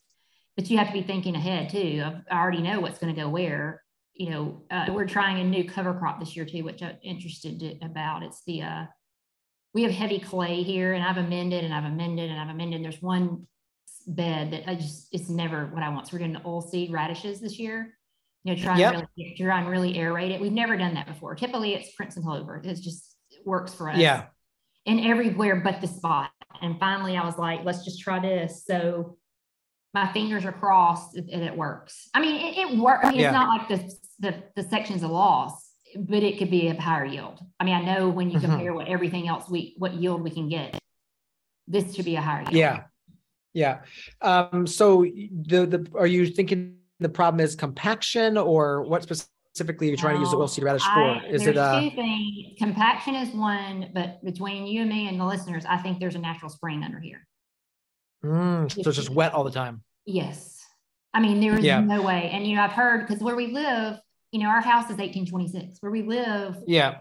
but 0.57 0.69
you 0.69 0.79
have 0.79 0.89
to 0.89 0.93
be 0.93 1.03
thinking 1.03 1.37
ahead 1.37 1.71
too. 1.71 2.03
I 2.29 2.37
already 2.37 2.63
know 2.63 2.81
what's 2.81 2.99
going 2.99 3.15
to 3.15 3.21
go 3.21 3.29
where 3.29 3.84
you 4.15 4.31
know, 4.31 4.63
uh, 4.71 4.87
we're 4.91 5.07
trying 5.07 5.41
a 5.41 5.45
new 5.45 5.69
cover 5.69 5.93
crop 5.93 6.21
this 6.21 6.37
year 6.37 6.45
too, 6.45 6.63
which 6.63 6.83
I'm 6.83 6.97
interested 7.03 7.79
about. 7.83 8.23
It's 8.23 8.43
the, 8.47 8.63
uh, 8.63 8.85
we 9.75 9.83
have 9.83 9.91
heavy 9.91 10.21
clay 10.21 10.63
here 10.63 10.93
and 10.93 11.03
I've 11.03 11.17
amended 11.17 11.65
and 11.65 11.75
I've 11.75 11.85
amended 11.85 12.31
and 12.31 12.39
I've 12.39 12.49
amended. 12.49 12.85
There's 12.85 13.03
one 13.03 13.49
bed 14.07 14.53
that 14.53 14.71
I 14.71 14.77
just, 14.77 15.09
it's 15.13 15.29
never 15.29 15.67
what 15.67 15.83
I 15.83 15.89
want. 15.89 16.07
So 16.07 16.13
we're 16.13 16.21
doing 16.21 16.33
the 16.33 16.47
oil 16.47 16.63
seed 16.63 16.93
radishes 16.93 17.41
this 17.41 17.59
year, 17.59 17.97
you 18.45 18.55
know, 18.55 18.63
trying 18.63 18.79
yep. 18.79 19.09
really, 19.17 19.35
try 19.37 19.59
and 19.59 19.69
really 19.69 19.95
aerate 19.95 20.31
it. 20.31 20.41
We've 20.41 20.53
never 20.53 20.77
done 20.77 20.95
that 20.95 21.09
before. 21.09 21.35
Typically 21.35 21.75
it's 21.75 21.95
crimson 21.97 22.23
clover. 22.23 22.63
It 22.65 22.81
just 22.81 23.17
works 23.45 23.75
for 23.75 23.91
us. 23.91 23.99
Yeah. 23.99 24.27
And 24.87 25.01
everywhere 25.01 25.57
but 25.57 25.81
the 25.81 25.89
spot. 25.89 26.31
And 26.63 26.79
finally 26.79 27.17
I 27.17 27.25
was 27.25 27.37
like, 27.37 27.65
let's 27.65 27.85
just 27.85 28.01
try 28.01 28.21
this. 28.21 28.65
So 28.65 29.19
my 29.95 30.13
fingers 30.13 30.45
are 30.45 30.53
crossed 30.53 31.17
and 31.17 31.43
it 31.43 31.57
works. 31.57 32.11
I 32.13 32.21
mean, 32.21 32.35
it, 32.35 32.59
it 32.59 32.79
works. 32.79 33.07
I 33.07 33.13
mean, 33.13 33.21
yeah. 33.21 33.29
it's 33.29 33.33
not 33.33 33.49
like 33.49 33.69
the, 33.69 33.95
the, 34.19 34.63
the 34.63 34.69
section's 34.69 35.05
a 35.05 35.09
loss, 35.09 35.71
but 35.97 36.25
it 36.25 36.39
could 36.39 36.51
be 36.51 36.67
a 36.67 36.81
higher 36.81 37.05
yield. 37.05 37.39
I 37.61 37.65
mean, 37.65 37.75
I 37.75 37.83
know 37.83 38.09
when 38.09 38.29
you 38.29 38.39
mm-hmm. 38.39 38.51
compare 38.51 38.73
mm-hmm. 38.73 38.77
what 38.77 38.89
everything 38.89 39.29
else 39.29 39.49
we, 39.49 39.75
what 39.79 39.95
yield 39.95 40.23
we 40.23 40.31
can 40.31 40.49
get, 40.49 40.77
this 41.69 41.95
should 41.95 42.05
be 42.05 42.17
a 42.17 42.21
higher 42.21 42.43
yield. 42.43 42.55
Yeah. 42.55 42.83
Yeah. 43.55 43.79
Um, 44.21 44.67
so 44.67 45.03
the, 45.05 45.65
the, 45.65 45.87
are 45.97 46.09
you 46.09 46.27
thinking 46.27 46.79
the 46.99 47.09
problem 47.09 47.41
is 47.41 47.55
compaction 47.55 48.37
or 48.37 48.83
what 48.83 49.05
specifically 49.05 49.87
you're 49.87 49.97
trying 49.97 50.17
to 50.17 50.21
use 50.21 50.33
the 50.33 50.37
oilseed 50.37 50.65
radish 50.65 50.83
for? 50.83 51.23
Is 51.29 51.47
it 51.47 51.57
uh. 51.57 51.89
Compaction 52.59 53.15
is 53.15 53.33
one, 53.33 53.91
but 53.95 54.25
between 54.25 54.67
you 54.67 54.81
and 54.81 54.91
me 54.91 55.09
and 55.09 55.21
the 55.21 55.25
listeners, 55.25 55.65
I 55.69 55.77
think 55.77 56.01
there's 56.01 56.17
a 56.17 56.19
natural 56.19 56.51
spring 56.51 56.83
under 56.83 56.99
here. 56.99 57.25
Mm, 58.25 58.73
so 58.73 58.89
it's 58.89 58.97
just 58.97 59.11
wet 59.11 59.33
all 59.35 59.45
the 59.45 59.51
time. 59.51 59.83
Yes. 60.07 60.65
I 61.13 61.21
mean, 61.21 61.41
there 61.41 61.57
is 61.57 61.65
Yeah. 61.65 61.81
no 61.81 62.03
way. 62.03 62.31
And, 62.33 62.47
you 62.47 62.57
know, 62.57 62.63
I've 62.63 62.73
heard 62.73 63.07
because 63.07 63.23
where 63.23 63.37
we 63.37 63.49
live, 63.49 64.01
you 64.33 64.41
know, 64.41 64.49
our 64.49 64.61
house 64.61 64.91
is 64.91 64.99
1826. 64.99 65.77
Where 65.81 65.93
we 65.93 66.03
live, 66.03 66.57
Yeah. 66.67 66.99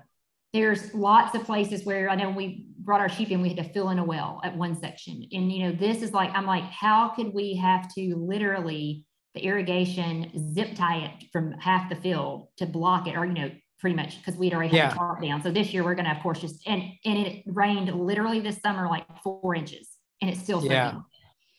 there's 0.53 0.93
lots 0.93 1.33
of 1.35 1.43
places 1.45 1.83
where 1.85 2.09
I 2.09 2.15
know 2.15 2.29
we 2.29 2.67
brought 2.77 2.99
our 3.01 3.09
sheep 3.09 3.31
in, 3.31 3.41
we 3.41 3.49
had 3.49 3.57
to 3.57 3.63
fill 3.73 3.89
in 3.89 3.97
a 3.99 4.03
well 4.03 4.39
at 4.43 4.55
one 4.55 4.75
section. 4.75 5.25
And, 5.31 5.51
you 5.51 5.63
know, 5.63 5.71
this 5.71 6.01
is 6.03 6.13
like, 6.13 6.29
I'm 6.35 6.45
like, 6.45 6.63
how 6.65 7.09
could 7.09 7.33
we 7.33 7.55
have 7.55 7.91
to 7.95 8.15
literally 8.15 9.05
the 9.33 9.41
irrigation 9.43 10.29
zip 10.53 10.75
tie 10.75 10.97
it 11.05 11.25
from 11.31 11.53
half 11.53 11.89
the 11.89 11.95
field 11.95 12.49
to 12.57 12.67
block 12.67 13.07
it 13.07 13.15
or, 13.17 13.25
you 13.25 13.33
know, 13.33 13.49
pretty 13.79 13.95
much 13.95 14.17
because 14.19 14.37
we'd 14.39 14.53
already 14.53 14.69
had 14.69 14.77
Yeah. 14.77 14.89
tarp 14.93 15.21
down. 15.23 15.41
So 15.41 15.49
this 15.51 15.73
year 15.73 15.83
we're 15.83 15.95
going 15.95 16.05
to, 16.05 16.11
of 16.11 16.21
course, 16.21 16.39
just, 16.39 16.65
and, 16.67 16.83
and 17.03 17.17
it 17.17 17.43
rained 17.47 17.91
literally 17.93 18.39
this 18.41 18.61
summer, 18.61 18.87
like 18.87 19.05
four 19.23 19.55
inches 19.55 19.89
and 20.21 20.29
it's 20.29 20.39
still 20.41 20.63
Yeah. 20.63 20.91
soaking. 20.91 21.03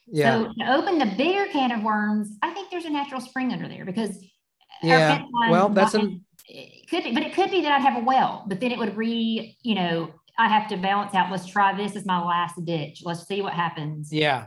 Yeah. 0.07 0.45
So 0.45 0.53
to 0.59 0.73
open 0.75 0.99
the 0.99 1.15
bigger 1.17 1.47
can 1.53 1.73
of 1.73 1.83
worms, 1.83 2.37
I 2.43 2.53
think 2.53 2.71
there's 2.71 2.85
a 2.85 2.91
natural 2.91 3.21
spring 3.21 3.53
under 3.53 3.69
there 3.69 3.85
because 3.85 4.25
Yeah. 4.83 5.25
Well, 5.51 5.69
that's 5.71 5.95
an- 5.95 6.25
it 6.47 6.89
could 6.91 7.05
be, 7.05 7.13
but 7.13 7.23
it 7.23 7.33
could 7.33 7.51
be 7.51 7.63
that 7.63 7.73
I'd 7.73 7.81
have 7.83 7.97
a 8.03 8.05
well, 8.05 8.45
but 8.47 8.61
then 8.61 8.71
it 8.71 8.79
would 8.79 8.97
re, 8.97 9.57
you 9.63 9.75
know, 9.75 10.11
I 10.39 10.49
have 10.49 10.69
to 10.69 10.77
balance 10.77 11.15
out. 11.15 11.31
Let's 11.31 11.47
try 11.47 11.75
this 11.75 11.97
as 11.97 12.05
my 12.05 12.23
last 12.23 12.63
ditch. 12.65 13.03
Let's 13.05 13.27
see 13.27 13.41
what 13.41 13.55
happens. 13.55 14.13
yeah. 14.13 14.47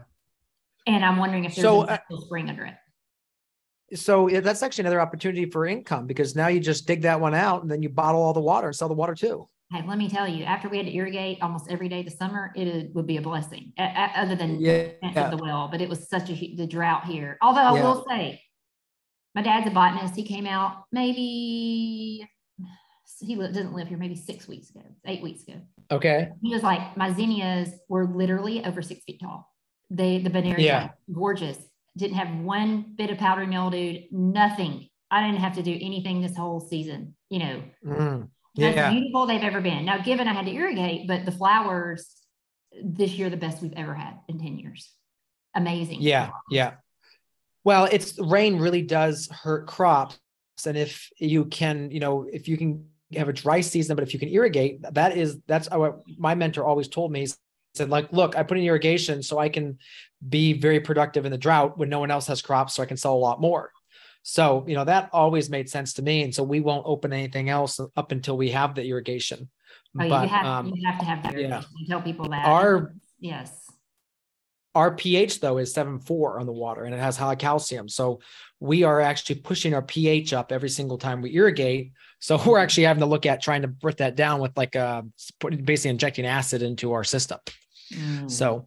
And 0.86 1.04
I'm 1.04 1.18
wondering 1.18 1.44
if 1.44 1.54
there's 1.56 1.64
So, 1.64 1.82
a 1.84 1.86
uh, 1.86 1.98
spring 2.20 2.50
under 2.50 2.64
it. 2.66 2.76
So 3.98 4.30
that's 4.30 4.64
actually 4.64 4.84
another 4.84 5.02
opportunity 5.02 5.46
for 5.50 5.66
income 5.66 6.08
because 6.08 6.36
now 6.36 6.48
you 6.48 6.60
just 6.60 6.88
dig 6.88 7.02
that 7.02 7.20
one 7.20 7.34
out 7.34 7.62
and 7.62 7.70
then 7.72 7.82
you 7.82 7.90
bottle 7.90 8.22
all 8.22 8.34
the 8.34 8.40
water 8.42 8.68
and 8.68 8.76
sell 8.76 8.88
the 8.88 8.94
water 8.94 9.16
too. 9.16 9.50
Hey, 9.70 9.84
let 9.86 9.98
me 9.98 10.08
tell 10.10 10.28
you, 10.28 10.46
after 10.46 10.70
we 10.70 10.78
had 10.78 10.86
to 10.86 10.94
irrigate 10.96 11.42
almost 11.42 11.70
every 11.70 11.90
day 11.90 12.02
this 12.02 12.18
summer, 12.18 12.54
it 12.56 12.96
would 12.96 13.06
be 13.06 13.18
a 13.18 13.22
blessing, 13.22 13.74
a- 13.78 13.84
a- 13.84 14.12
other 14.22 14.36
than 14.36 14.62
Yeah. 14.62 14.92
the 15.30 15.38
well. 15.42 15.68
But 15.68 15.82
it 15.82 15.90
was 15.90 16.08
such 16.08 16.30
a 16.30 16.56
the 16.56 16.66
drought 16.66 17.04
here. 17.06 17.38
Although 17.42 17.62
I 17.62 17.76
Yeah. 17.76 17.84
will 17.84 18.06
say, 18.08 18.42
my 19.36 19.42
dad's 19.42 19.68
a 19.68 19.72
botanist. 19.72 20.16
He 20.16 20.24
came 20.24 20.46
out 20.48 20.86
maybe 20.92 22.28
he 23.20 23.36
doesn't 23.36 23.74
live 23.74 23.88
here. 23.88 23.98
Maybe 23.98 24.16
six 24.16 24.48
weeks 24.48 24.70
ago, 24.70 24.84
eight 25.06 25.22
weeks 25.24 25.44
ago. 25.44 25.60
Okay. 25.92 26.30
He 26.44 26.54
was 26.54 26.62
like, 26.64 26.96
my 26.96 27.12
zinnias 27.14 27.70
were 27.90 28.06
literally 28.06 28.64
over 28.64 28.82
six 28.82 29.04
feet 29.06 29.20
tall. 29.20 29.52
They, 29.90 30.20
the 30.20 30.30
Benaria, 30.30 30.60
Yeah. 30.60 30.90
gorgeous. 31.12 31.58
Didn't 31.98 32.18
have 32.18 32.40
one 32.46 32.94
bit 32.96 33.10
of 33.10 33.18
powdery 33.18 33.48
mildew, 33.48 34.04
nothing. 34.12 34.88
I 35.10 35.26
didn't 35.26 35.42
have 35.42 35.56
to 35.56 35.64
do 35.64 35.78
anything 35.82 36.22
this 36.22 36.36
whole 36.38 36.60
season, 36.60 37.16
you 37.30 37.40
know. 37.40 37.64
Mm. 37.84 38.30
That's 38.58 38.76
Yeah. 38.76 38.92
beautiful 38.92 39.26
they've 39.28 39.44
ever 39.44 39.62
been. 39.62 39.86
Now, 39.86 40.02
given 40.02 40.28
I 40.28 40.34
had 40.34 40.46
to 40.46 40.52
irrigate, 40.52 41.08
but 41.08 41.26
the 41.26 41.32
flowers 41.32 42.16
this 42.84 43.12
year, 43.12 43.30
the 43.30 43.38
best 43.38 43.62
we've 43.62 43.74
ever 43.74 43.94
had 43.94 44.16
in 44.28 44.40
10 44.40 44.58
years. 44.58 44.92
Amazing. 45.56 46.02
Yeah. 46.02 46.32
Yeah. 46.50 46.74
Well, 47.64 47.86
it's 47.86 48.18
rain 48.20 48.58
really 48.58 48.82
does 48.82 49.28
hurt 49.30 49.68
crops. 49.68 50.20
And 50.66 50.78
if 50.78 51.10
you 51.20 51.46
can, 51.46 51.92
you 51.92 52.00
know, 52.00 52.28
if 52.32 52.48
you 52.48 52.58
can 52.58 52.86
have 53.16 53.30
a 53.30 53.34
dry 53.34 53.62
season, 53.62 53.96
but 53.96 54.04
if 54.04 54.14
you 54.14 54.20
can 54.20 54.30
irrigate, 54.30 54.82
that 54.94 55.18
is, 55.18 55.40
that's 55.48 55.70
what 55.70 56.00
my 56.18 56.36
mentor 56.36 56.66
always 56.66 56.88
told 56.88 57.12
me. 57.12 57.22
He 57.22 57.28
said, 57.76 57.90
like, 57.90 58.12
look, 58.12 58.36
I 58.36 58.44
put 58.44 58.58
in 58.58 58.64
irrigation 58.64 59.22
so 59.22 59.38
I 59.38 59.50
can 59.50 59.78
be 60.28 60.54
very 60.54 60.80
productive 60.80 61.26
in 61.26 61.32
the 61.32 61.38
drought 61.38 61.78
when 61.78 61.90
no 61.90 62.00
one 62.00 62.12
else 62.12 62.28
has 62.28 62.42
crops, 62.42 62.74
so 62.74 62.84
I 62.84 62.88
can 62.88 62.98
sell 62.98 63.14
a 63.14 63.18
lot 63.18 63.40
more. 63.40 63.72
So, 64.30 64.66
you 64.68 64.76
know, 64.76 64.84
that 64.84 65.10
always 65.14 65.50
made 65.50 65.70
sense 65.70 65.94
to 65.94 66.02
me. 66.02 66.22
And 66.22 66.36
so 66.36 66.44
we 66.44 66.60
won't 66.60 66.84
open 66.86 67.14
anything 67.14 67.48
else 67.48 67.80
up 67.96 68.12
until 68.12 68.36
we 68.36 68.50
have 68.50 68.76
the 68.76 68.84
irrigation. 68.84 69.48
Oh, 69.98 70.04
you, 70.04 70.10
but 70.10 70.28
have, 70.28 70.46
um, 70.46 70.74
you 70.76 70.86
have 70.86 71.00
to 71.00 71.06
have 71.06 71.24
the 71.24 71.30
yeah. 71.30 71.48
irrigation. 71.48 71.88
Tell 71.88 72.02
people 72.02 72.28
that. 72.28 72.46
our 72.46 72.94
yes. 73.22 73.72
our 74.76 74.94
pH 74.94 75.40
though 75.40 75.60
is 75.60 75.74
seven 75.74 76.00
four 76.00 76.42
on 76.42 76.46
the 76.46 76.52
water 76.52 76.84
and 76.84 76.94
it 76.94 77.00
has 77.00 77.16
high 77.16 77.36
calcium. 77.36 77.88
So 77.88 78.20
we 78.60 78.84
are 78.84 79.00
actually 79.00 79.36
pushing 79.36 79.74
our 79.74 79.82
pH 79.82 80.34
up 80.34 80.52
every 80.52 80.70
single 80.70 80.98
time 80.98 81.22
we 81.22 81.34
irrigate. 81.34 81.94
So 82.20 82.38
we're 82.46 82.60
actually 82.60 82.84
having 82.84 83.00
to 83.00 83.08
look 83.08 83.26
at 83.26 83.42
trying 83.42 83.62
to 83.62 83.70
bring 83.70 83.96
that 84.00 84.18
down 84.18 84.42
with 84.42 84.58
like 84.58 84.76
uh 84.76 85.04
putting 85.40 85.64
basically 85.64 85.92
injecting 85.92 86.26
acid 86.26 86.64
into 86.64 86.92
our 86.92 87.06
system. 87.06 87.40
Mm. 87.94 88.30
So 88.30 88.66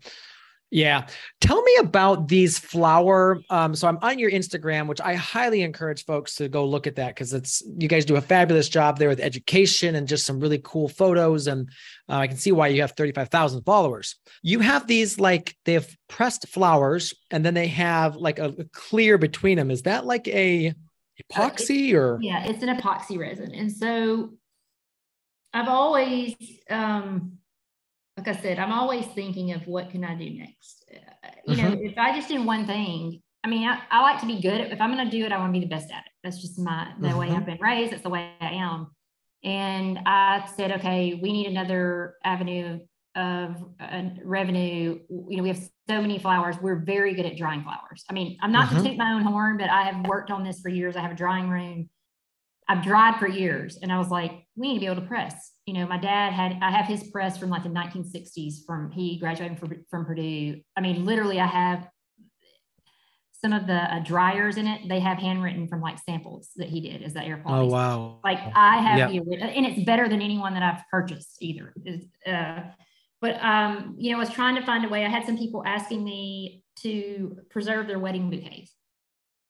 yeah. 0.71 1.07
Tell 1.41 1.61
me 1.63 1.77
about 1.81 2.29
these 2.29 2.59
flower. 2.59 3.43
Um, 3.51 3.75
so 3.75 3.89
I'm 3.89 3.99
on 4.03 4.21
your 4.21 4.31
Instagram, 4.31 4.87
which 4.87 5.01
I 5.01 5.15
highly 5.15 5.63
encourage 5.63 6.05
folks 6.05 6.37
to 6.37 6.49
go 6.49 6.65
look 6.65 6.87
at 6.87 6.95
that 6.97 7.09
because 7.09 7.35
it's 7.35 7.63
you 7.77 7.89
guys 7.89 8.05
do 8.05 8.15
a 8.17 8.21
fabulous 8.21 8.69
job 8.69 8.99
there 8.99 9.09
with 9.09 9.19
education 9.19 9.97
and 9.97 10.07
just 10.07 10.25
some 10.25 10.39
really 10.39 10.61
cool 10.63 10.89
photos. 10.89 11.49
And 11.49 11.69
uh, 12.09 12.19
I 12.19 12.29
can 12.29 12.37
see 12.37 12.53
why 12.53 12.69
you 12.69 12.83
have 12.83 12.93
35,000 12.93 13.63
followers. 13.63 14.17
You 14.43 14.61
have 14.61 14.87
these 14.87 15.19
like 15.19 15.57
they 15.65 15.73
have 15.73 15.89
pressed 16.09 16.49
flowers 16.49 17.15
and 17.33 17.45
then 17.45 17.55
they 17.55 17.69
have 17.69 18.15
like 18.15 18.39
a, 18.39 18.55
a 18.57 18.65
clear 18.73 19.19
between 19.19 19.59
them. 19.59 19.73
Is 19.73 19.83
that 19.83 20.07
like 20.07 20.29
a 20.29 20.73
epoxy 21.33 21.95
or 21.95 22.19
Yeah, 22.23 22.45
it's 22.47 22.63
an 22.63 22.77
epoxy 22.77 23.19
resin. 23.19 23.53
And 23.55 23.73
so 23.73 24.35
I've 25.53 25.69
always, 25.69 26.37
um, 26.71 27.40
like 28.21 28.37
I 28.37 28.41
said, 28.41 28.59
I'm 28.59 28.73
always 28.73 29.07
thinking 29.07 29.53
of 29.53 29.67
what 29.67 29.91
can 29.91 30.05
I 30.05 30.15
do 30.15 30.29
next. 30.31 30.85
Uh, 30.93 31.29
you 31.47 31.57
know, 31.57 31.79
if 31.81 31.97
I 31.97 32.15
just 32.15 32.29
do 32.29 32.43
one 32.43 32.67
thing, 32.67 33.23
I 33.43 33.49
mean, 33.49 33.67
I, 33.67 33.81
I 33.91 34.03
like 34.03 34.21
to 34.21 34.27
be 34.27 34.41
good 34.41 34.61
at, 34.61 34.73
if 34.73 34.81
I'm 34.81 34.95
going 34.95 35.09
to 35.09 35.11
do 35.11 35.25
it, 35.25 35.33
I 35.33 35.39
want 35.39 35.55
to 35.55 35.59
be 35.59 35.65
the 35.65 35.71
best 35.71 35.91
at 35.91 36.01
it. 36.01 36.13
That's 36.23 36.41
just 36.41 36.59
my, 36.59 36.93
the 37.01 37.17
way 37.17 37.29
Mhm. 37.29 37.37
I've 37.37 37.47
been 37.47 37.59
raised. 37.61 37.93
That's 37.93 38.03
the 38.03 38.11
way 38.11 38.33
I 38.41 38.51
am. 38.51 38.89
And 39.43 40.01
I 40.05 40.47
said, 40.55 40.73
okay, 40.73 41.15
we 41.15 41.33
need 41.33 41.47
another 41.47 42.17
avenue 42.25 42.81
of 43.17 43.57
uh, 43.81 44.03
revenue. 44.23 45.01
You 45.09 45.37
know, 45.39 45.43
we 45.43 45.49
have 45.49 45.59
so 45.89 46.03
many 46.03 46.19
flowers. 46.19 46.57
We're 46.61 46.85
very 46.85 47.15
good 47.15 47.25
at 47.25 47.39
drying 47.39 47.63
flowers. 47.63 48.05
I 48.11 48.13
mean, 48.13 48.37
I'm 48.43 48.53
not 48.53 48.69
Mhm. 48.69 48.83
to 48.83 48.89
toot 48.91 48.99
my 48.99 49.13
own 49.13 49.23
horn, 49.23 49.57
but 49.57 49.71
I 49.71 49.85
have 49.85 50.07
worked 50.07 50.31
on 50.31 50.45
this 50.45 50.61
for 50.61 50.69
years. 50.69 50.95
I 50.95 51.01
have 51.01 51.13
a 51.13 51.17
drying 51.17 51.49
room. 51.49 51.89
I've 52.69 52.83
dried 52.85 53.19
for 53.19 53.27
years, 53.27 53.79
and 53.83 53.91
I 53.91 53.99
was 53.99 54.11
like, 54.11 54.47
we 54.61 54.69
need 54.69 54.75
to 54.75 54.81
be 54.81 54.87
able 54.87 55.01
to 55.01 55.09
press. 55.09 55.53
You 55.67 55.75
know, 55.75 55.87
my 55.87 55.97
dad 55.99 56.33
had 56.35 56.59
I 56.63 56.71
have 56.71 56.87
his 56.87 57.05
press 57.11 57.39
from 57.39 57.49
like 57.49 57.63
the 57.63 57.71
1960s. 57.71 58.65
From 58.67 58.91
he 58.91 59.19
graduated 59.19 59.59
from 59.59 59.73
from 59.91 60.05
Purdue. 60.05 60.61
I 60.77 60.81
mean, 60.81 61.05
literally, 61.07 61.41
I 61.41 61.47
have 61.47 61.89
some 63.43 63.55
of 63.55 63.67
the 63.67 63.73
uh, 63.95 64.01
dryers 64.01 64.59
in 64.59 64.67
it. 64.67 64.87
They 64.87 65.01
have 65.01 65.17
handwritten 65.17 65.67
from 65.67 65.81
like 65.81 65.99
samples 65.99 66.51
that 66.57 66.69
he 66.69 66.81
did 66.83 67.03
as 67.03 67.15
the 67.15 67.25
air 67.25 67.39
quality. 67.39 67.69
oh 67.69 67.73
wow. 67.73 68.21
Like 68.23 68.39
I 68.55 68.77
have 68.79 68.99
Yeah. 69.13 69.21
the 69.25 69.37
and 69.41 69.65
it's 69.65 69.83
better 69.85 70.09
than 70.09 70.21
anyone 70.21 70.53
that 70.55 70.63
I've 70.63 70.83
purchased 70.91 71.39
either. 71.41 71.73
Uh, 72.27 72.61
but 73.23 73.43
um, 73.43 73.95
you 73.99 74.11
know, 74.13 74.19
I 74.19 74.21
was 74.21 74.31
trying 74.31 74.57
to 74.57 74.63
find 74.63 74.85
a 74.85 74.89
way. 74.91 75.07
I 75.07 75.09
had 75.09 75.25
some 75.25 75.39
people 75.39 75.63
asking 75.67 76.05
me 76.05 76.63
to 76.81 77.39
preserve 77.51 77.87
their 77.87 77.99
wedding 77.99 78.29
bouquets. 78.31 78.75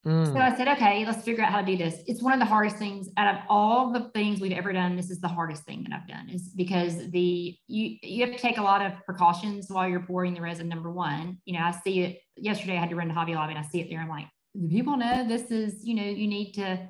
Mm. 0.06 0.32
So 0.32 0.38
I 0.38 0.56
said, 0.56 0.66
okay, 0.68 1.04
let's 1.04 1.22
figure 1.24 1.44
out 1.44 1.52
how 1.52 1.60
to 1.60 1.66
do 1.66 1.76
this. 1.76 2.02
It's 2.06 2.22
one 2.22 2.32
of 2.32 2.38
the 2.38 2.46
hardest 2.46 2.76
things 2.76 3.10
out 3.18 3.34
of 3.34 3.42
all 3.48 3.92
the 3.92 4.10
things 4.14 4.40
we've 4.40 4.52
ever 4.52 4.72
done. 4.72 4.96
This 4.96 5.10
is 5.10 5.20
the 5.20 5.28
hardest 5.28 5.64
thing 5.64 5.82
that 5.82 5.92
I've 5.92 6.08
done 6.08 6.30
is 6.30 6.48
because 6.56 7.10
the 7.10 7.56
you 7.66 7.96
you 8.02 8.24
have 8.24 8.34
to 8.34 8.40
take 8.40 8.56
a 8.56 8.62
lot 8.62 8.80
of 8.80 8.92
precautions 9.04 9.66
while 9.68 9.86
you're 9.86 10.00
pouring 10.00 10.32
the 10.32 10.40
resin. 10.40 10.68
Number 10.68 10.90
one, 10.90 11.38
you 11.44 11.52
know, 11.52 11.64
I 11.64 11.72
see 11.72 12.00
it 12.00 12.20
yesterday. 12.36 12.76
I 12.76 12.80
had 12.80 12.90
to 12.90 12.96
run 12.96 13.08
to 13.08 13.14
Hobby 13.14 13.34
Lobby 13.34 13.54
and 13.54 13.64
I 13.64 13.68
see 13.68 13.80
it 13.80 13.90
there. 13.90 14.00
I'm 14.00 14.08
like, 14.08 14.26
do 14.58 14.68
people 14.68 14.96
know 14.96 15.28
this 15.28 15.50
is, 15.50 15.84
you 15.84 15.94
know, 15.94 16.04
you 16.04 16.26
need 16.26 16.52
to, 16.52 16.88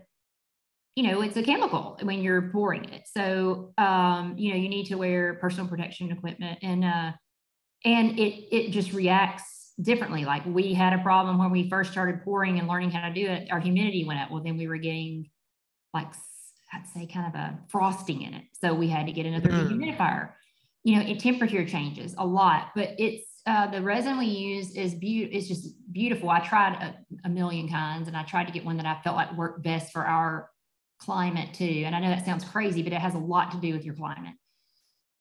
you 0.95 1.03
know, 1.03 1.21
it's 1.23 1.37
a 1.37 1.43
chemical 1.43 1.99
when 2.03 2.23
you're 2.23 2.51
pouring 2.53 2.85
it. 2.85 3.03
So 3.13 3.73
um, 3.77 4.37
you 4.39 4.53
know, 4.53 4.57
you 4.57 4.69
need 4.69 4.87
to 4.87 4.95
wear 4.95 5.35
personal 5.35 5.67
protection 5.69 6.13
equipment 6.13 6.61
and 6.63 6.85
uh 6.85 7.13
and 7.85 8.19
it 8.21 8.55
it 8.55 8.71
just 8.71 8.93
reacts 8.93 9.60
differently. 9.83 10.25
Like 10.25 10.45
we 10.47 10.75
had 10.75 10.93
a 10.93 10.99
problem 10.99 11.39
when 11.39 11.51
we 11.51 11.69
first 11.69 11.93
started 11.93 12.23
pouring 12.23 12.59
and 12.59 12.69
learning 12.69 12.91
how 12.91 13.09
to 13.09 13.15
do 13.15 13.27
it. 13.27 13.51
Our 13.51 13.61
humidity 13.61 14.05
went 14.05 14.21
up. 14.21 14.31
Well, 14.31 14.43
then 14.43 14.57
we 14.57 14.67
were 14.69 14.77
getting 14.77 15.31
like 15.95 16.09
I'd 16.73 16.87
say 16.87 17.07
kind 17.07 17.27
of 17.27 17.35
a 17.35 17.59
frosting 17.69 18.23
in 18.23 18.35
it. 18.35 18.45
So 18.53 18.75
we 18.75 18.89
had 18.89 19.07
to 19.07 19.13
get 19.13 19.27
another 19.27 19.49
Mm. 19.49 19.71
dehumidifier. 19.71 20.33
You 20.85 20.97
know, 20.97 21.03
it 21.03 21.19
temperature 21.19 21.67
changes 21.67 22.15
a 22.17 22.25
lot, 22.25 22.69
but 22.75 22.95
it's 22.99 23.27
uh, 23.47 23.67
the 23.67 23.83
resin 23.83 24.19
we 24.19 24.27
use 24.27 24.77
is 24.77 24.95
beautiful. 24.95 25.37
It's 25.37 25.49
just 25.49 25.75
beautiful. 25.93 26.31
I 26.31 26.41
tried 26.41 26.75
a, 26.75 26.95
a 27.25 27.29
million 27.29 27.69
kinds, 27.69 28.07
and 28.07 28.17
I 28.17 28.23
tried 28.23 28.47
to 28.47 28.53
get 28.53 28.65
one 28.65 28.77
that 28.77 28.87
I 28.87 29.01
felt 29.03 29.17
like 29.17 29.37
worked 29.37 29.63
best 29.63 29.93
for 29.93 30.07
our 30.07 30.51
climate 30.99 31.55
too. 31.55 31.83
And 31.87 31.97
I 31.97 32.01
know 32.01 32.09
that 32.09 32.25
sounds 32.25 32.45
crazy, 32.45 32.83
but 32.83 32.93
it 32.93 33.01
has 33.01 33.15
a 33.15 33.19
lot 33.19 33.51
to 33.53 33.59
do 33.59 33.73
with 33.73 33.85
your 33.85 33.95
climate 33.95 34.35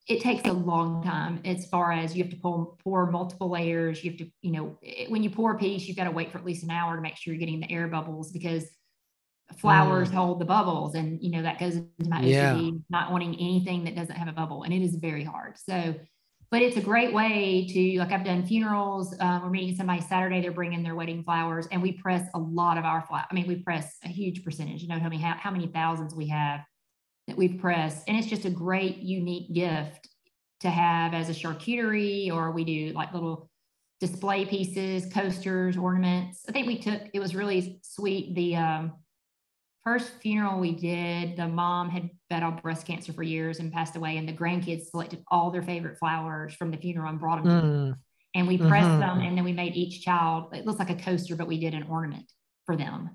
it 0.10 0.22
takes 0.22 0.48
a 0.50 0.52
long 0.54 1.04
time 1.04 1.40
as 1.46 1.68
far 1.68 1.92
as 1.92 2.18
you 2.18 2.24
have 2.24 2.32
to 2.34 2.40
pour, 2.40 2.76
pour 2.84 3.10
multiple 3.12 3.48
layers. 3.50 4.04
You 4.04 4.10
have 4.12 4.18
to, 4.18 4.28
you 4.42 4.52
know, 4.52 4.78
it- 4.82 5.10
when 5.12 5.22
you 5.22 5.30
pour 5.30 5.54
a 5.54 5.58
piece, 5.58 5.88
you've 5.88 5.96
got 5.98 6.06
to 6.06 6.12
wait 6.12 6.32
for 6.32 6.40
at 6.40 6.46
least 6.46 6.64
an 6.64 6.72
hour 6.72 6.96
to 6.96 7.02
make 7.02 7.16
sure 7.16 7.32
you're 7.34 7.40
getting 7.40 7.60
the 7.60 7.72
air 7.72 7.88
bubbles 7.88 8.32
because 8.32 8.68
flowers 9.58 10.10
hold 10.10 10.40
the 10.40 10.46
bubbles. 10.46 10.96
And, 10.96 11.22
you 11.22 11.30
know, 11.30 11.44
that 11.44 11.60
goes 11.60 11.76
into 11.76 12.10
my 12.10 12.22
Yeah. 12.24 12.56
OCD, 12.56 12.82
not 12.90 13.12
wanting 13.12 13.36
anything 13.36 13.84
that 13.84 13.96
doesn't 13.96 14.16
have 14.16 14.28
a 14.28 14.32
bubble. 14.34 14.64
And 14.64 14.74
it 14.74 14.82
is 14.82 14.96
very 14.96 15.24
hard. 15.24 15.58
So, 15.60 15.94
but 16.52 16.64
it's 16.64 16.78
a 16.78 16.82
great 16.82 17.14
way 17.14 17.68
to, 17.68 18.00
like, 18.00 18.12
I've 18.12 18.26
done 18.26 18.44
funerals. 18.44 19.16
Uh, 19.20 19.40
we're 19.44 19.52
meeting 19.52 19.76
somebody 19.76 20.02
Saturday, 20.02 20.42
they're 20.42 20.52
bringing 20.52 20.82
their 20.82 20.96
wedding 20.96 21.24
flowers, 21.24 21.68
and 21.72 21.84
we 21.84 21.92
press 21.92 22.28
a 22.34 22.40
lot 22.40 22.80
of 22.80 22.86
our 22.86 23.04
flowers. 23.04 23.28
I 23.30 23.36
mean, 23.36 23.48
we 23.48 23.58
press 23.58 23.98
a 24.04 24.08
huge 24.08 24.44
percentage. 24.44 24.82
You 24.82 24.88
know, 24.88 24.98
tell 24.98 25.12
me 25.12 25.20
how, 25.20 25.36
how 25.38 25.52
many 25.52 25.68
thousands 25.68 26.16
we 26.16 26.28
have 26.30 26.62
that 27.30 27.38
we've 27.38 27.60
pressed. 27.60 28.08
And 28.08 28.18
it's 28.18 28.28
just 28.28 28.46
a 28.46 28.50
great, 28.50 28.98
unique 28.98 29.54
gift 29.54 30.10
to 30.62 30.70
have 30.70 31.14
as 31.14 31.30
a 31.30 31.34
charcuterie, 31.34 32.32
or 32.32 32.52
we 32.52 32.64
do 32.66 32.94
like 32.94 33.14
little 33.14 33.50
display 34.00 34.46
pieces, 34.46 35.12
coasters, 35.12 35.78
ornaments. 35.78 36.44
I 36.48 36.52
think 36.52 36.68
we 36.68 36.80
took, 36.80 37.02
it 37.14 37.20
was 37.20 37.36
really 37.36 37.80
sweet. 37.84 38.36
The 38.36 38.56
um, 38.58 38.94
first 39.84 40.12
funeral 40.22 40.60
we 40.60 40.74
did, 40.74 41.38
the 41.38 41.48
mom 41.48 41.90
had 41.90 42.10
battled 42.30 42.62
breast 42.62 42.86
cancer 42.86 43.14
for 43.14 43.24
years 43.24 43.60
and 43.60 43.72
passed 43.72 43.96
away, 43.96 44.18
and 44.18 44.28
the 44.28 44.34
grandkids 44.34 44.90
selected 44.90 45.24
all 45.30 45.52
their 45.52 45.64
favorite 45.64 45.98
flowers 45.98 46.54
from 46.54 46.72
the 46.72 46.78
funeral 46.78 47.10
and 47.10 47.20
brought 47.20 47.44
them 47.44 47.62
mm. 47.62 47.96
And 48.36 48.48
we 48.48 48.58
pressed 48.58 48.88
mm-hmm. 48.88 49.00
them, 49.00 49.22
and 49.22 49.36
then 49.36 49.44
we 49.44 49.54
made 49.54 49.76
each 49.76 50.04
child, 50.04 50.54
it 50.54 50.66
looks 50.66 50.78
like 50.78 50.92
a 50.92 50.96
coaster, 50.96 51.36
but 51.36 51.48
we 51.48 51.60
did 51.60 51.74
an 51.74 51.88
ornament 51.90 52.32
for 52.66 52.76
them. 52.76 53.10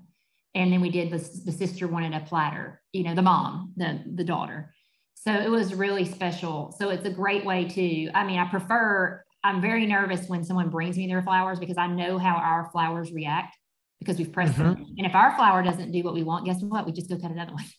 And 0.55 0.71
then 0.71 0.81
we 0.81 0.89
did 0.89 1.11
the, 1.11 1.17
the 1.45 1.51
sister 1.51 1.87
wanted 1.87 2.13
a 2.13 2.21
platter, 2.21 2.81
you 2.93 3.03
know, 3.03 3.13
the 3.13 3.21
mom, 3.21 3.73
the, 3.75 4.01
the 4.15 4.23
daughter. 4.23 4.73
So 5.13 5.33
it 5.33 5.49
was 5.49 5.73
really 5.73 6.05
special. 6.05 6.73
So 6.79 6.89
it's 6.89 7.05
a 7.05 7.09
great 7.09 7.45
way 7.45 7.65
to, 7.65 8.11
I 8.17 8.25
mean, 8.25 8.39
I 8.39 8.47
prefer 8.49 9.23
I'm 9.45 9.61
very 9.61 9.85
nervous 9.85 10.27
when 10.27 10.43
someone 10.43 10.69
brings 10.69 10.97
me 10.97 11.05
their 11.05 11.21
flowers 11.21 11.59
because 11.59 11.77
I 11.77 11.85
know 11.85 12.17
how 12.17 12.35
our 12.35 12.67
flowers 12.71 13.11
react 13.11 13.55
because 13.99 14.17
we've 14.17 14.31
pressed 14.31 14.53
mm-hmm. 14.53 14.63
them. 14.63 14.95
And 14.97 15.05
if 15.05 15.13
our 15.13 15.35
flower 15.35 15.61
doesn't 15.61 15.91
do 15.91 16.01
what 16.01 16.15
we 16.15 16.23
want, 16.23 16.45
guess 16.45 16.63
what? 16.63 16.87
We 16.87 16.91
just 16.91 17.09
go 17.09 17.17
cut 17.17 17.31
another 17.31 17.53
one. 17.53 17.63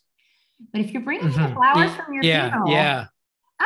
But 0.72 0.80
if 0.80 0.92
you're 0.92 1.02
bringing 1.02 1.28
mm-hmm. 1.28 1.54
flowers 1.54 1.90
from 1.94 2.14
your 2.14 2.24
yeah, 2.24 2.48
funeral, 2.48 2.72
yeah, 2.72 3.04
I 3.60 3.64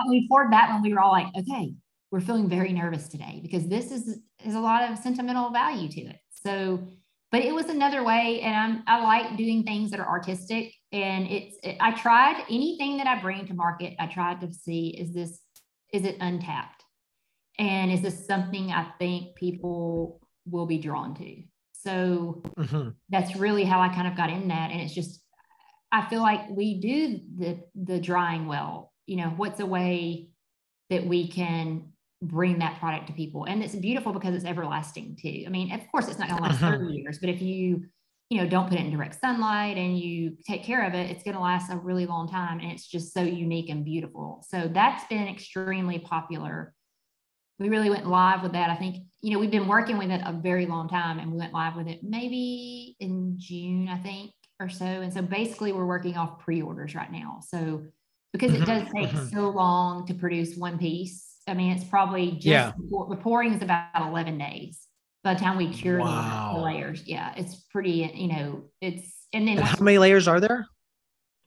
know 0.00 0.10
we 0.10 0.26
poured 0.26 0.52
that 0.52 0.68
when 0.68 0.82
we 0.82 0.92
were 0.92 0.98
all 0.98 1.12
like, 1.12 1.28
okay, 1.38 1.74
we're 2.10 2.18
feeling 2.18 2.48
very 2.48 2.72
nervous 2.72 3.06
today 3.06 3.38
because 3.40 3.68
this 3.68 3.92
is 3.92 4.18
is 4.44 4.56
a 4.56 4.58
lot 4.58 4.90
of 4.90 4.98
sentimental 4.98 5.50
value 5.50 5.88
to 5.88 6.00
it. 6.00 6.16
So, 6.42 6.88
but 7.30 7.42
it 7.42 7.54
was 7.54 7.66
another 7.66 8.02
way, 8.04 8.40
and 8.40 8.56
I'm 8.56 8.82
I 8.86 9.02
like 9.02 9.36
doing 9.36 9.64
things 9.64 9.90
that 9.90 10.00
are 10.00 10.08
artistic, 10.08 10.74
and 10.92 11.26
it's 11.26 11.56
it, 11.62 11.76
I 11.80 11.92
tried 11.92 12.44
anything 12.48 12.98
that 12.98 13.06
I 13.06 13.20
bring 13.20 13.46
to 13.46 13.54
market. 13.54 13.94
I 13.98 14.06
tried 14.06 14.40
to 14.40 14.52
see 14.52 14.88
is 14.98 15.12
this 15.12 15.40
is 15.92 16.04
it 16.04 16.16
untapped 16.20 16.84
and 17.58 17.90
is 17.90 18.02
this 18.02 18.26
something 18.26 18.70
I 18.70 18.92
think 18.98 19.34
people 19.34 20.20
will 20.46 20.66
be 20.66 20.78
drawn 20.78 21.14
to? 21.16 21.42
So 21.72 22.42
mm-hmm. 22.56 22.90
that's 23.08 23.36
really 23.36 23.64
how 23.64 23.80
I 23.80 23.88
kind 23.88 24.06
of 24.06 24.16
got 24.16 24.30
in 24.30 24.48
that. 24.48 24.70
And 24.70 24.80
it's 24.80 24.94
just, 24.94 25.20
I 25.90 26.08
feel 26.08 26.22
like 26.22 26.48
we 26.50 26.80
do 26.80 27.20
the 27.38 27.60
the 27.74 27.98
drying 27.98 28.46
well. 28.46 28.92
You 29.06 29.16
know, 29.16 29.32
what's 29.36 29.60
a 29.60 29.66
way 29.66 30.28
that 30.90 31.06
we 31.06 31.28
can 31.28 31.87
bring 32.22 32.58
that 32.58 32.78
product 32.78 33.06
to 33.08 33.12
people? 33.12 33.44
And 33.44 33.62
it's 33.62 33.74
beautiful 33.74 34.12
because 34.12 34.34
it's 34.34 34.44
everlasting 34.44 35.16
too. 35.20 35.44
I 35.46 35.50
mean, 35.50 35.72
of 35.72 35.80
course, 35.90 36.08
it's 36.08 36.18
not 36.18 36.28
going 36.28 36.42
to 36.42 36.48
last 36.48 36.60
mm-hmm. 36.60 36.84
30 36.84 36.94
years, 36.94 37.18
but 37.18 37.28
if 37.28 37.42
you 37.42 37.84
you 38.30 38.42
know 38.42 38.46
don't 38.46 38.68
put 38.68 38.78
it 38.78 38.84
in 38.84 38.90
direct 38.90 39.18
sunlight 39.18 39.78
and 39.78 39.98
you 39.98 40.36
take 40.46 40.62
care 40.62 40.86
of 40.86 40.92
it 40.92 41.10
it's 41.10 41.22
going 41.22 41.34
to 41.34 41.40
last 41.40 41.72
a 41.72 41.76
really 41.78 42.04
long 42.04 42.28
time 42.28 42.60
and 42.60 42.70
it's 42.70 42.86
just 42.86 43.14
so 43.14 43.22
unique 43.22 43.70
and 43.70 43.86
beautiful 43.86 44.44
so 44.46 44.68
that's 44.70 45.02
been 45.06 45.26
extremely 45.26 45.98
popular 45.98 46.74
we 47.58 47.68
really 47.68 47.90
went 47.90 48.06
live 48.06 48.42
with 48.42 48.52
that. 48.52 48.70
I 48.70 48.76
think, 48.76 49.04
you 49.20 49.32
know, 49.32 49.38
we've 49.38 49.50
been 49.50 49.66
working 49.66 49.98
with 49.98 50.10
it 50.10 50.20
a 50.24 50.32
very 50.32 50.66
long 50.66 50.88
time 50.88 51.18
and 51.18 51.32
we 51.32 51.38
went 51.38 51.52
live 51.52 51.74
with 51.76 51.88
it 51.88 52.00
maybe 52.02 52.96
in 53.00 53.34
June, 53.36 53.88
I 53.88 53.98
think, 53.98 54.30
or 54.60 54.68
so. 54.68 54.84
And 54.84 55.12
so 55.12 55.22
basically 55.22 55.72
we're 55.72 55.86
working 55.86 56.16
off 56.16 56.38
pre-orders 56.38 56.94
right 56.94 57.10
now. 57.10 57.40
So 57.46 57.82
because 58.32 58.54
it 58.54 58.64
does 58.64 58.84
take 58.94 59.08
mm-hmm. 59.08 59.28
so 59.28 59.48
long 59.48 60.06
to 60.06 60.14
produce 60.14 60.56
one 60.56 60.78
piece, 60.78 61.27
I 61.48 61.54
mean, 61.54 61.72
it's 61.72 61.84
probably 61.84 62.32
just 62.32 62.46
yeah. 62.46 62.72
the 62.76 63.16
pouring 63.16 63.54
is 63.54 63.62
about 63.62 63.88
11 63.96 64.38
days 64.38 64.80
by 65.24 65.34
the 65.34 65.40
time 65.40 65.56
we 65.56 65.72
cure 65.72 65.98
wow. 65.98 66.54
the 66.56 66.62
layers. 66.62 67.02
Yeah, 67.06 67.32
it's 67.36 67.56
pretty, 67.72 68.10
you 68.14 68.28
know, 68.28 68.64
it's, 68.80 69.26
and 69.32 69.46
then 69.46 69.58
and 69.58 69.66
how 69.66 69.82
many 69.82 69.98
layers 69.98 70.28
are 70.28 70.40
there? 70.40 70.66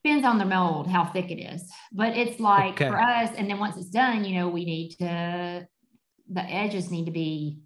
depends 0.03 0.25
on 0.25 0.39
the 0.39 0.45
mold 0.45 0.87
how 0.87 1.05
thick 1.05 1.29
it 1.29 1.39
is 1.39 1.71
but 1.91 2.17
it's 2.17 2.39
like 2.39 2.73
okay. 2.73 2.89
for 2.89 2.99
us 2.99 3.29
and 3.37 3.47
then 3.47 3.59
once 3.59 3.77
it's 3.77 3.91
done 3.91 4.25
you 4.25 4.33
know 4.33 4.47
we 4.49 4.65
need 4.65 4.89
to 4.89 5.67
the 6.27 6.41
edges 6.41 6.89
need 6.89 7.05
to 7.05 7.11
be 7.11 7.61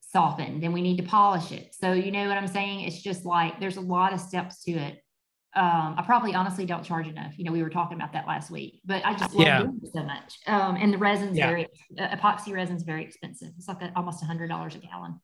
softened 0.00 0.64
and 0.64 0.72
we 0.72 0.82
need 0.82 0.96
to 0.96 1.02
polish 1.02 1.52
it. 1.52 1.74
So, 1.74 1.92
you 1.92 2.10
know 2.10 2.28
what 2.28 2.38
I'm 2.38 2.46
saying? 2.46 2.80
It's 2.80 3.02
just 3.02 3.24
like 3.24 3.60
there's 3.60 3.76
a 3.76 3.82
lot 3.82 4.12
of 4.12 4.20
steps 4.20 4.62
to 4.64 4.72
it. 4.72 5.02
Um, 5.56 5.94
I 5.96 6.02
probably 6.02 6.34
honestly 6.34 6.66
don't 6.66 6.84
charge 6.84 7.08
enough. 7.08 7.32
You 7.38 7.44
know, 7.44 7.52
we 7.52 7.62
were 7.62 7.70
talking 7.70 7.96
about 7.96 8.12
that 8.12 8.26
last 8.26 8.50
week, 8.50 8.80
but 8.84 9.04
I 9.06 9.14
just 9.14 9.34
love 9.34 9.46
yeah. 9.46 9.62
doing 9.62 9.80
it 9.82 9.90
so 9.90 10.02
much. 10.02 10.38
Um, 10.46 10.76
and 10.76 10.92
the 10.92 10.98
resin's 10.98 11.38
yeah. 11.38 11.48
very 11.48 11.66
uh, 11.98 12.14
epoxy 12.14 12.52
resin's 12.52 12.82
very 12.82 13.02
expensive. 13.02 13.48
It's 13.56 13.66
like 13.66 13.80
a, 13.80 13.90
almost 13.96 14.22
a 14.22 14.26
hundred 14.26 14.48
dollars 14.48 14.74
a 14.74 14.78
gallon. 14.78 15.18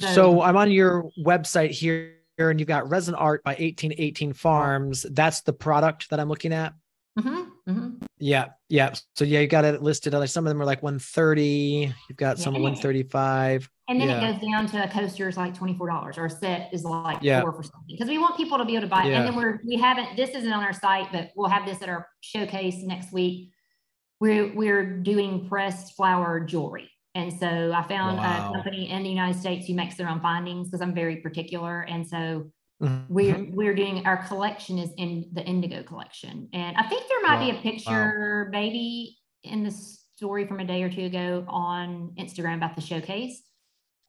So, 0.00 0.06
so 0.14 0.42
I'm 0.42 0.56
on 0.56 0.70
your 0.70 1.10
website 1.22 1.70
here 1.70 2.16
and 2.38 2.58
you've 2.58 2.66
got 2.66 2.88
resin 2.88 3.14
art 3.14 3.44
by 3.44 3.50
1818 3.50 4.32
farms. 4.32 5.04
That's 5.10 5.42
the 5.42 5.52
product 5.52 6.08
that 6.10 6.18
I'm 6.18 6.28
looking 6.28 6.52
at. 6.52 6.72
Mm-hmm, 7.18 7.70
mm-hmm. 7.70 7.90
Yeah, 8.18 8.48
yeah. 8.68 8.94
So 9.16 9.24
yeah, 9.24 9.40
you 9.40 9.46
got 9.46 9.64
it 9.64 9.82
listed. 9.82 10.14
Like 10.14 10.30
some 10.30 10.46
of 10.46 10.50
them 10.50 10.62
are 10.62 10.64
like 10.64 10.82
130. 10.82 11.92
You've 12.08 12.16
got 12.16 12.38
yeah. 12.38 12.44
some 12.44 12.54
135. 12.54 13.68
And 13.88 14.00
then 14.00 14.08
yeah. 14.08 14.28
it 14.28 14.32
goes 14.40 14.50
down 14.50 14.66
to 14.68 14.84
a 14.84 14.88
coaster 14.88 15.28
is 15.28 15.36
like 15.36 15.54
$24 15.54 16.16
or 16.16 16.24
a 16.24 16.30
set 16.30 16.72
is 16.72 16.84
like 16.84 17.18
yeah. 17.20 17.42
four 17.42 17.52
for 17.52 17.62
something. 17.62 17.82
Because 17.88 18.08
we 18.08 18.18
want 18.18 18.36
people 18.36 18.56
to 18.56 18.64
be 18.64 18.76
able 18.76 18.82
to 18.82 18.88
buy 18.88 19.04
it. 19.04 19.12
And 19.12 19.26
then 19.26 19.36
we're 19.36 19.60
we 19.66 19.76
haven't 19.76 20.16
this 20.16 20.30
isn't 20.30 20.52
on 20.52 20.62
our 20.62 20.72
site, 20.72 21.08
but 21.12 21.30
we'll 21.36 21.50
have 21.50 21.66
this 21.66 21.82
at 21.82 21.88
our 21.88 22.06
showcase 22.20 22.76
next 22.78 23.12
week. 23.12 23.50
We're 24.20 24.54
we're 24.54 24.98
doing 24.98 25.48
pressed 25.48 25.94
flower 25.94 26.40
jewelry. 26.40 26.90
And 27.14 27.30
so 27.38 27.72
I 27.74 27.82
found 27.82 28.16
wow. 28.16 28.50
a 28.50 28.54
company 28.54 28.88
in 28.88 29.02
the 29.02 29.10
United 29.10 29.38
States 29.38 29.66
who 29.66 29.74
makes 29.74 29.96
their 29.96 30.08
own 30.08 30.20
findings 30.20 30.68
because 30.68 30.80
I'm 30.80 30.94
very 30.94 31.16
particular. 31.16 31.82
And 31.82 32.06
so 32.06 32.50
Mm-hmm. 32.82 33.14
We're 33.14 33.46
we're 33.52 33.74
doing 33.74 34.06
our 34.06 34.26
collection 34.26 34.78
is 34.78 34.90
in 34.96 35.28
the 35.32 35.42
Indigo 35.44 35.82
collection, 35.84 36.48
and 36.52 36.76
I 36.76 36.82
think 36.88 37.08
there 37.08 37.22
might 37.22 37.40
wow. 37.40 37.50
be 37.52 37.56
a 37.56 37.60
picture, 37.60 38.44
wow. 38.46 38.50
maybe 38.50 39.18
in 39.44 39.62
the 39.62 39.70
story 39.70 40.46
from 40.46 40.58
a 40.58 40.64
day 40.64 40.82
or 40.82 40.90
two 40.90 41.04
ago 41.04 41.44
on 41.48 42.12
Instagram 42.18 42.56
about 42.56 42.74
the 42.74 42.82
showcase. 42.82 43.42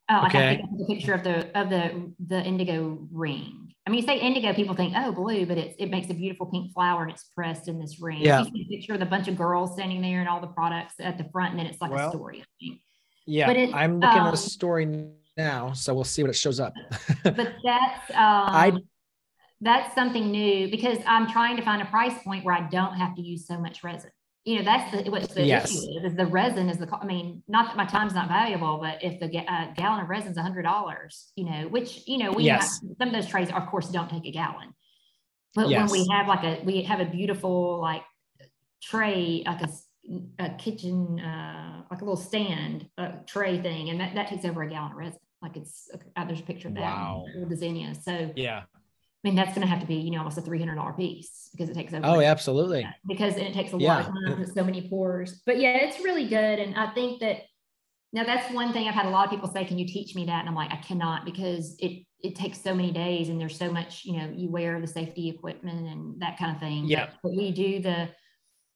Oh, 0.10 0.26
okay. 0.26 0.50
I 0.50 0.56
think 0.58 0.82
a 0.82 0.86
picture 0.86 1.14
of 1.14 1.24
the 1.24 1.58
of 1.58 1.70
the 1.70 2.14
the 2.28 2.42
indigo 2.42 3.08
ring. 3.12 3.74
I 3.86 3.90
mean, 3.90 4.02
you 4.02 4.08
say 4.08 4.20
indigo, 4.20 4.54
people 4.54 4.76
think 4.76 4.94
oh 4.98 5.12
blue, 5.12 5.46
but 5.46 5.58
it 5.58 5.76
it 5.78 5.92
makes 5.92 6.10
a 6.10 6.14
beautiful 6.14 6.48
pink 6.48 6.74
flower 6.74 7.04
and 7.04 7.12
it's 7.12 7.26
pressed 7.36 7.68
in 7.68 7.80
this 7.80 8.02
ring. 8.02 8.22
Yeah. 8.22 8.44
You 8.52 8.66
picture 8.68 8.96
of 8.96 9.02
a 9.02 9.06
bunch 9.06 9.28
of 9.28 9.38
girls 9.38 9.74
standing 9.74 10.02
there 10.02 10.20
and 10.20 10.28
all 10.28 10.42
the 10.42 10.48
products 10.48 10.96
at 11.00 11.20
the 11.20 11.26
front, 11.32 11.52
and 11.52 11.60
then 11.60 11.68
it's 11.68 11.80
like 11.80 11.92
well, 11.92 12.10
a 12.10 12.12
story. 12.12 12.42
I 12.42 12.46
think. 12.60 12.82
Yeah, 13.26 13.48
but 13.48 13.56
it, 13.56 13.74
I'm 13.74 14.00
looking 14.00 14.20
um, 14.20 14.28
at 14.28 14.34
a 14.34 14.38
story 14.38 14.86
now, 15.38 15.74
so 15.74 15.94
we'll 15.94 16.04
see 16.04 16.22
what 16.22 16.30
it 16.30 16.36
shows 16.36 16.60
up. 16.60 16.74
but 17.24 17.36
that's 17.64 18.10
um, 18.12 18.16
I 18.18 18.74
that's 19.62 19.96
something 19.96 20.30
new 20.30 20.70
because 20.70 21.00
I'm 21.08 21.30
trying 21.30 21.56
to 21.58 21.64
find 21.64 21.82
a 21.82 21.86
price 21.86 22.22
point 22.24 22.44
where 22.44 22.54
I 22.54 22.68
don't 22.70 22.96
have 22.96 23.16
to 23.16 23.22
use 23.22 23.48
so 23.48 23.58
much 23.58 23.84
resin. 23.84 24.12
You 24.46 24.58
know, 24.58 24.64
that's 24.64 24.92
the 24.92 25.10
what's 25.10 25.34
the 25.34 25.46
yes. 25.46 25.72
issue 25.72 26.06
is, 26.06 26.16
the 26.16 26.26
resin 26.26 26.70
is 26.70 26.78
the. 26.78 26.94
I 26.94 27.06
mean, 27.06 27.44
not 27.48 27.68
that 27.68 27.78
my 27.78 27.86
time's 27.86 28.14
not 28.14 28.28
valuable, 28.28 28.78
but 28.78 29.02
if 29.02 29.20
the 29.20 29.28
uh, 29.40 29.74
gallon 29.74 30.02
of 30.02 30.10
resin 30.10 30.32
is 30.32 30.38
a 30.38 30.42
hundred 30.42 30.64
dollars, 30.64 31.32
you 31.36 31.46
know, 31.46 31.70
which 31.70 32.04
you 32.08 32.18
know 32.18 32.32
we 32.32 32.44
yes. 32.44 32.82
have, 32.82 32.98
some 32.98 33.08
of 33.08 33.14
those 33.14 33.28
trays, 33.28 33.50
of 33.52 33.68
course, 33.68 33.88
don't 33.90 34.10
take 34.10 34.26
a 34.26 34.32
gallon. 34.32 34.74
But 35.56 35.70
yes. 35.70 35.90
when 35.90 36.02
we 36.02 36.08
have 36.12 36.28
like 36.28 36.44
a 36.44 36.62
we 36.66 36.84
have 36.84 37.00
a 37.00 37.06
beautiful 37.06 37.80
like 37.80 38.04
tray, 38.82 39.44
like 39.46 39.62
a 39.62 39.70
a 40.40 40.50
kitchen, 40.50 41.20
uh, 41.20 41.84
like 41.90 42.02
a 42.02 42.04
little 42.04 42.18
stand 42.18 42.88
uh, 42.98 43.12
tray 43.26 43.62
thing, 43.62 43.90
and 43.90 44.00
that, 44.00 44.16
that 44.16 44.28
takes 44.28 44.46
over 44.46 44.64
a 44.64 44.70
gallon 44.70 44.92
of 44.92 44.98
resin. 44.98 45.20
Like 45.42 45.58
it's 45.58 45.90
uh, 46.16 46.26
there's 46.26 46.40
a 46.40 46.44
picture 46.44 46.70
of 46.70 46.76
that 46.76 46.82
wow. 46.82 47.26
with 47.38 47.50
the 47.50 47.56
zinnia. 47.56 47.96
So 47.96 48.32
yeah, 48.36 48.60
I 48.60 49.28
mean 49.28 49.36
that's 49.36 49.50
going 49.50 49.62
to 49.62 49.68
have 49.68 49.82
to 49.82 49.86
be 49.86 49.96
you 49.96 50.12
know 50.12 50.20
almost 50.20 50.38
a 50.38 50.42
three 50.42 50.60
hundred 50.60 50.76
dollar 50.76 50.94
piece 50.94 51.50
because 51.52 51.70
it 51.70 51.74
takes 51.74 51.94
over. 51.94 52.06
Oh, 52.06 52.22
absolutely. 52.22 52.88
Because 53.08 53.36
it 53.36 53.54
takes 53.54 53.74
a 53.74 53.78
yeah. 53.78 53.96
lot 53.96 54.00
of 54.02 54.06
time 54.08 54.46
so 54.54 54.64
many 54.64 54.88
pours. 54.90 55.42
But 55.46 55.60
yeah, 55.60 55.76
it's 55.78 56.00
really 56.04 56.28
good, 56.28 56.60
and 56.60 56.76
I 56.76 56.94
think 56.94 57.20
that 57.20 57.42
now 58.14 58.24
that's 58.24 58.54
one 58.54 58.72
thing 58.72 58.88
I've 58.88 58.94
had 58.94 59.06
a 59.06 59.10
lot 59.10 59.26
of 59.26 59.32
people 59.32 59.50
say, 59.50 59.66
"Can 59.66 59.78
you 59.78 59.88
teach 59.88 60.16
me 60.16 60.26
that?" 60.26 60.40
And 60.40 60.48
I'm 60.48 60.56
like, 60.56 60.72
I 60.72 60.78
cannot 60.78 61.26
because 61.26 61.76
it 61.80 62.06
it 62.22 62.36
takes 62.36 62.62
so 62.62 62.74
many 62.74 62.92
days, 62.92 63.28
and 63.28 63.40
there's 63.40 63.58
so 63.58 63.72
much 63.72 64.06
you 64.06 64.18
know 64.18 64.32
you 64.34 64.50
wear 64.50 64.80
the 64.80 64.88
safety 64.88 65.30
equipment 65.30 65.88
and 65.88 66.22
that 66.22 66.38
kind 66.38 66.56
of 66.56 66.62
thing. 66.62 66.86
Yeah. 66.86 67.08
But, 67.08 67.16
but 67.24 67.32
we 67.36 67.52
do 67.52 67.82
the 67.82 68.10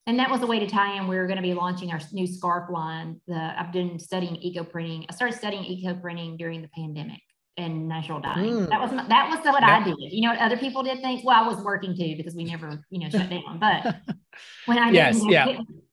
and 0.08 0.18
that 0.20 0.32
was 0.32 0.42
a 0.42 0.48
way 0.48 0.58
to 0.58 0.68
tie 0.68 0.98
in. 0.98 1.08
We 1.08 1.18
were 1.18 1.28
going 1.28 1.38
to 1.38 1.44
be 1.44 1.54
launching 1.54 1.92
our 1.92 2.00
new 2.14 2.26
scarf 2.26 2.70
line. 2.70 3.20
The, 3.28 3.54
I've 3.60 3.74
been 3.74 4.00
studying 4.00 4.38
eco 4.38 4.64
printing. 4.64 5.06
I 5.10 5.14
started 5.14 5.38
studying 5.38 5.66
eco 5.66 5.94
printing 5.96 6.38
during 6.38 6.62
the 6.62 6.70
pandemic 6.70 7.20
and 7.58 7.90
natural 7.90 8.22
dyeing. 8.22 8.54
Mm. 8.54 8.70
That 8.70 8.80
was 8.80 8.92
that 8.92 9.30
was 9.30 9.40
what 9.44 9.64
I 9.64 9.84
did. 9.84 9.96
You 10.00 10.22
know 10.22 10.30
what 10.30 10.40
other 10.40 10.58
people 10.58 10.82
did 10.82 11.02
think? 11.02 11.26
Well, 11.26 11.44
I 11.44 11.46
was 11.46 11.58
working 11.64 11.96
too 11.96 12.16
because 12.16 12.36
we 12.36 12.46
never 12.46 12.82
you 12.90 13.00
know 13.00 13.10
shut 13.10 13.30
down. 13.30 13.60
But 13.60 13.98
when 14.66 14.78
I 14.78 14.92
yes, 14.92 15.18
didn't, 15.18 15.32
yeah. 15.32 15.48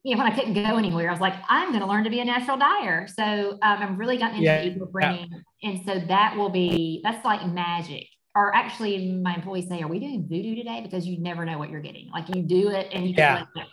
you 0.05 0.15
know, 0.15 0.23
when 0.23 0.33
I 0.33 0.35
couldn't 0.35 0.55
go 0.55 0.77
anywhere, 0.77 1.09
I 1.09 1.13
was 1.13 1.21
like, 1.21 1.35
I'm 1.49 1.71
going 1.71 1.81
to 1.81 1.89
learn 1.89 2.05
to 2.05 2.11
be 2.11 2.21
a 2.21 2.25
natural 2.25 2.57
dyer. 2.57 3.09
So 3.09 3.25
um, 3.25 3.59
I'm 3.63 3.97
really 3.97 4.17
gotten 4.17 4.37
into 4.37 4.45
yeah. 4.45 4.63
eco 4.63 4.87
printing, 4.87 5.29
yeah. 5.61 5.71
and 5.71 5.85
so 5.85 5.99
that 6.07 6.37
will 6.37 6.51
be 6.51 7.01
that's 7.03 7.25
like 7.25 7.45
magic 7.49 8.07
or 8.37 8.55
actually 8.55 9.13
my 9.13 9.35
employees 9.35 9.69
say, 9.69 9.81
are 9.81 9.89
we 9.89 10.01
doing 10.01 10.27
voodoo 10.29 10.57
today? 10.57 10.81
Because 10.83 11.07
you 11.07 11.21
never 11.21 11.45
know 11.45 11.57
what 11.57 11.71
you're 11.71 11.81
getting. 11.81 12.11
Like 12.11 12.35
you 12.35 12.43
do 12.43 12.69
it 12.71 12.89
and 12.93 13.09
you 13.09 13.15
yeah. 13.17 13.45
like, 13.55 13.67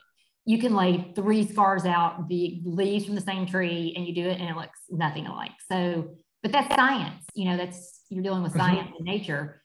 you 0.45 0.57
can 0.57 0.75
lay 0.75 1.11
three 1.15 1.47
scars 1.47 1.85
out, 1.85 2.27
the 2.27 2.61
leaves 2.65 3.05
from 3.05 3.15
the 3.15 3.21
same 3.21 3.45
tree, 3.45 3.93
and 3.95 4.05
you 4.05 4.13
do 4.15 4.27
it 4.27 4.39
and 4.39 4.49
it 4.49 4.55
looks 4.55 4.79
nothing 4.89 5.27
alike. 5.27 5.51
So, 5.71 6.15
but 6.41 6.51
that's 6.51 6.73
science, 6.75 7.25
you 7.35 7.45
know, 7.45 7.57
that's 7.57 8.01
you're 8.09 8.23
dealing 8.23 8.43
with 8.43 8.53
mm-hmm. 8.53 8.61
science 8.61 8.87
mm-hmm. 8.87 8.97
and 8.97 9.05
nature. 9.05 9.61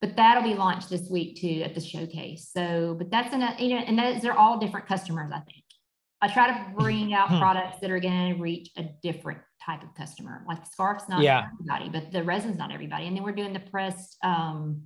But 0.00 0.16
that'll 0.16 0.44
be 0.44 0.54
launched 0.54 0.90
this 0.90 1.08
week 1.10 1.40
too 1.40 1.62
at 1.64 1.74
the 1.74 1.80
showcase. 1.80 2.50
So, 2.52 2.94
but 2.96 3.10
that's 3.10 3.34
an, 3.34 3.42
you 3.58 3.74
know, 3.74 3.82
and 3.84 3.98
those 3.98 4.24
are 4.24 4.32
all 4.32 4.58
different 4.58 4.86
customers, 4.86 5.32
I 5.32 5.40
think. 5.40 5.64
I 6.20 6.28
try 6.28 6.48
to 6.48 6.74
bring 6.76 7.14
out 7.14 7.30
hmm. 7.30 7.38
products 7.38 7.78
that 7.80 7.90
are 7.90 8.00
going 8.00 8.34
to 8.34 8.40
reach 8.40 8.70
a 8.76 8.84
different 9.02 9.40
type 9.64 9.82
of 9.82 9.94
customer. 9.94 10.44
Like 10.46 10.66
scarf's 10.66 11.08
not 11.08 11.22
Yeah. 11.22 11.46
everybody, 11.52 11.88
but 11.88 12.12
the 12.12 12.22
resin's 12.22 12.58
not 12.58 12.72
everybody. 12.72 13.06
And 13.06 13.16
then 13.16 13.24
we're 13.24 13.32
doing 13.32 13.52
the 13.52 13.60
pressed, 13.60 14.16
um, 14.22 14.82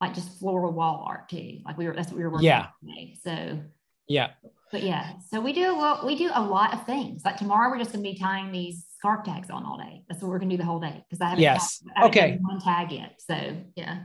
like 0.00 0.14
just 0.14 0.38
floral 0.38 0.72
wall 0.72 1.04
art 1.06 1.28
too. 1.28 1.60
Like 1.64 1.78
we 1.78 1.86
were, 1.86 1.94
that's 1.94 2.08
what 2.08 2.18
we 2.18 2.24
were 2.24 2.30
working 2.30 2.46
Yeah. 2.46 2.66
on 2.82 2.88
today. 2.88 3.16
So, 3.22 3.62
Yeah. 4.08 4.30
but 4.72 4.82
yeah, 4.82 5.14
so 5.30 5.40
we 5.40 5.52
do 5.52 5.70
a 5.70 5.76
lot, 5.76 6.04
we 6.06 6.16
do 6.16 6.30
a 6.34 6.42
lot 6.42 6.74
of 6.74 6.86
things. 6.86 7.22
Like 7.24 7.36
tomorrow, 7.36 7.70
we're 7.70 7.78
just 7.78 7.92
gonna 7.92 8.02
be 8.02 8.18
tying 8.18 8.52
these 8.52 8.84
scarf 8.96 9.24
tags 9.24 9.50
on 9.50 9.64
all 9.64 9.78
day. 9.78 10.02
That's 10.08 10.22
what 10.22 10.30
we're 10.30 10.38
gonna 10.38 10.50
do 10.52 10.56
the 10.58 10.64
whole 10.64 10.80
day 10.80 11.04
because 11.08 11.20
I 11.20 11.28
haven't, 11.30 11.42
Yes. 11.42 11.82
I 11.96 12.00
haven't 12.00 12.16
Okay. 12.18 12.38
one 12.40 12.60
tag 12.60 12.92
yet. 12.92 13.20
So 13.20 13.56
yeah. 13.76 14.04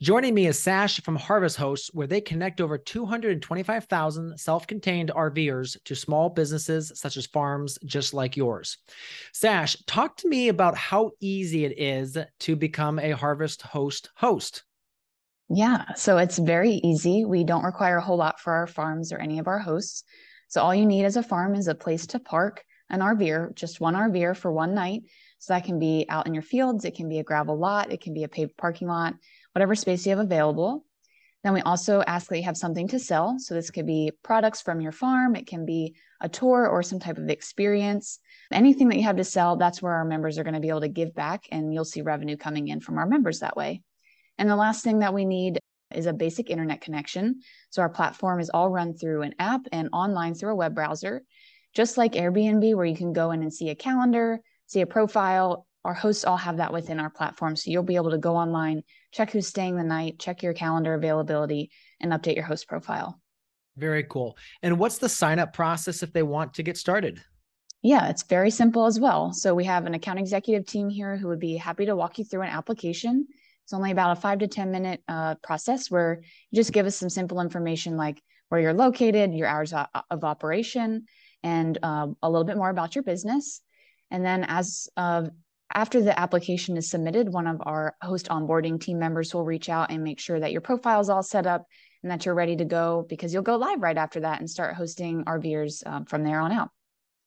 Joining 0.00 0.32
me 0.32 0.46
is 0.46 0.56
Sash 0.62 1.00
from 1.00 1.16
Harvest 1.16 1.56
Hosts, 1.56 1.90
where 1.92 2.06
they 2.06 2.20
connect 2.20 2.60
over 2.60 2.78
225,000 2.78 4.38
self 4.38 4.64
contained 4.64 5.10
RVers 5.10 5.76
to 5.86 5.96
small 5.96 6.28
businesses 6.30 6.92
such 6.94 7.16
as 7.16 7.26
farms 7.26 7.78
just 7.84 8.14
like 8.14 8.36
yours. 8.36 8.78
Sash, 9.32 9.76
talk 9.88 10.16
to 10.18 10.28
me 10.28 10.50
about 10.50 10.76
how 10.76 11.10
easy 11.20 11.64
it 11.64 11.80
is 11.80 12.16
to 12.40 12.54
become 12.54 13.00
a 13.00 13.10
Harvest 13.10 13.62
Host 13.62 14.10
host. 14.14 14.62
Yeah, 15.50 15.94
so 15.94 16.18
it's 16.18 16.38
very 16.38 16.72
easy. 16.72 17.24
We 17.24 17.42
don't 17.42 17.64
require 17.64 17.96
a 17.96 18.02
whole 18.02 18.18
lot 18.18 18.38
for 18.38 18.52
our 18.52 18.66
farms 18.66 19.12
or 19.12 19.18
any 19.18 19.38
of 19.38 19.46
our 19.46 19.58
hosts. 19.58 20.04
So 20.48 20.60
all 20.60 20.74
you 20.74 20.86
need 20.86 21.04
as 21.04 21.16
a 21.16 21.22
farm 21.22 21.54
is 21.54 21.68
a 21.68 21.74
place 21.74 22.06
to 22.08 22.18
park 22.18 22.64
an 22.90 23.00
RVer, 23.00 23.54
just 23.54 23.80
one 23.80 23.94
RVer 23.94 24.36
for 24.36 24.52
one 24.52 24.74
night. 24.74 25.02
So 25.38 25.52
that 25.54 25.64
can 25.64 25.78
be 25.78 26.06
out 26.08 26.26
in 26.26 26.34
your 26.34 26.42
fields, 26.42 26.84
it 26.84 26.94
can 26.94 27.08
be 27.08 27.18
a 27.18 27.24
gravel 27.24 27.56
lot, 27.56 27.92
it 27.92 28.00
can 28.00 28.12
be 28.12 28.24
a 28.24 28.28
paved 28.28 28.56
parking 28.56 28.88
lot, 28.88 29.14
whatever 29.52 29.74
space 29.74 30.04
you 30.04 30.10
have 30.10 30.18
available. 30.18 30.84
Then 31.44 31.52
we 31.52 31.60
also 31.60 32.02
ask 32.02 32.28
that 32.28 32.38
you 32.38 32.44
have 32.44 32.56
something 32.56 32.88
to 32.88 32.98
sell. 32.98 33.38
So 33.38 33.54
this 33.54 33.70
could 33.70 33.86
be 33.86 34.10
products 34.24 34.60
from 34.60 34.80
your 34.80 34.92
farm, 34.92 35.36
it 35.36 35.46
can 35.46 35.64
be 35.64 35.94
a 36.20 36.28
tour 36.28 36.66
or 36.66 36.82
some 36.82 36.98
type 36.98 37.18
of 37.18 37.28
experience. 37.28 38.18
Anything 38.50 38.88
that 38.88 38.96
you 38.96 39.04
have 39.04 39.16
to 39.16 39.24
sell, 39.24 39.56
that's 39.56 39.80
where 39.80 39.94
our 39.94 40.04
members 40.04 40.38
are 40.38 40.44
going 40.44 40.54
to 40.54 40.60
be 40.60 40.70
able 40.70 40.80
to 40.80 40.88
give 40.88 41.14
back, 41.14 41.44
and 41.52 41.72
you'll 41.72 41.84
see 41.84 42.02
revenue 42.02 42.36
coming 42.36 42.68
in 42.68 42.80
from 42.80 42.98
our 42.98 43.06
members 43.06 43.40
that 43.40 43.56
way. 43.56 43.82
And 44.38 44.48
the 44.48 44.56
last 44.56 44.84
thing 44.84 45.00
that 45.00 45.14
we 45.14 45.24
need 45.24 45.58
is 45.94 46.06
a 46.06 46.12
basic 46.12 46.50
internet 46.50 46.80
connection. 46.80 47.40
So 47.70 47.82
our 47.82 47.88
platform 47.88 48.40
is 48.40 48.50
all 48.50 48.70
run 48.70 48.94
through 48.94 49.22
an 49.22 49.34
app 49.38 49.62
and 49.72 49.88
online 49.92 50.34
through 50.34 50.52
a 50.52 50.56
web 50.56 50.74
browser, 50.74 51.22
just 51.74 51.96
like 51.96 52.12
Airbnb, 52.12 52.74
where 52.74 52.86
you 52.86 52.96
can 52.96 53.12
go 53.12 53.30
in 53.30 53.42
and 53.42 53.52
see 53.52 53.70
a 53.70 53.74
calendar, 53.74 54.40
see 54.66 54.80
a 54.80 54.86
profile. 54.86 55.66
Our 55.84 55.94
hosts 55.94 56.24
all 56.24 56.36
have 56.36 56.58
that 56.58 56.72
within 56.72 57.00
our 57.00 57.10
platform. 57.10 57.56
So 57.56 57.70
you'll 57.70 57.82
be 57.82 57.96
able 57.96 58.10
to 58.10 58.18
go 58.18 58.36
online, 58.36 58.82
check 59.12 59.30
who's 59.30 59.46
staying 59.46 59.76
the 59.76 59.84
night, 59.84 60.18
check 60.18 60.42
your 60.42 60.52
calendar 60.52 60.94
availability, 60.94 61.70
and 62.00 62.12
update 62.12 62.34
your 62.34 62.44
host 62.44 62.68
profile. 62.68 63.20
Very 63.76 64.02
cool. 64.04 64.36
And 64.62 64.78
what's 64.78 64.98
the 64.98 65.08
sign 65.08 65.38
up 65.38 65.52
process 65.52 66.02
if 66.02 66.12
they 66.12 66.22
want 66.22 66.54
to 66.54 66.62
get 66.62 66.76
started? 66.76 67.22
Yeah, 67.80 68.08
it's 68.08 68.24
very 68.24 68.50
simple 68.50 68.86
as 68.86 68.98
well. 68.98 69.32
So 69.32 69.54
we 69.54 69.64
have 69.64 69.86
an 69.86 69.94
account 69.94 70.18
executive 70.18 70.66
team 70.66 70.90
here 70.90 71.16
who 71.16 71.28
would 71.28 71.38
be 71.38 71.56
happy 71.56 71.86
to 71.86 71.94
walk 71.94 72.18
you 72.18 72.24
through 72.24 72.42
an 72.42 72.50
application. 72.50 73.28
It's 73.68 73.74
only 73.74 73.90
about 73.90 74.16
a 74.16 74.20
five 74.22 74.38
to 74.38 74.48
10 74.48 74.70
minute 74.70 75.02
uh, 75.08 75.34
process 75.42 75.90
where 75.90 76.22
you 76.50 76.56
just 76.56 76.72
give 76.72 76.86
us 76.86 76.96
some 76.96 77.10
simple 77.10 77.38
information 77.38 77.98
like 77.98 78.22
where 78.48 78.62
you're 78.62 78.72
located, 78.72 79.34
your 79.34 79.46
hours 79.46 79.74
of, 79.74 80.24
operation, 80.24 81.04
and 81.42 81.76
uh, 81.82 82.06
a 82.22 82.30
little 82.30 82.46
bit 82.46 82.56
more 82.56 82.70
about 82.70 82.94
your 82.94 83.02
business. 83.04 83.60
And 84.10 84.24
then 84.24 84.44
as 84.44 84.88
of 84.96 85.28
after 85.70 86.00
the 86.00 86.18
application 86.18 86.78
is 86.78 86.88
submitted, 86.88 87.30
one 87.30 87.46
of 87.46 87.60
our 87.60 87.94
host 88.00 88.28
onboarding 88.28 88.80
team 88.80 88.98
members 88.98 89.34
will 89.34 89.44
reach 89.44 89.68
out 89.68 89.90
and 89.90 90.02
make 90.02 90.18
sure 90.18 90.40
that 90.40 90.50
your 90.50 90.62
profile 90.62 91.00
is 91.00 91.10
all 91.10 91.22
set 91.22 91.46
up 91.46 91.66
and 92.02 92.10
that 92.10 92.24
you're 92.24 92.34
ready 92.34 92.56
to 92.56 92.64
go 92.64 93.04
because 93.06 93.34
you'll 93.34 93.42
go 93.42 93.56
live 93.56 93.82
right 93.82 93.98
after 93.98 94.20
that 94.20 94.40
and 94.40 94.48
start 94.48 94.76
hosting 94.76 95.26
RVers 95.26 95.86
um, 95.86 96.06
from 96.06 96.24
there 96.24 96.40
on 96.40 96.52
out. 96.52 96.70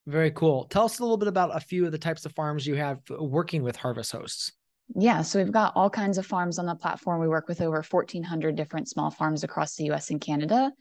Very 0.07 0.31
cool. 0.31 0.65
Tell 0.65 0.85
us 0.85 0.97
a 0.97 1.03
little 1.03 1.17
bit 1.17 1.27
about 1.27 1.55
a 1.55 1.59
few 1.59 1.85
of 1.85 1.91
the 1.91 1.99
types 1.99 2.25
of 2.25 2.33
farms 2.33 2.65
you 2.65 2.73
have 2.73 2.97
working 3.11 3.61
with 3.61 3.75
Harvest 3.75 4.11
Hosts. 4.11 4.53
Yeah, 4.95 5.21
so 5.21 5.39
we've 5.39 5.51
got 5.51 5.73
all 5.75 5.89
kinds 5.89 6.17
of 6.17 6.25
farms 6.25 6.59
on 6.59 6.65
the 6.65 6.75
platform. 6.75 7.21
We 7.21 7.27
work 7.27 7.47
with 7.47 7.61
over 7.61 7.81
1,400 7.81 8.55
different 8.55 8.89
small 8.89 9.09
farms 9.09 9.43
across 9.43 9.75
the 9.75 9.85
US 9.91 10.09
and 10.09 10.19
Canada. 10.19 10.71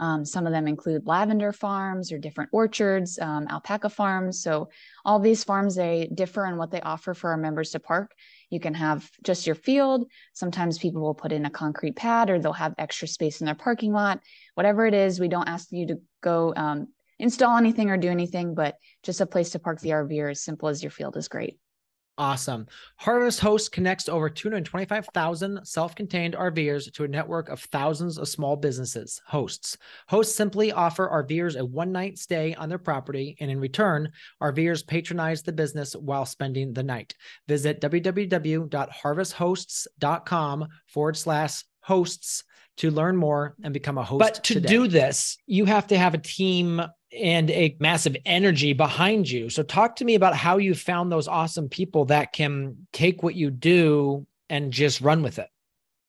Um, 0.00 0.24
some 0.24 0.46
of 0.46 0.52
them 0.52 0.66
include 0.66 1.06
lavender 1.06 1.52
farms 1.52 2.10
or 2.10 2.18
different 2.18 2.50
orchards, 2.52 3.18
um, 3.18 3.46
alpaca 3.48 3.90
farms. 3.90 4.42
So, 4.42 4.70
all 5.04 5.20
these 5.20 5.44
farms, 5.44 5.76
they 5.76 6.10
differ 6.14 6.46
in 6.46 6.56
what 6.56 6.70
they 6.70 6.80
offer 6.80 7.12
for 7.12 7.30
our 7.30 7.36
members 7.36 7.70
to 7.72 7.80
park. 7.80 8.12
You 8.48 8.60
can 8.60 8.72
have 8.74 9.08
just 9.22 9.46
your 9.46 9.54
field. 9.54 10.10
Sometimes 10.32 10.78
people 10.78 11.02
will 11.02 11.14
put 11.14 11.32
in 11.32 11.44
a 11.44 11.50
concrete 11.50 11.96
pad 11.96 12.30
or 12.30 12.38
they'll 12.38 12.52
have 12.54 12.74
extra 12.78 13.06
space 13.06 13.40
in 13.40 13.44
their 13.44 13.54
parking 13.54 13.92
lot. 13.92 14.20
Whatever 14.54 14.86
it 14.86 14.94
is, 14.94 15.20
we 15.20 15.28
don't 15.28 15.48
ask 15.48 15.70
you 15.70 15.86
to 15.88 16.00
go 16.22 16.54
um, 16.56 16.88
install 17.18 17.58
anything 17.58 17.90
or 17.90 17.98
do 17.98 18.08
anything, 18.08 18.54
but 18.54 18.76
just 19.02 19.20
a 19.20 19.26
place 19.26 19.50
to 19.50 19.58
park 19.58 19.80
the 19.80 19.90
RV 19.90 20.18
or 20.18 20.30
as 20.30 20.42
simple 20.42 20.70
as 20.70 20.82
your 20.82 20.90
field 20.90 21.16
is 21.18 21.28
great. 21.28 21.58
Awesome. 22.20 22.68
Harvest 22.96 23.40
Host 23.40 23.72
connects 23.72 24.06
over 24.06 24.28
225,000 24.28 25.64
self 25.64 25.94
contained 25.94 26.34
RVers 26.34 26.92
to 26.92 27.04
a 27.04 27.08
network 27.08 27.48
of 27.48 27.62
thousands 27.72 28.18
of 28.18 28.28
small 28.28 28.56
businesses, 28.56 29.22
hosts. 29.24 29.78
Hosts 30.06 30.36
simply 30.36 30.70
offer 30.70 31.08
RVers 31.08 31.58
a 31.58 31.64
one 31.64 31.92
night 31.92 32.18
stay 32.18 32.54
on 32.56 32.68
their 32.68 32.76
property, 32.76 33.38
and 33.40 33.50
in 33.50 33.58
return, 33.58 34.12
RVers 34.42 34.86
patronize 34.86 35.42
the 35.42 35.52
business 35.52 35.96
while 35.96 36.26
spending 36.26 36.74
the 36.74 36.82
night. 36.82 37.14
Visit 37.48 37.80
www.harvesthosts.com 37.80 40.68
forward 40.88 41.16
slash 41.16 41.64
hosts 41.80 42.44
to 42.76 42.90
learn 42.90 43.16
more 43.16 43.54
and 43.64 43.72
become 43.72 43.96
a 43.96 44.04
host. 44.04 44.18
But 44.18 44.44
to 44.44 44.54
today. 44.54 44.68
do 44.68 44.88
this, 44.88 45.38
you 45.46 45.64
have 45.64 45.86
to 45.86 45.96
have 45.96 46.12
a 46.12 46.18
team 46.18 46.82
and 47.12 47.50
a 47.50 47.76
massive 47.80 48.16
energy 48.24 48.72
behind 48.72 49.28
you. 49.28 49.50
So 49.50 49.62
talk 49.62 49.96
to 49.96 50.04
me 50.04 50.14
about 50.14 50.34
how 50.34 50.58
you 50.58 50.74
found 50.74 51.10
those 51.10 51.28
awesome 51.28 51.68
people 51.68 52.04
that 52.06 52.32
can 52.32 52.86
take 52.92 53.22
what 53.22 53.34
you 53.34 53.50
do 53.50 54.26
and 54.48 54.72
just 54.72 55.00
run 55.00 55.22
with 55.22 55.38
it. 55.38 55.48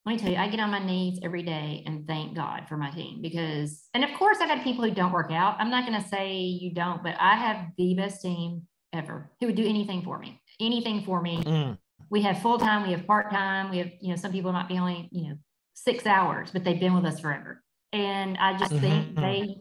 Let 0.06 0.14
me 0.14 0.18
tell 0.20 0.32
you, 0.32 0.38
I 0.38 0.48
get 0.48 0.60
on 0.60 0.72
my 0.72 0.84
knees 0.84 1.20
every 1.22 1.44
day 1.44 1.84
and 1.86 2.08
thank 2.08 2.36
God 2.36 2.64
for 2.68 2.76
my 2.76 2.90
team 2.90 3.22
because, 3.22 3.84
and 3.94 4.04
of 4.04 4.12
course, 4.18 4.40
I 4.42 4.48
got 4.48 4.64
people 4.64 4.84
who 4.84 4.92
don't 4.92 5.12
work 5.12 5.32
out. 5.32 5.58
I'm 5.60 5.70
not 5.70 5.86
going 5.86 6.02
to 6.02 6.08
say 6.08 6.38
you 6.40 6.74
don't, 6.74 7.04
but 7.04 7.16
I 7.20 7.36
have 7.36 7.68
the 7.78 7.94
best 7.94 8.22
team 8.22 8.64
ever 8.94 9.32
who 9.40 9.48
would 9.48 9.56
do 9.56 9.66
anything 9.66 10.02
for 10.02 10.18
me, 10.18 10.42
anything 10.60 11.04
for 11.04 11.22
me. 11.22 11.44
Mm. 11.44 11.78
We 12.10 12.24
have 12.24 12.42
full 12.42 12.58
time, 12.58 12.86
we 12.86 12.94
have 12.94 13.06
part 13.06 13.30
time, 13.30 13.70
we 13.70 13.78
have, 13.78 13.92
you 14.02 14.10
know, 14.10 14.16
some 14.16 14.32
people 14.32 14.52
might 14.52 14.68
be 14.68 14.78
only, 14.78 15.08
you 15.12 15.30
know, 15.30 15.36
six 15.76 16.06
hours, 16.06 16.50
but 16.52 16.64
they've 16.64 16.80
been 16.80 16.94
with 16.96 17.06
us 17.06 17.20
forever. 17.20 17.64
And 17.94 18.38
I 18.38 18.58
just 18.58 18.72
think 18.72 19.16
Mhm. 19.16 19.22
they, 19.22 19.56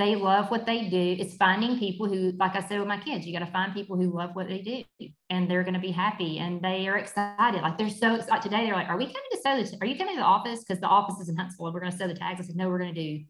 they 0.00 0.16
love 0.16 0.50
what 0.50 0.64
they 0.64 0.88
do. 0.88 1.16
It's 1.18 1.36
finding 1.36 1.78
people 1.78 2.08
who, 2.08 2.32
like 2.38 2.56
I 2.56 2.66
said 2.66 2.78
with 2.78 2.88
my 2.88 2.98
kids, 2.98 3.26
you 3.26 3.38
got 3.38 3.44
to 3.44 3.52
find 3.52 3.74
people 3.74 3.98
who 3.98 4.10
love 4.10 4.30
what 4.32 4.48
they 4.48 4.62
do 4.62 5.08
and 5.28 5.48
they're 5.48 5.62
going 5.62 5.74
to 5.74 5.80
be 5.80 5.90
happy 5.90 6.38
and 6.38 6.62
they 6.62 6.88
are 6.88 6.96
excited. 6.96 7.60
Like 7.60 7.76
they're 7.76 7.90
so 7.90 8.14
excited 8.14 8.42
today. 8.42 8.64
They're 8.64 8.74
like, 8.74 8.88
are 8.88 8.96
we 8.96 9.04
coming 9.04 9.30
to 9.32 9.38
sew 9.42 9.62
the, 9.62 9.76
are 9.82 9.86
you 9.86 9.98
coming 9.98 10.14
to 10.14 10.20
the 10.20 10.26
office? 10.26 10.64
Cause 10.66 10.80
the 10.80 10.86
office 10.86 11.20
is 11.20 11.28
in 11.28 11.36
Huntsville. 11.36 11.66
and 11.66 11.74
We're 11.74 11.80
going 11.80 11.92
to 11.92 11.98
sew 11.98 12.08
the 12.08 12.14
tags. 12.14 12.40
I 12.40 12.44
said, 12.44 12.56
no, 12.56 12.70
we're 12.70 12.78
going 12.78 12.94
to 12.94 13.18
do 13.18 13.24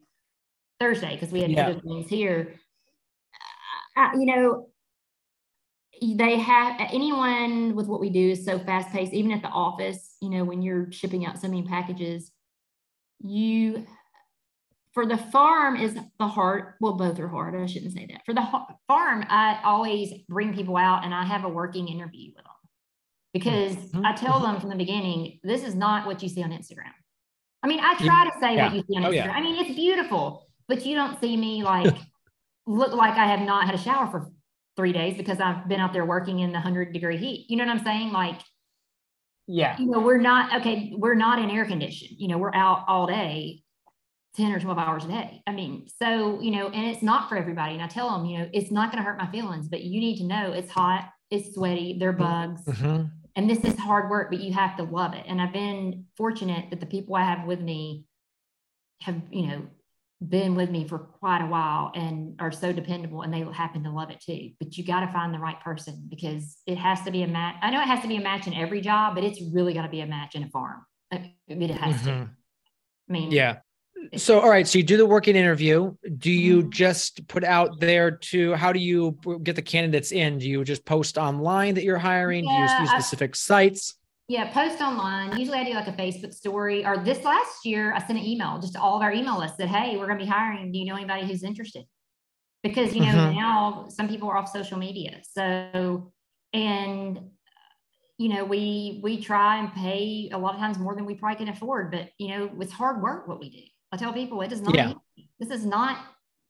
Thursday. 0.79 1.17
Cause 1.17 1.33
we 1.33 1.41
had 1.41 1.51
Yeah. 1.51 1.67
other 1.67 1.81
things 1.81 2.09
here. 2.09 2.55
Uh, 3.97 4.11
you 4.17 4.25
know, 4.25 4.67
they 6.01 6.37
have 6.37 6.79
anyone 6.79 7.75
with 7.75 7.87
what 7.87 7.99
we 7.99 8.09
do 8.09 8.29
is 8.29 8.45
so 8.45 8.59
fast 8.59 8.93
paced, 8.93 9.11
even 9.11 9.33
at 9.33 9.41
the 9.41 9.49
office, 9.49 10.15
you 10.21 10.29
know, 10.29 10.45
when 10.45 10.61
you're 10.61 10.89
shipping 10.93 11.25
out 11.25 11.37
so 11.37 11.49
many 11.49 11.63
packages, 11.63 12.31
you 13.19 13.85
for 14.93 15.05
the 15.05 15.17
farm 15.17 15.75
is 15.77 15.93
the 16.19 16.27
hard 16.27 16.73
well 16.81 16.93
both 16.93 17.17
are 17.19 17.27
hard 17.27 17.55
i 17.55 17.65
shouldn't 17.65 17.93
say 17.93 18.05
that. 18.09 18.21
For 18.25 18.33
the 18.33 18.45
farm 18.87 19.25
i 19.29 19.59
always 19.63 20.11
bring 20.27 20.53
people 20.53 20.77
out 20.77 21.03
and 21.05 21.13
i 21.13 21.23
have 21.25 21.43
a 21.45 21.49
working 21.49 21.87
interview 21.87 22.31
with 22.35 22.43
them. 22.43 22.53
Because 23.33 23.75
Mhm, 23.91 24.05
i 24.05 24.13
tell 24.15 24.39
them 24.41 24.59
from 24.59 24.69
the 24.69 24.75
beginning 24.75 25.39
this 25.43 25.63
is 25.63 25.75
not 25.75 26.05
what 26.05 26.21
you 26.21 26.29
see 26.29 26.43
on 26.43 26.51
instagram. 26.51 26.91
I 27.63 27.67
mean 27.67 27.79
i 27.79 27.93
try 27.95 28.29
to 28.29 28.39
say 28.41 28.55
Yeah. 28.55 28.65
what 28.67 28.75
you 28.75 28.83
see 28.89 28.97
on 28.97 29.05
Oh, 29.05 29.11
yeah. 29.11 29.31
i 29.31 29.41
mean 29.41 29.63
it's 29.63 29.75
beautiful 29.75 30.47
but 30.67 30.85
you 30.85 30.95
don't 30.95 31.19
see 31.21 31.35
me 31.37 31.63
like 31.63 31.95
look 32.67 32.93
like 32.93 33.17
i 33.17 33.25
have 33.27 33.41
not 33.41 33.65
had 33.65 33.75
a 33.75 33.77
shower 33.77 34.07
for 34.11 34.31
three 34.75 34.93
days 34.93 35.15
because 35.17 35.39
i've 35.39 35.67
been 35.67 35.79
out 35.79 35.93
there 35.93 36.05
working 36.05 36.39
in 36.39 36.49
the 36.51 36.59
100 36.59 36.91
degree 36.93 37.17
heat. 37.17 37.45
You 37.49 37.57
know 37.57 37.65
what 37.65 37.71
i'm 37.77 37.83
saying? 37.85 38.11
Like 38.11 38.39
Yeah. 39.47 39.77
you 39.79 39.87
know, 39.87 39.99
we're 39.99 40.17
not 40.31 40.61
okay, 40.61 40.93
we're 40.95 41.15
not 41.15 41.39
in 41.39 41.49
air 41.49 41.65
condition, 41.65 42.09
you 42.17 42.27
know, 42.27 42.37
we're 42.37 42.53
out 42.55 42.83
all 42.87 43.07
day, 43.07 43.63
10 44.35 44.51
or 44.53 44.59
12 44.59 44.77
hours 44.77 45.05
a 45.05 45.07
day. 45.09 45.43
I 45.45 45.51
mean, 45.51 45.87
so, 46.01 46.39
you 46.41 46.51
know, 46.51 46.67
and 46.69 46.85
it's 46.87 47.03
not 47.03 47.27
for 47.27 47.35
everybody. 47.37 47.73
And 47.73 47.81
I 47.83 47.87
tell 47.87 48.09
them, 48.17 48.25
you 48.25 48.39
know, 48.39 48.49
it's 48.53 48.71
not 48.71 48.91
going 48.91 49.03
to 49.03 49.09
hurt 49.09 49.17
my 49.17 49.29
feelings, 49.29 49.67
but 49.67 49.81
you 49.83 49.99
need 49.99 50.17
to 50.17 50.23
know 50.25 50.53
it's 50.53 50.71
hot, 50.71 51.09
it's 51.29 51.53
sweaty, 51.53 51.97
there 51.99 52.09
are 52.09 52.13
bugs, 52.13 52.63
Mhm. 52.65 53.11
and 53.35 53.49
this 53.49 53.63
is 53.65 53.77
hard 53.77 54.09
work, 54.09 54.29
but 54.31 54.39
you 54.39 54.53
have 54.53 54.77
to 54.77 54.83
love 54.83 55.13
it. 55.13 55.25
And 55.27 55.41
I've 55.41 55.53
been 55.53 56.05
fortunate 56.15 56.69
that 56.69 56.79
the 56.79 56.85
people 56.85 57.15
I 57.15 57.23
have 57.23 57.45
with 57.45 57.59
me 57.59 58.05
have, 59.01 59.21
you 59.31 59.47
know, 59.47 59.67
been 60.21 60.53
with 60.55 60.69
me 60.69 60.87
for 60.87 60.99
quite 60.99 61.41
a 61.41 61.47
while 61.47 61.91
and 61.95 62.39
are 62.39 62.51
so 62.51 62.71
dependable 62.71 63.23
and 63.23 63.33
they 63.33 63.41
happen 63.41 63.83
to 63.83 63.89
love 63.89 64.11
it 64.11 64.19
too. 64.21 64.51
But 64.59 64.77
you 64.77 64.85
got 64.85 64.99
to 64.99 65.11
find 65.11 65.33
the 65.33 65.39
right 65.39 65.59
person 65.59 66.05
because 66.07 66.61
it 66.67 66.77
has 66.77 67.01
to 67.03 67.11
be 67.11 67.23
a 67.23 67.27
match. 67.27 67.55
I 67.61 67.71
know 67.71 67.81
it 67.81 67.87
has 67.87 68.01
to 68.03 68.07
be 68.07 68.17
a 68.17 68.21
match 68.21 68.45
in 68.45 68.53
every 68.53 68.81
job, 68.81 69.15
but 69.15 69.23
it's 69.23 69.41
really 69.51 69.73
got 69.73 69.81
to 69.81 69.89
be 69.89 70.01
a 70.01 70.05
match 70.05 70.35
in 70.35 70.43
a 70.43 70.49
farm. 70.49 70.85
I 71.11 71.33
mean, 71.49 71.63
It 71.63 71.71
has 71.71 72.03
to. 72.03 72.09
Mhm. 72.09 72.29
I 73.09 73.11
mean, 73.11 73.31
Yeah. 73.31 73.61
So, 74.15 74.39
all 74.39 74.49
right. 74.49 74.67
So 74.67 74.77
you 74.77 74.83
do 74.83 74.97
the 74.97 75.05
working 75.05 75.35
interview. 75.35 75.95
Do 76.17 76.31
you 76.31 76.63
Mhm. 76.63 76.69
just 76.71 77.27
put 77.27 77.43
out 77.43 77.79
there 77.79 78.11
to, 78.11 78.53
how 78.55 78.73
do 78.73 78.79
you 78.79 79.17
get 79.43 79.55
the 79.55 79.61
candidates 79.61 80.11
in? 80.11 80.37
Do 80.39 80.49
you 80.49 80.63
just 80.63 80.85
post 80.85 81.17
online 81.17 81.75
that 81.75 81.83
you're 81.83 81.97
hiring? 81.97 82.43
do 82.43 82.51
you 82.51 82.57
Yeah, 82.59 82.81
use 82.81 82.89
I- 82.89 82.99
specific 82.99 83.35
sites? 83.35 83.95
Yeah, 84.27 84.51
post 84.51 84.81
online. 84.81 85.37
Usually 85.37 85.57
I 85.59 85.63
do 85.65 85.73
like 85.73 85.87
a 85.87 85.93
Facebook 85.93 86.33
story 86.33 86.85
or 86.85 86.97
this 87.03 87.23
last 87.23 87.65
year 87.65 87.93
I 87.93 87.99
sent 87.99 88.17
an 88.17 88.25
email 88.25 88.59
just 88.59 88.73
to 88.73 88.81
all 88.81 88.95
of 88.95 89.01
our 89.01 89.11
email 89.11 89.37
lists 89.37 89.57
that, 89.57 89.67
hey, 89.67 89.97
we're 89.97 90.07
gonna 90.07 90.19
be 90.19 90.25
hiring. 90.25 90.71
Do 90.71 90.79
you 90.79 90.85
know 90.85 90.95
anybody 90.95 91.25
who's 91.27 91.43
interested? 91.43 91.85
Because 92.63 92.95
you 92.95 93.01
know, 93.01 93.07
Mhm. 93.11 93.35
now 93.35 93.85
some 93.89 94.07
people 94.07 94.29
are 94.29 94.37
off 94.37 94.47
social 94.49 94.77
media. 94.77 95.21
So 95.23 96.11
and 96.53 97.19
you 98.17 98.29
know, 98.29 98.45
we 98.45 98.99
we 99.03 99.19
try 99.21 99.57
and 99.57 99.73
pay 99.73 100.29
a 100.31 100.37
lot 100.37 100.53
of 100.53 100.59
times 100.59 100.77
more 100.77 100.95
than 100.95 101.05
we 101.05 101.15
probably 101.15 101.37
can 101.43 101.49
afford, 101.49 101.91
but 101.91 102.09
you 102.19 102.27
know, 102.29 102.51
it's 102.59 102.71
hard 102.71 103.01
work 103.01 103.27
what 103.27 103.39
we 103.39 103.49
do. 103.49 103.63
I 103.91 103.97
tell 103.97 104.13
people 104.13 104.41
it 104.41 104.51
is 104.51 104.61
not 104.61 104.75
Yeah. 104.75 104.93
this 105.39 105.49
is 105.49 105.65
not, 105.65 105.97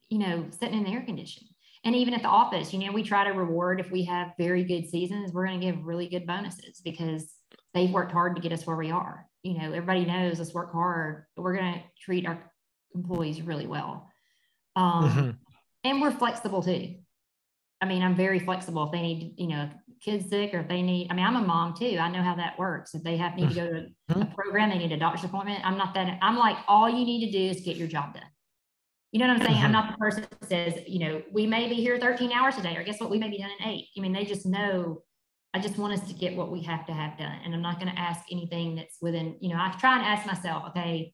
you 0.10 0.20
know, 0.20 0.50
sitting 0.52 0.78
in 0.78 0.84
the 0.84 0.92
air 0.92 1.02
condition. 1.02 1.48
And 1.84 1.96
even 1.96 2.14
at 2.14 2.22
the 2.22 2.28
office, 2.28 2.74
you 2.74 2.80
know, 2.80 2.92
we 2.92 3.02
try 3.04 3.24
to 3.24 3.32
reward 3.32 3.80
if 3.80 3.89
we 3.89 4.04
have 4.06 4.34
very 4.38 4.64
good 4.64 4.88
seasons, 4.88 5.34
we're 5.34 5.48
going 5.48 5.60
to 5.60 5.66
give 5.66 5.84
really 5.84 6.08
good 6.08 6.28
bonuses 6.28 6.80
because 6.84 7.34
they've 7.74 7.89
worked 7.89 8.12
hard 8.12 8.36
to 8.36 8.42
get 8.42 8.52
us 8.52 8.68
where 8.68 8.76
we 8.76 8.92
are. 8.92 9.28
You 9.42 9.58
know, 9.58 9.72
everybody 9.72 10.06
knows 10.06 10.39
us 10.39 10.54
work 10.54 10.72
hard, 10.72 11.26
but 11.36 11.42
we're 11.42 11.58
going 11.58 11.74
to 11.74 11.82
treat 12.00 12.28
our 12.28 12.52
employees 12.94 13.42
really 13.42 13.66
well. 13.66 14.08
Um, 14.76 15.10
Mhm. 15.10 15.38
And 15.84 16.02
we're 16.02 16.12
flexible 16.12 16.62
too. 16.62 16.98
I 17.82 17.86
mean, 17.88 18.04
I'm 18.04 18.16
very 18.16 18.38
flexible. 18.38 18.84
If 18.84 18.92
they 18.92 19.02
need, 19.02 19.34
you 19.39 19.48
know, 19.48 19.68
kids 20.02 20.30
sick 20.30 20.54
or 20.54 20.62
if 20.62 20.68
they 20.68 20.82
need, 20.82 21.08
I 21.10 21.14
mean, 21.14 21.26
I'm 21.26 21.36
a 21.36 21.41
mom 21.41 21.76
too. 21.76 21.97
I 21.99 22.10
know 22.10 22.24
how 22.24 22.36
that 22.36 22.58
works. 22.58 22.95
If 22.95 23.04
they 23.04 23.18
have 23.18 23.36
need 23.36 23.49
to 23.49 23.56
go 23.56 23.68
to 23.70 23.88
a 24.10 24.14
Mhm. 24.26 24.34
program, 24.36 24.70
they 24.70 24.78
need 24.80 24.91
a 24.91 24.97
doctor's 24.97 25.24
appointment. 25.24 25.66
I'm 25.66 25.78
not 25.78 25.93
that, 25.93 26.18
I'm 26.22 26.38
like, 26.38 26.58
all 26.68 26.89
you 26.89 27.06
need 27.06 27.26
to 27.26 27.32
do 27.32 27.39
is 27.49 27.62
get 27.62 27.78
your 27.78 27.88
job 27.88 28.14
done. 28.16 28.26
You 29.12 29.20
know 29.20 29.28
what 29.28 29.38
I'm 29.41 29.45
saying? 29.45 29.58
I'm 29.64 29.70
Mhm. 29.70 29.74
not 29.74 29.91
the 29.91 29.97
person 29.97 30.26
that 30.30 30.49
says, 30.49 30.84
you 30.88 30.99
know, 30.99 31.22
we 31.32 31.45
may 31.45 31.68
be 31.70 31.76
here 31.76 31.99
13 31.99 32.32
hours 32.32 32.56
today, 32.56 32.76
or 32.78 32.84
guess 32.84 32.99
what? 32.99 33.10
We 33.10 33.20
may 33.20 33.30
be 33.30 33.38
done 33.38 33.52
in 33.60 33.68
eight. 33.68 33.89
I 33.95 33.99
mean, 34.02 34.14
they 34.14 34.26
just 34.26 34.45
know, 34.45 35.04
I 35.54 35.60
just 35.60 35.78
want 35.78 35.93
us 35.93 36.08
to 36.08 36.14
get 36.14 36.36
what 36.36 36.49
we 36.52 36.62
have 36.64 36.86
to 36.88 36.93
have 36.93 37.18
done. 37.18 37.39
And 37.43 37.54
I'm 37.54 37.62
not 37.62 37.80
going 37.80 37.91
to 37.93 37.99
ask 37.99 38.22
anything 38.32 38.76
that's 38.76 38.97
within, 39.02 39.38
you 39.41 39.49
know, 39.49 39.58
I 39.58 39.70
try 39.80 39.97
and 39.97 40.06
ask 40.06 40.26
myself, 40.26 40.70
okay, 40.70 41.14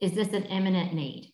is 0.00 0.12
this 0.12 0.32
an 0.32 0.42
imminent 0.44 0.92
need? 0.92 1.32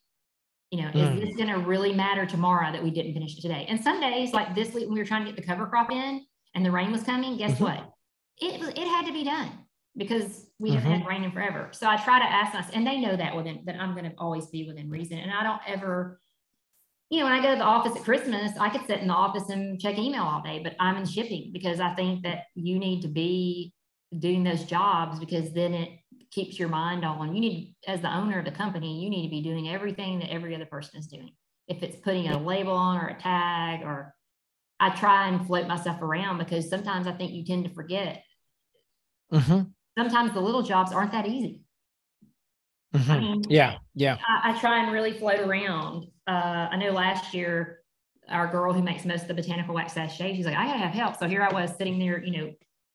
You 0.70 0.82
know, 0.82 0.91
Mm. 0.91 1.14
is 1.14 1.20
this 1.20 1.37
going 1.37 1.49
to 1.49 1.59
really 1.66 1.95
matter 1.95 2.26
tomorrow 2.26 2.70
that 2.72 2.82
we 2.82 2.91
didn't 2.91 3.14
finish 3.14 3.39
it 3.39 3.41
today? 3.41 3.64
And 3.68 3.82
some 3.82 4.01
days, 4.01 4.34
like 4.34 4.55
this 4.55 4.74
week, 4.74 4.84
when 4.84 4.95
we 4.95 5.01
were 5.01 5.07
trying 5.07 5.24
to 5.24 5.32
get 5.32 5.41
the 5.41 5.47
cover 5.47 5.66
crop 5.66 5.91
in 5.91 6.26
and 6.57 6.64
the 6.64 6.70
rain 6.72 6.90
was 6.90 7.02
coming, 7.04 7.36
guess 7.36 7.59
Mhm. 7.59 7.61
what? 7.61 7.92
It 8.38 8.59
was, 8.59 8.70
it 8.70 8.78
had 8.88 9.07
to 9.07 9.12
be 9.12 9.22
done 9.24 9.50
because 9.96 10.50
we 10.59 10.70
Mm-hmm. 10.70 10.78
haven't 10.78 11.00
had 11.02 11.09
rain 11.09 11.22
in 11.24 11.30
forever. 11.30 11.68
So 11.72 11.86
I 11.88 11.96
try 11.96 12.18
to 12.18 12.24
ask 12.24 12.54
us, 12.54 12.68
and 12.74 12.86
they 12.86 12.98
know 12.98 13.14
that 13.14 13.36
within 13.36 13.62
that 13.66 13.80
I'm 13.80 13.92
going 13.94 14.11
to 14.11 14.16
always 14.18 14.46
be 14.46 14.66
within 14.66 14.90
reason. 14.90 15.18
And 15.18 15.30
I 15.30 15.42
don't 15.44 15.61
ever, 15.66 16.18
you 17.11 17.20
know, 17.20 17.26
when 17.26 17.34
I 17.34 17.42
go 17.42 17.52
to 17.52 17.59
the 17.59 17.64
office 17.64 17.94
at 17.94 18.02
Christmas, 18.04 18.52
I 18.59 18.70
could 18.70 18.86
sit 18.86 19.00
in 19.00 19.09
the 19.09 19.14
office 19.14 19.48
and 19.50 19.80
check 19.80 19.98
email 19.98 20.22
all 20.22 20.42
day, 20.42 20.61
but 20.64 20.74
I'm 20.80 20.96
in 20.96 21.07
shipping 21.07 21.50
because 21.52 21.78
I 21.78 21.94
think 21.94 22.22
that 22.24 22.44
you 22.54 22.78
need 22.78 23.02
to 23.02 23.09
be 23.09 23.74
doing 24.18 24.42
those 24.42 24.64
jobs 24.64 25.20
because 25.20 25.52
then 25.52 25.74
it 25.74 25.90
keeps 26.30 26.59
your 26.59 26.68
mind 26.68 27.04
on. 27.04 27.34
You 27.34 27.40
need, 27.40 27.76
as 27.86 28.00
the 28.00 28.14
owner 28.14 28.38
of 28.38 28.44
the 28.46 28.50
company, 28.50 29.02
you 29.02 29.11
need 29.11 29.24
to 29.24 29.30
be 29.30 29.42
doing 29.42 29.68
everything 29.68 30.18
that 30.20 30.32
every 30.32 30.54
other 30.54 30.66
person 30.66 30.98
is 30.98 31.07
doing. 31.07 31.32
If 31.68 31.82
it's 31.82 31.96
putting 31.96 32.28
a 32.28 32.38
label 32.42 32.72
on 32.72 32.96
or 32.98 33.09
a 33.09 33.20
tag, 33.20 33.82
or 33.82 34.15
I 34.79 34.91
try 34.91 35.29
and 35.29 35.47
float 35.47 35.66
myself 35.66 36.03
around 36.03 36.39
because 36.39 36.68
sometimes 36.68 37.07
I 37.07 37.12
think 37.12 37.33
you 37.33 37.45
tend 37.45 37.64
to 37.64 37.70
forget. 37.74 38.22
Mhm. 39.33 39.72
Sometimes 39.99 40.33
the 40.33 40.41
little 40.41 40.62
jobs 40.62 40.93
aren't 40.93 41.12
that 41.12 41.27
easy. 41.27 41.62
I 42.95 42.99
Mhm. 42.99 43.20
mean, 43.20 43.43
Yeah. 43.49 43.79
Yeah. 43.95 44.18
I, 44.27 44.53
I 44.53 44.59
try 44.61 44.83
and 44.83 44.93
really 44.93 45.12
float 45.12 45.41
around. 45.41 46.07
Uh, 46.27 46.68
I 46.70 46.77
know 46.77 46.91
last 46.91 47.35
year, 47.35 47.81
our 48.29 48.47
girl 48.49 48.72
who 48.72 48.83
makes 48.83 49.05
most 49.05 49.22
of 49.22 49.29
the 49.29 49.35
botanical 49.35 49.74
wax 49.74 49.93
sachet, 49.95 50.35
she's 50.35 50.47
like, 50.47 50.57
I 50.57 50.66
gotta 50.66 50.79
have 50.79 50.93
help. 50.93 51.16
So 51.16 51.29
here 51.29 51.43
I 51.43 51.53
was 51.53 51.77
sitting 51.77 51.99
there, 51.99 52.22
you 52.22 52.33
know, 52.37 52.53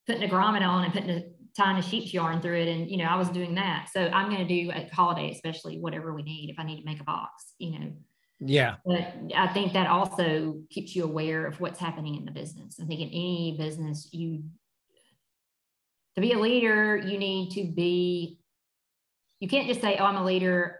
putting 0.07 0.23
a 0.23 0.27
grommet 0.27 0.61
on 0.67 0.83
and 0.83 0.93
putting 0.93 1.09
a 1.09 1.23
tying 1.57 1.77
a 1.77 1.81
sheep's 1.81 2.13
yarn 2.13 2.41
through 2.41 2.57
it. 2.61 2.67
And, 2.67 2.89
you 2.89 2.97
know, 2.97 3.05
I 3.05 3.15
was 3.15 3.29
doing 3.29 3.55
that. 3.55 3.89
So 3.91 4.07
I'm 4.07 4.29
going 4.29 4.45
to 4.45 4.63
do 4.63 4.71
at 4.71 4.93
holiday, 4.93 5.31
especially 5.31 5.79
whatever 5.79 6.13
we 6.13 6.23
need, 6.23 6.49
if 6.49 6.59
I 6.59 6.63
need 6.63 6.79
to 6.79 6.85
make 6.85 7.01
a 7.01 7.03
box, 7.03 7.53
you 7.57 7.77
know, 7.79 7.91
Yeah. 8.43 8.77
but 8.83 9.13
I 9.35 9.47
think 9.53 9.73
that 9.73 9.87
also 9.87 10.61
keeps 10.71 10.95
you 10.95 11.03
aware 11.03 11.45
of 11.45 11.59
what's 11.61 11.79
happening 11.79 12.15
in 12.15 12.25
the 12.25 12.31
business. 12.31 12.79
I 12.81 12.85
think 12.85 12.99
in 12.99 13.09
any 13.09 13.55
business, 13.57 14.09
you, 14.11 14.43
to 16.15 16.21
be 16.21 16.33
a 16.33 16.39
leader, 16.39 16.97
you 16.97 17.19
need 17.19 17.51
to 17.51 17.63
be, 17.71 18.39
you 19.39 19.47
can't 19.47 19.67
just 19.67 19.79
say, 19.79 19.97
oh, 19.99 20.05
I'm 20.05 20.17
a 20.17 20.25
leader. 20.25 20.79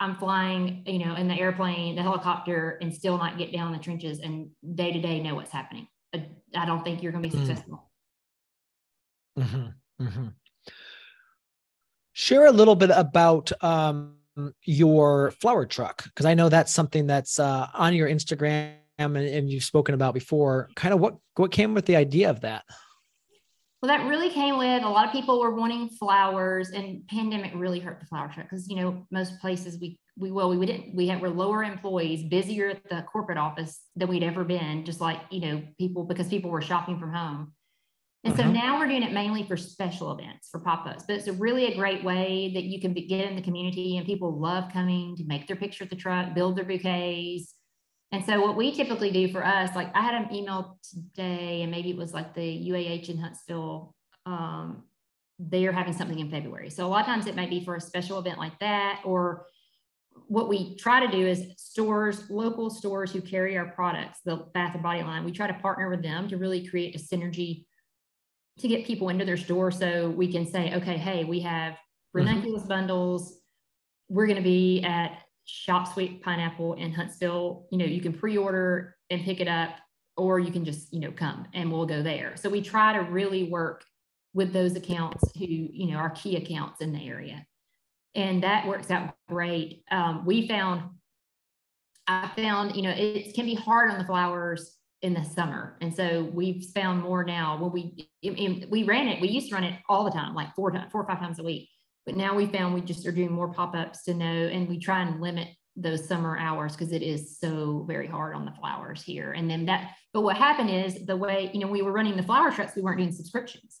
I'm 0.00 0.16
flying, 0.16 0.82
you 0.86 1.04
know, 1.04 1.14
in 1.14 1.28
the 1.28 1.38
airplane, 1.38 1.94
the 1.96 2.02
helicopter, 2.02 2.78
and 2.80 2.92
still 2.92 3.18
not 3.18 3.38
get 3.38 3.52
down 3.52 3.68
in 3.68 3.78
the 3.78 3.84
trenches 3.84 4.18
and 4.18 4.48
day 4.74 4.90
to 4.92 5.00
day 5.00 5.20
know 5.22 5.34
what's 5.34 5.52
happening. 5.52 5.86
I, 6.14 6.66
don't 6.66 6.82
think 6.82 7.02
you're 7.02 7.12
going 7.12 7.22
to 7.22 7.28
be 7.30 7.36
Mm. 7.36 7.46
successful. 7.46 7.90
Mhm. 9.38 9.74
Mhm. 10.00 10.34
Share 12.12 12.46
a 12.46 12.52
little 12.52 12.74
bit 12.74 12.90
about 12.90 13.52
um, 13.62 14.16
your 14.64 15.32
flower 15.32 15.66
truck 15.66 16.04
because 16.04 16.26
I 16.26 16.34
know 16.34 16.48
that's 16.48 16.72
something 16.72 17.06
that's 17.06 17.38
uh, 17.38 17.68
on 17.74 17.94
your 17.94 18.08
Instagram 18.08 18.74
and, 18.98 19.16
and 19.16 19.50
you've 19.50 19.64
spoken 19.64 19.94
about 19.94 20.14
before. 20.14 20.68
Kind 20.76 20.94
of 20.94 21.00
what 21.00 21.16
what 21.36 21.52
came 21.52 21.74
with 21.74 21.86
the 21.86 21.96
idea 21.96 22.30
of 22.30 22.40
that? 22.40 22.64
Well, 23.82 23.88
that 23.88 24.06
really 24.06 24.30
came 24.30 24.58
with 24.58 24.84
a 24.84 24.88
lot 24.88 25.06
of 25.06 25.12
people 25.12 25.40
were 25.40 25.54
wanting 25.54 25.88
flowers, 25.88 26.70
and 26.70 27.06
pandemic 27.08 27.52
really 27.54 27.80
hurt 27.80 27.98
the 27.98 28.06
flower 28.06 28.30
truck 28.32 28.48
because 28.48 28.68
you 28.68 28.76
know 28.76 29.06
most 29.10 29.40
places 29.40 29.78
we 29.80 29.98
we 30.16 30.30
well 30.30 30.56
we 30.56 30.64
didn't 30.66 30.94
we 30.94 31.08
had 31.08 31.20
were 31.20 31.30
lower 31.30 31.64
employees, 31.64 32.22
busier 32.22 32.70
at 32.70 32.88
the 32.88 33.04
corporate 33.10 33.38
office 33.38 33.80
than 33.96 34.08
we'd 34.08 34.22
ever 34.22 34.44
been. 34.44 34.84
Just 34.84 35.00
like 35.00 35.18
you 35.30 35.40
know 35.40 35.62
people 35.78 36.04
because 36.04 36.28
people 36.28 36.50
were 36.50 36.62
shopping 36.62 36.98
from 36.98 37.12
home, 37.12 37.52
and 38.24 38.36
so 38.36 38.44
Mhm. 38.44 38.52
now 38.52 38.78
we're 38.78 38.86
doing 38.86 39.02
it 39.02 39.12
mainly 39.12 39.42
for 39.42 39.56
special 39.56 40.12
events 40.12 40.48
for 40.48 40.60
pop 40.60 40.86
ups. 40.86 41.04
But 41.06 41.16
it's 41.16 41.26
a 41.26 41.32
really 41.32 41.66
a 41.66 41.76
great 41.76 42.04
way 42.04 42.52
that 42.54 42.64
you 42.64 42.80
can 42.80 42.92
be, 42.92 43.06
get 43.06 43.28
in 43.28 43.34
the 43.36 43.42
community, 43.42 43.96
and 43.96 44.06
people 44.06 44.38
love 44.38 44.72
coming 44.72 45.16
to 45.16 45.24
make 45.24 45.46
their 45.46 45.56
picture 45.56 45.84
at 45.84 45.90
the 45.90 45.96
truck, 45.96 46.34
build 46.34 46.56
their 46.56 46.64
bouquets. 46.64 47.54
And 48.12 48.24
so 48.24 48.40
what 48.40 48.56
we 48.56 48.72
typically 48.72 49.10
do 49.10 49.28
for 49.32 49.44
us, 49.44 49.74
like 49.74 49.94
I 49.96 50.02
had 50.02 50.14
an 50.14 50.34
email 50.34 50.78
today, 50.82 51.62
and 51.62 51.70
maybe 51.70 51.90
it 51.90 51.96
was 51.96 52.12
like 52.14 52.34
the 52.34 52.42
UAH 52.42 53.08
in 53.08 53.18
Huntsville. 53.18 53.94
Um, 54.26 54.84
they 55.38 55.66
are 55.66 55.72
having 55.72 55.94
something 55.94 56.18
in 56.18 56.30
February. 56.30 56.70
So 56.70 56.86
a 56.86 56.88
lot 56.88 57.00
of 57.00 57.06
times 57.06 57.26
it 57.26 57.34
might 57.34 57.50
be 57.50 57.64
for 57.64 57.74
a 57.74 57.80
special 57.80 58.18
event 58.18 58.38
like 58.38 58.58
that, 58.60 59.00
or 59.04 59.46
what 60.28 60.48
we 60.48 60.76
try 60.76 61.04
to 61.04 61.10
do 61.10 61.26
is 61.26 61.54
stores, 61.56 62.30
local 62.30 62.70
stores 62.70 63.10
who 63.12 63.20
carry 63.22 63.56
our 63.56 63.66
products, 63.72 64.20
the 64.24 64.36
Bath 64.54 64.74
and 64.74 64.82
Body 64.82 65.02
line, 65.02 65.24
we 65.24 65.32
try 65.32 65.46
to 65.46 65.54
partner 65.54 65.88
with 65.90 66.02
them 66.02 66.28
to 66.28 66.36
really 66.36 66.66
create 66.68 66.94
a 66.94 66.98
synergy 66.98 67.64
to 68.58 68.68
get 68.68 68.86
people 68.86 69.08
into 69.08 69.24
their 69.24 69.36
store 69.36 69.70
so 69.70 70.10
we 70.10 70.30
can 70.30 70.46
say, 70.46 70.74
okay, 70.74 70.96
hey, 70.96 71.24
we 71.24 71.40
have 71.40 71.76
ranunculus 72.12 72.64
bundles. 72.64 73.38
We're 74.08 74.26
going 74.26 74.36
to 74.36 74.42
be 74.42 74.82
at 74.82 75.18
Shop 75.44 75.92
Sweet 75.92 76.22
Pineapple 76.22 76.74
in 76.74 76.92
Huntsville. 76.92 77.66
You 77.72 77.78
know, 77.78 77.84
you 77.84 78.00
can 78.00 78.12
pre-order 78.12 78.96
and 79.10 79.22
pick 79.22 79.40
it 79.40 79.48
up, 79.48 79.70
or 80.16 80.38
you 80.38 80.52
can 80.52 80.64
just, 80.64 80.92
you 80.92 81.00
know, 81.00 81.10
come 81.10 81.46
and 81.54 81.72
we'll 81.72 81.86
go 81.86 82.02
there. 82.02 82.36
So 82.36 82.50
we 82.50 82.60
try 82.60 82.92
to 82.92 83.00
really 83.00 83.44
work 83.44 83.84
with 84.34 84.52
those 84.52 84.76
accounts 84.76 85.30
who, 85.36 85.46
you 85.46 85.90
know, 85.90 85.96
are 85.96 86.10
key 86.10 86.36
accounts 86.36 86.80
in 86.80 86.92
the 86.92 87.06
area. 87.06 87.46
And 88.14 88.42
that 88.42 88.66
works 88.66 88.90
out 88.90 89.14
great. 89.28 89.82
Um, 89.90 90.26
we 90.26 90.46
found, 90.46 90.82
I 92.06 92.30
found, 92.36 92.76
you 92.76 92.82
know, 92.82 92.90
it 92.90 93.34
can 93.34 93.46
be 93.46 93.54
hard 93.54 93.90
on 93.90 93.98
the 93.98 94.04
flowers 94.04 94.76
in 95.02 95.14
the 95.14 95.24
summer. 95.24 95.76
And 95.80 95.94
so 95.94 96.30
we've 96.32 96.64
found 96.74 97.02
more 97.02 97.24
now 97.24 97.58
when 97.60 97.72
we, 97.72 98.08
we 98.70 98.84
ran 98.84 99.08
it, 99.08 99.20
we 99.20 99.28
used 99.28 99.48
to 99.48 99.54
run 99.54 99.64
it 99.64 99.78
all 99.88 100.04
the 100.04 100.10
time, 100.10 100.34
like 100.34 100.54
four, 100.54 100.70
times, 100.70 100.90
four 100.92 101.02
or 101.02 101.06
five 101.06 101.18
times 101.18 101.40
a 101.40 101.42
week. 101.42 101.68
But 102.06 102.16
now 102.16 102.34
we 102.34 102.46
found 102.46 102.74
we 102.74 102.80
just 102.80 103.06
are 103.06 103.12
doing 103.12 103.32
more 103.32 103.52
pop-ups 103.52 104.04
to 104.04 104.14
know, 104.14 104.24
and 104.26 104.68
we 104.68 104.78
try 104.78 105.02
and 105.02 105.20
limit 105.20 105.48
those 105.76 106.06
summer 106.06 106.36
hours 106.36 106.72
because 106.72 106.92
it 106.92 107.02
is 107.02 107.38
so 107.38 107.84
very 107.88 108.06
hard 108.06 108.34
on 108.34 108.44
the 108.44 108.52
flowers 108.52 109.02
here. 109.02 109.32
And 109.32 109.48
then 109.48 109.66
that, 109.66 109.92
but 110.12 110.22
what 110.22 110.36
happened 110.36 110.70
is 110.70 111.06
the 111.06 111.16
way, 111.16 111.50
you 111.52 111.60
know, 111.60 111.68
we 111.68 111.82
were 111.82 111.92
running 111.92 112.16
the 112.16 112.22
flower 112.22 112.50
trucks, 112.50 112.76
we 112.76 112.82
weren't 112.82 112.98
doing 112.98 113.12
subscriptions. 113.12 113.80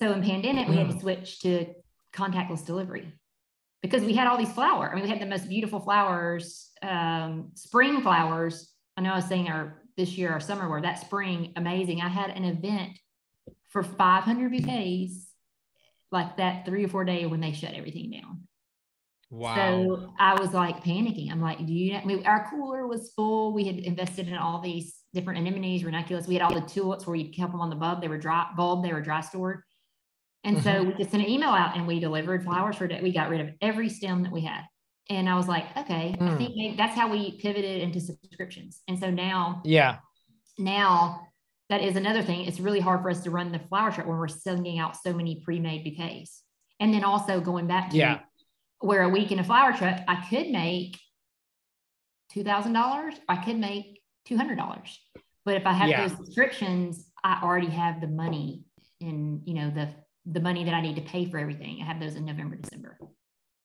So 0.00 0.12
in 0.12 0.22
pandemic, 0.22 0.68
we 0.68 0.76
had 0.76 0.90
to 0.90 1.00
switch 1.00 1.40
to 1.40 1.66
contactless 2.14 2.64
delivery 2.64 3.12
because 3.82 4.02
we 4.02 4.14
had 4.14 4.26
all 4.26 4.36
these 4.36 4.52
flowers. 4.52 4.90
I 4.92 4.94
mean, 4.94 5.04
we 5.04 5.10
had 5.10 5.20
the 5.20 5.26
most 5.26 5.48
beautiful 5.48 5.80
flowers, 5.80 6.70
um, 6.82 7.52
spring 7.54 8.02
flowers. 8.02 8.72
I 8.96 9.00
know 9.00 9.12
I 9.12 9.16
was 9.16 9.26
saying 9.26 9.48
our 9.48 9.77
this 9.98 10.16
year 10.16 10.30
our 10.32 10.40
summer 10.40 10.66
were 10.68 10.80
that 10.80 11.00
spring 11.00 11.52
amazing. 11.56 12.00
I 12.00 12.08
had 12.08 12.30
an 12.30 12.44
event 12.44 12.92
for 13.68 13.82
500 13.82 14.50
bouquets 14.50 15.26
like 16.10 16.38
that 16.38 16.64
three 16.64 16.84
or 16.84 16.88
four 16.88 17.04
day 17.04 17.26
when 17.26 17.40
they 17.40 17.52
shut 17.52 17.74
everything 17.74 18.10
down. 18.10 18.44
Wow. 19.30 19.54
So 19.54 20.14
I 20.18 20.40
was 20.40 20.54
like 20.54 20.82
panicking. 20.82 21.30
I'm 21.30 21.42
like, 21.42 21.58
do 21.66 21.72
you 21.72 21.92
know? 21.92 21.98
I 21.98 22.04
mean, 22.06 22.26
our 22.26 22.48
cooler 22.48 22.86
was 22.86 23.12
full. 23.14 23.52
We 23.52 23.64
had 23.64 23.76
invested 23.80 24.28
in 24.28 24.34
all 24.36 24.60
these 24.62 25.00
different 25.12 25.40
anemones, 25.40 25.84
ranunculus. 25.84 26.26
We 26.26 26.34
had 26.34 26.42
all 26.42 26.54
the 26.54 26.66
tulips 26.66 27.06
where 27.06 27.16
you 27.16 27.30
kept 27.30 27.52
them 27.52 27.60
on 27.60 27.68
the 27.68 27.76
bulb. 27.76 28.00
They 28.00 28.08
were 28.08 28.16
dry 28.16 28.46
bulb. 28.56 28.82
They 28.82 28.92
were 28.92 29.02
dry 29.02 29.20
stored. 29.20 29.62
And 30.44 30.62
so 30.62 30.70
mm-hmm. 30.70 30.88
we 30.88 30.94
just 30.94 31.10
sent 31.10 31.24
an 31.24 31.28
email 31.28 31.50
out 31.50 31.76
and 31.76 31.86
we 31.86 32.00
delivered 32.00 32.44
flowers 32.44 32.76
for 32.76 32.86
day. 32.86 33.00
We 33.02 33.12
got 33.12 33.28
rid 33.28 33.40
of 33.40 33.50
every 33.60 33.90
stem 33.90 34.22
that 34.22 34.32
we 34.32 34.42
had. 34.42 34.62
And 35.10 35.28
I 35.28 35.36
was 35.36 35.48
like, 35.48 35.64
okay, 35.76 36.14
mm. 36.18 36.22
I 36.22 36.30
hmm. 36.32 36.36
think 36.36 36.54
maybe 36.54 36.76
that's 36.76 36.94
how 36.94 37.10
we 37.10 37.38
pivoted 37.38 37.80
into 37.80 38.00
subscriptions. 38.00 38.80
And 38.88 38.98
so 38.98 39.10
now, 39.10 39.62
yeah, 39.64 39.96
now 40.58 41.28
that 41.70 41.82
is 41.82 41.96
another 41.96 42.22
thing. 42.22 42.44
It's 42.46 42.60
really 42.60 42.80
hard 42.80 43.02
for 43.02 43.10
us 43.10 43.22
to 43.24 43.30
run 43.30 43.52
the 43.52 43.58
flower 43.58 43.90
shop 43.90 44.06
when 44.06 44.18
we're 44.18 44.28
sending 44.28 44.78
out 44.78 44.96
so 44.96 45.12
many 45.12 45.40
pre-made 45.44 45.84
bouquets. 45.84 46.42
And 46.80 46.92
then 46.92 47.04
also 47.04 47.40
going 47.40 47.66
back 47.66 47.90
to 47.90 47.96
yeah. 47.96 48.20
where 48.80 49.02
a 49.02 49.08
week 49.08 49.32
in 49.32 49.38
a 49.38 49.44
flower 49.44 49.72
truck, 49.72 50.00
I 50.06 50.24
could 50.28 50.50
make 50.50 50.98
two 52.30 52.44
thousand 52.44 52.74
dollars. 52.74 53.14
I 53.28 53.36
could 53.36 53.58
make 53.58 54.00
two 54.26 54.36
hundred 54.36 54.56
dollars. 54.56 54.98
But 55.44 55.56
if 55.56 55.66
I 55.66 55.72
have 55.72 55.88
yeah. 55.88 56.06
those 56.06 56.16
subscriptions, 56.16 57.06
I 57.24 57.40
already 57.42 57.68
have 57.68 58.00
the 58.00 58.06
money 58.06 58.64
and 59.00 59.42
you 59.44 59.54
know, 59.54 59.70
the 59.70 59.88
the 60.30 60.40
money 60.40 60.64
that 60.64 60.74
I 60.74 60.80
need 60.80 60.96
to 60.96 61.02
pay 61.02 61.24
for 61.24 61.38
everything. 61.38 61.78
I 61.80 61.86
have 61.86 62.00
those 62.00 62.14
in 62.14 62.24
November, 62.24 62.56
December. 62.56 62.98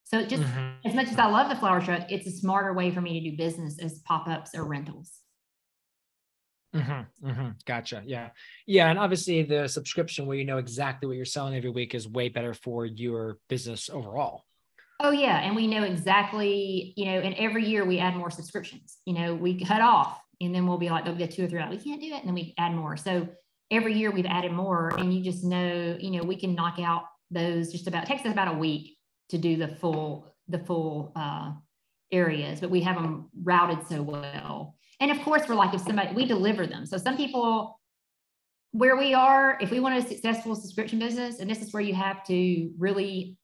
So 0.06 0.26
just 0.26 0.44
mm-hmm. 0.44 0.88
as 0.88 0.94
much 0.94 1.08
as 1.08 1.18
I 1.18 1.26
love 1.28 1.50
the 1.50 1.56
flower 1.56 1.82
truck, 1.82 2.12
it's 2.12 2.28
a 2.28 2.32
smarter 2.32 2.74
way 2.74 2.92
for 2.92 3.02
me 3.02 3.20
to 3.20 3.32
do 3.32 3.38
business 3.38 3.80
as 3.80 4.00
pop-ups 4.00 4.52
or 4.54 4.64
rentals. 4.64 5.12
Mm-hmm, 6.76 7.28
mm-hmm. 7.28 7.50
Gotcha. 7.66 8.04
Yeah. 8.06 8.30
Yeah. 8.66 8.90
And 8.90 8.98
obviously 8.98 9.44
the 9.44 9.68
subscription 9.68 10.26
where 10.26 10.38
you 10.38 10.46
know 10.46 10.58
exactly 10.58 11.08
what 11.08 11.16
you're 11.16 11.26
selling 11.26 11.56
every 11.56 11.70
week 11.70 11.94
is 11.94 12.08
way 12.08 12.30
better 12.30 12.54
for 12.54 12.86
your 12.86 13.38
business 13.48 13.90
overall. 13.90 14.44
Oh 15.00 15.12
yeah. 15.12 15.40
And 15.42 15.56
we 15.56 15.68
know 15.68 15.84
exactly, 15.84 16.94
you 16.96 17.06
know, 17.06 17.20
and 17.20 17.36
every 17.36 17.66
year 17.66 17.86
we 17.86 18.00
add 18.00 18.16
more 18.16 18.32
subscriptions, 18.32 18.98
you 19.06 19.14
know, 19.14 19.36
we 19.36 19.64
cut 19.64 19.82
off 19.82 20.20
and 20.42 20.54
then 20.54 20.66
we'll 20.66 20.78
be 20.78 20.90
like, 20.90 21.04
there'll 21.04 21.18
be 21.18 21.28
two 21.28 21.46
or 21.46 21.48
three 21.48 21.60
out. 21.60 21.70
We 21.70 21.78
can't 21.78 22.02
do 22.02 22.08
it. 22.08 22.20
And 22.20 22.28
then 22.28 22.36
we 22.36 22.54
add 22.58 22.74
more. 22.74 22.98
So 22.98 23.28
every 23.70 23.94
year 23.94 24.12
we've 24.12 24.26
added 24.26 24.52
more 24.52 24.90
and 24.98 25.14
you 25.14 25.24
just 25.24 25.44
know, 25.44 25.98
you 26.00 26.12
know, 26.12 26.24
we 26.24 26.36
can 26.36 26.56
knock 26.56 26.80
out 26.80 27.04
those 27.30 27.72
just 27.72 27.88
about, 27.88 28.06
takes 28.06 28.26
us 28.26 28.32
about 28.32 28.56
a 28.56 28.58
week 28.58 28.98
to 29.30 29.38
do 29.38 29.58
the 29.58 29.68
full, 29.68 30.36
the 30.48 30.60
full 30.60 31.12
uh, 31.16 31.52
areas, 32.12 32.60
but 32.60 32.70
we 32.70 32.82
have 32.82 32.96
them 32.96 33.30
routed 33.42 33.86
so 33.88 34.02
well. 34.02 34.76
And 35.00 35.12
of 35.12 35.20
course, 35.22 35.48
we're 35.48 35.56
like, 35.56 35.74
if 35.74 35.82
somebody, 35.82 36.14
we 36.14 36.26
deliver 36.26 36.68
them. 36.68 36.86
So 36.86 36.98
some 36.98 37.18
people, 37.18 37.80
where 38.72 38.96
we 38.96 39.14
are, 39.14 39.58
if 39.62 39.70
we 39.70 39.80
want 39.80 40.04
a 40.04 40.08
successful 40.08 40.56
subscription 40.56 41.00
business, 41.00 41.40
and 41.40 41.50
this 41.50 41.62
is 41.62 41.74
where 41.74 41.84
you 41.84 41.94
have 41.94 42.24
to 42.26 42.72
really 42.78 43.38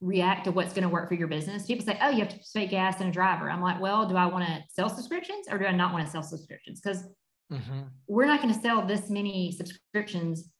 react 0.00 0.44
to 0.44 0.52
what's 0.52 0.74
going 0.74 0.82
to 0.82 0.88
work 0.88 1.08
for 1.08 1.14
your 1.14 1.28
business. 1.28 1.66
People 1.66 1.84
say, 1.84 1.98
oh, 2.02 2.10
you 2.10 2.18
have 2.18 2.28
to 2.28 2.38
pay 2.54 2.66
gas 2.66 3.00
and 3.00 3.08
a 3.08 3.12
driver. 3.12 3.50
I'm 3.50 3.62
like, 3.62 3.80
well, 3.80 4.06
do 4.06 4.16
I 4.16 4.26
want 4.26 4.44
to 4.44 4.62
sell 4.68 4.90
subscriptions 4.90 5.46
or 5.50 5.58
do 5.58 5.64
I 5.64 5.72
not 5.72 5.92
want 5.92 6.04
to 6.04 6.10
sell 6.10 6.22
subscriptions? 6.22 6.80
Because 6.80 7.04
mm-hmm. 7.50 7.82
we're 8.06 8.26
not 8.26 8.42
going 8.42 8.52
to 8.52 8.60
sell 8.60 8.84
this 8.86 9.08
many 9.08 9.52
subscriptions 9.52 10.50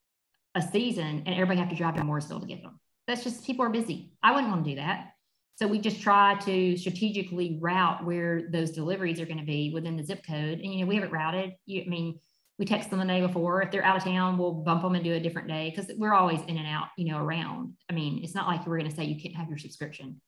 a 0.54 0.62
season 0.62 1.22
and 1.26 1.34
everybody 1.34 1.58
have 1.58 1.68
to 1.68 1.76
drive 1.76 1.96
to 1.96 2.02
Mooresville 2.02 2.40
to 2.40 2.46
get 2.46 2.62
them. 2.62 2.80
That's 3.06 3.24
just 3.24 3.44
people 3.44 3.64
are 3.64 3.70
busy. 3.70 4.12
I 4.22 4.32
wouldn't 4.32 4.50
want 4.50 4.64
to 4.64 4.70
do 4.70 4.76
that. 4.76 5.10
So 5.56 5.68
we 5.68 5.78
just 5.78 6.00
try 6.00 6.34
to 6.40 6.76
strategically 6.76 7.58
route 7.60 8.04
where 8.04 8.48
those 8.50 8.72
deliveries 8.72 9.20
are 9.20 9.26
going 9.26 9.38
to 9.38 9.44
be 9.44 9.70
within 9.72 9.96
the 9.96 10.02
zip 10.02 10.24
code. 10.26 10.58
And, 10.58 10.74
you 10.74 10.80
know, 10.80 10.86
we 10.86 10.96
have 10.96 11.04
it 11.04 11.12
routed. 11.12 11.52
You, 11.66 11.82
I 11.82 11.86
mean, 11.86 12.18
we 12.58 12.64
text 12.64 12.90
them 12.90 12.98
the 12.98 13.04
day 13.04 13.20
before. 13.20 13.62
If 13.62 13.70
they're 13.70 13.84
out 13.84 13.96
of 13.96 14.04
town, 14.04 14.36
we'll 14.36 14.52
bump 14.52 14.82
them 14.82 14.94
and 14.94 15.04
do 15.04 15.12
a 15.12 15.20
different 15.20 15.48
day 15.48 15.72
because 15.74 15.92
we're 15.96 16.14
always 16.14 16.40
in 16.42 16.56
and 16.56 16.66
out, 16.66 16.88
you 16.96 17.10
know, 17.10 17.18
around. 17.18 17.74
I 17.88 17.94
mean, 17.94 18.22
it's 18.24 18.34
not 18.34 18.48
like 18.48 18.66
we're 18.66 18.78
going 18.78 18.90
to 18.90 18.96
say 18.96 19.04
you 19.04 19.20
can't 19.20 19.36
have 19.36 19.48
your 19.48 19.58
subscription. 19.58 20.20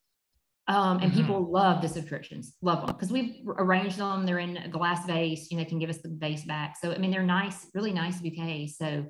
Um, 0.69 0.99
and 0.99 1.11
mm-hmm. 1.11 1.21
people 1.21 1.49
love 1.49 1.81
the 1.81 1.87
subscriptions, 1.87 2.55
love 2.61 2.85
them 2.85 2.93
because 2.93 3.09
we've 3.09 3.37
arranged 3.47 3.97
them. 3.97 4.25
They're 4.25 4.39
in 4.39 4.57
a 4.57 4.67
glass 4.67 5.05
vase, 5.05 5.49
you 5.49 5.55
know, 5.55 5.63
they 5.63 5.69
can 5.69 5.79
give 5.79 5.89
us 5.89 5.99
the 5.99 6.09
vase 6.09 6.43
back. 6.43 6.75
So, 6.81 6.91
I 6.91 6.97
mean, 6.97 7.09
they're 7.09 7.23
nice, 7.23 7.67
really 7.73 7.93
nice 7.93 8.19
bouquets. 8.19 8.77
So 8.77 9.05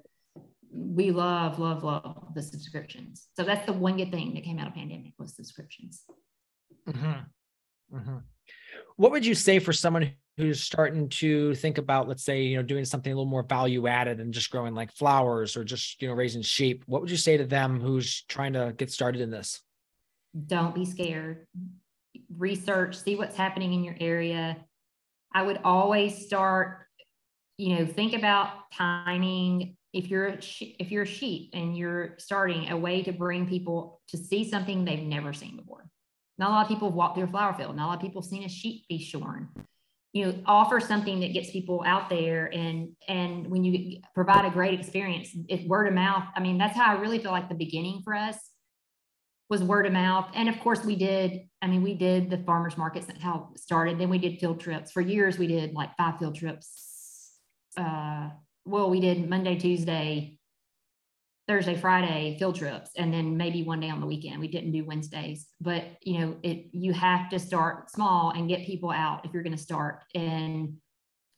we 0.71 1.09
love, 1.09 1.57
love, 1.57 1.83
love 1.83 2.16
the 2.37 2.43
subscriptions. 2.43 3.27
So 3.35 3.43
that's 3.43 3.65
the 3.65 3.73
one 3.73 3.97
good 3.97 4.11
thing 4.11 4.33
that 4.35 4.43
came 4.43 4.59
out 4.59 4.67
of 4.67 4.75
pandemic 4.75 5.13
was 5.17 5.35
subscriptions. 5.35 6.03
Mm-hmm. 6.87 7.97
Mm-hmm. 7.97 8.17
What 8.95 9.11
would 9.11 9.25
you 9.25 9.33
say 9.33 9.57
for 9.57 9.73
someone 9.73 10.11
who's 10.37 10.61
starting 10.61 11.09
to 11.09 11.55
think 11.55 11.79
about, 11.79 12.07
let's 12.07 12.23
say, 12.23 12.43
you 12.43 12.57
know, 12.57 12.61
doing 12.61 12.85
something 12.85 13.11
a 13.11 13.15
little 13.15 13.25
more 13.29 13.41
value 13.41 13.87
added 13.87 14.19
and 14.19 14.31
just 14.31 14.51
growing 14.51 14.75
like 14.75 14.91
flowers 14.91 15.57
or 15.57 15.63
just, 15.63 15.99
you 15.99 16.07
know, 16.07 16.13
raising 16.13 16.43
sheep? 16.43 16.83
What 16.85 17.01
would 17.01 17.09
you 17.09 17.17
say 17.17 17.37
to 17.37 17.45
them 17.45 17.81
who's 17.81 18.21
trying 18.29 18.53
to 18.53 18.73
get 18.77 18.91
started 18.91 19.21
in 19.21 19.31
this? 19.31 19.59
Don't 20.45 20.75
be 20.75 20.85
scared. 20.85 21.47
Research, 22.37 22.97
see 22.97 23.15
what's 23.15 23.35
happening 23.35 23.73
in 23.73 23.83
your 23.83 23.95
area. 23.99 24.57
I 25.33 25.41
would 25.41 25.59
always 25.63 26.25
start, 26.25 26.85
you 27.57 27.77
know, 27.77 27.85
think 27.87 28.13
about 28.13 28.71
timing 28.71 29.76
if 29.97 30.09
you're 30.09 30.27
a, 30.27 30.37
if 30.79 30.91
you're 30.91 31.03
a 31.03 31.07
sheep 31.07 31.49
and 31.53 31.77
you're 31.77 32.15
starting 32.17 32.69
a 32.69 32.77
way 32.77 33.01
to 33.03 33.11
bring 33.11 33.47
people 33.47 34.01
to 34.09 34.17
see 34.17 34.49
something 34.49 34.85
they've 34.85 34.99
never 35.03 35.33
seen 35.33 35.57
before. 35.57 35.89
Not 36.37 36.49
a 36.49 36.53
lot 36.53 36.61
of 36.65 36.67
people 36.69 36.89
have 36.89 36.95
walked 36.95 37.15
through 37.15 37.25
a 37.25 37.27
flower 37.27 37.53
field. 37.53 37.75
Not 37.75 37.85
a 37.85 37.87
lot 37.87 37.95
of 37.95 38.01
people 38.01 38.21
have 38.21 38.29
seen 38.29 38.43
a 38.43 38.49
sheep 38.49 38.87
be 38.87 38.99
shorn. 38.99 39.49
You 40.13 40.27
know, 40.27 40.35
offer 40.45 40.79
something 40.79 41.19
that 41.21 41.33
gets 41.33 41.51
people 41.51 41.83
out 41.85 42.09
there, 42.09 42.45
and 42.53 42.89
and 43.07 43.47
when 43.47 43.63
you 43.63 43.99
provide 44.15 44.45
a 44.45 44.51
great 44.51 44.79
experience, 44.79 45.29
it's 45.47 45.67
word 45.67 45.87
of 45.87 45.93
mouth. 45.93 46.23
I 46.35 46.39
mean, 46.39 46.57
that's 46.57 46.75
how 46.75 46.95
I 46.95 46.99
really 46.99 47.19
feel 47.19 47.31
like 47.31 47.49
the 47.49 47.55
beginning 47.55 48.01
for 48.03 48.13
us 48.13 48.37
was 49.49 49.63
word 49.63 49.85
of 49.85 49.93
mouth. 49.93 50.29
And 50.33 50.49
of 50.49 50.59
course, 50.59 50.83
we 50.83 50.95
did. 50.95 51.47
I 51.61 51.67
mean, 51.67 51.81
we 51.81 51.93
did 51.95 52.29
the 52.29 52.37
farmers 52.37 52.77
markets. 52.77 53.07
That's 53.07 53.21
how 53.21 53.49
it 53.53 53.59
started. 53.59 53.99
Then 53.99 54.09
we 54.09 54.17
did 54.17 54.39
field 54.39 54.59
trips. 54.59 54.91
For 54.91 55.01
years, 55.01 55.37
we 55.37 55.47
did 55.47 55.73
like 55.73 55.95
five 55.97 56.19
field 56.19 56.35
trips. 56.35 57.31
Uh, 57.75 58.29
well, 58.67 58.89
we 58.89 58.99
did 58.99 59.29
Monday, 59.29 59.57
Tuesday, 59.57 60.37
Thursday, 61.47 61.75
Friday 61.77 62.35
field 62.37 62.55
trips, 62.55 62.91
and 62.97 63.13
then 63.13 63.37
maybe 63.37 63.63
one 63.63 63.79
day 63.79 63.89
on 63.89 64.01
the 64.01 64.05
weekend. 64.05 64.39
We 64.41 64.49
didn't 64.49 64.73
do 64.73 64.83
Wednesdays, 64.83 65.47
but 65.61 65.85
you 66.01 66.19
know, 66.19 66.37
it 66.43 66.67
you 66.73 66.91
have 66.91 67.29
to 67.29 67.39
start 67.39 67.89
small 67.89 68.31
and 68.31 68.49
get 68.49 68.65
people 68.65 68.91
out 68.91 69.23
if 69.23 69.33
you're 69.33 69.43
going 69.43 69.55
to 69.55 69.61
start, 69.61 70.03
and 70.13 70.73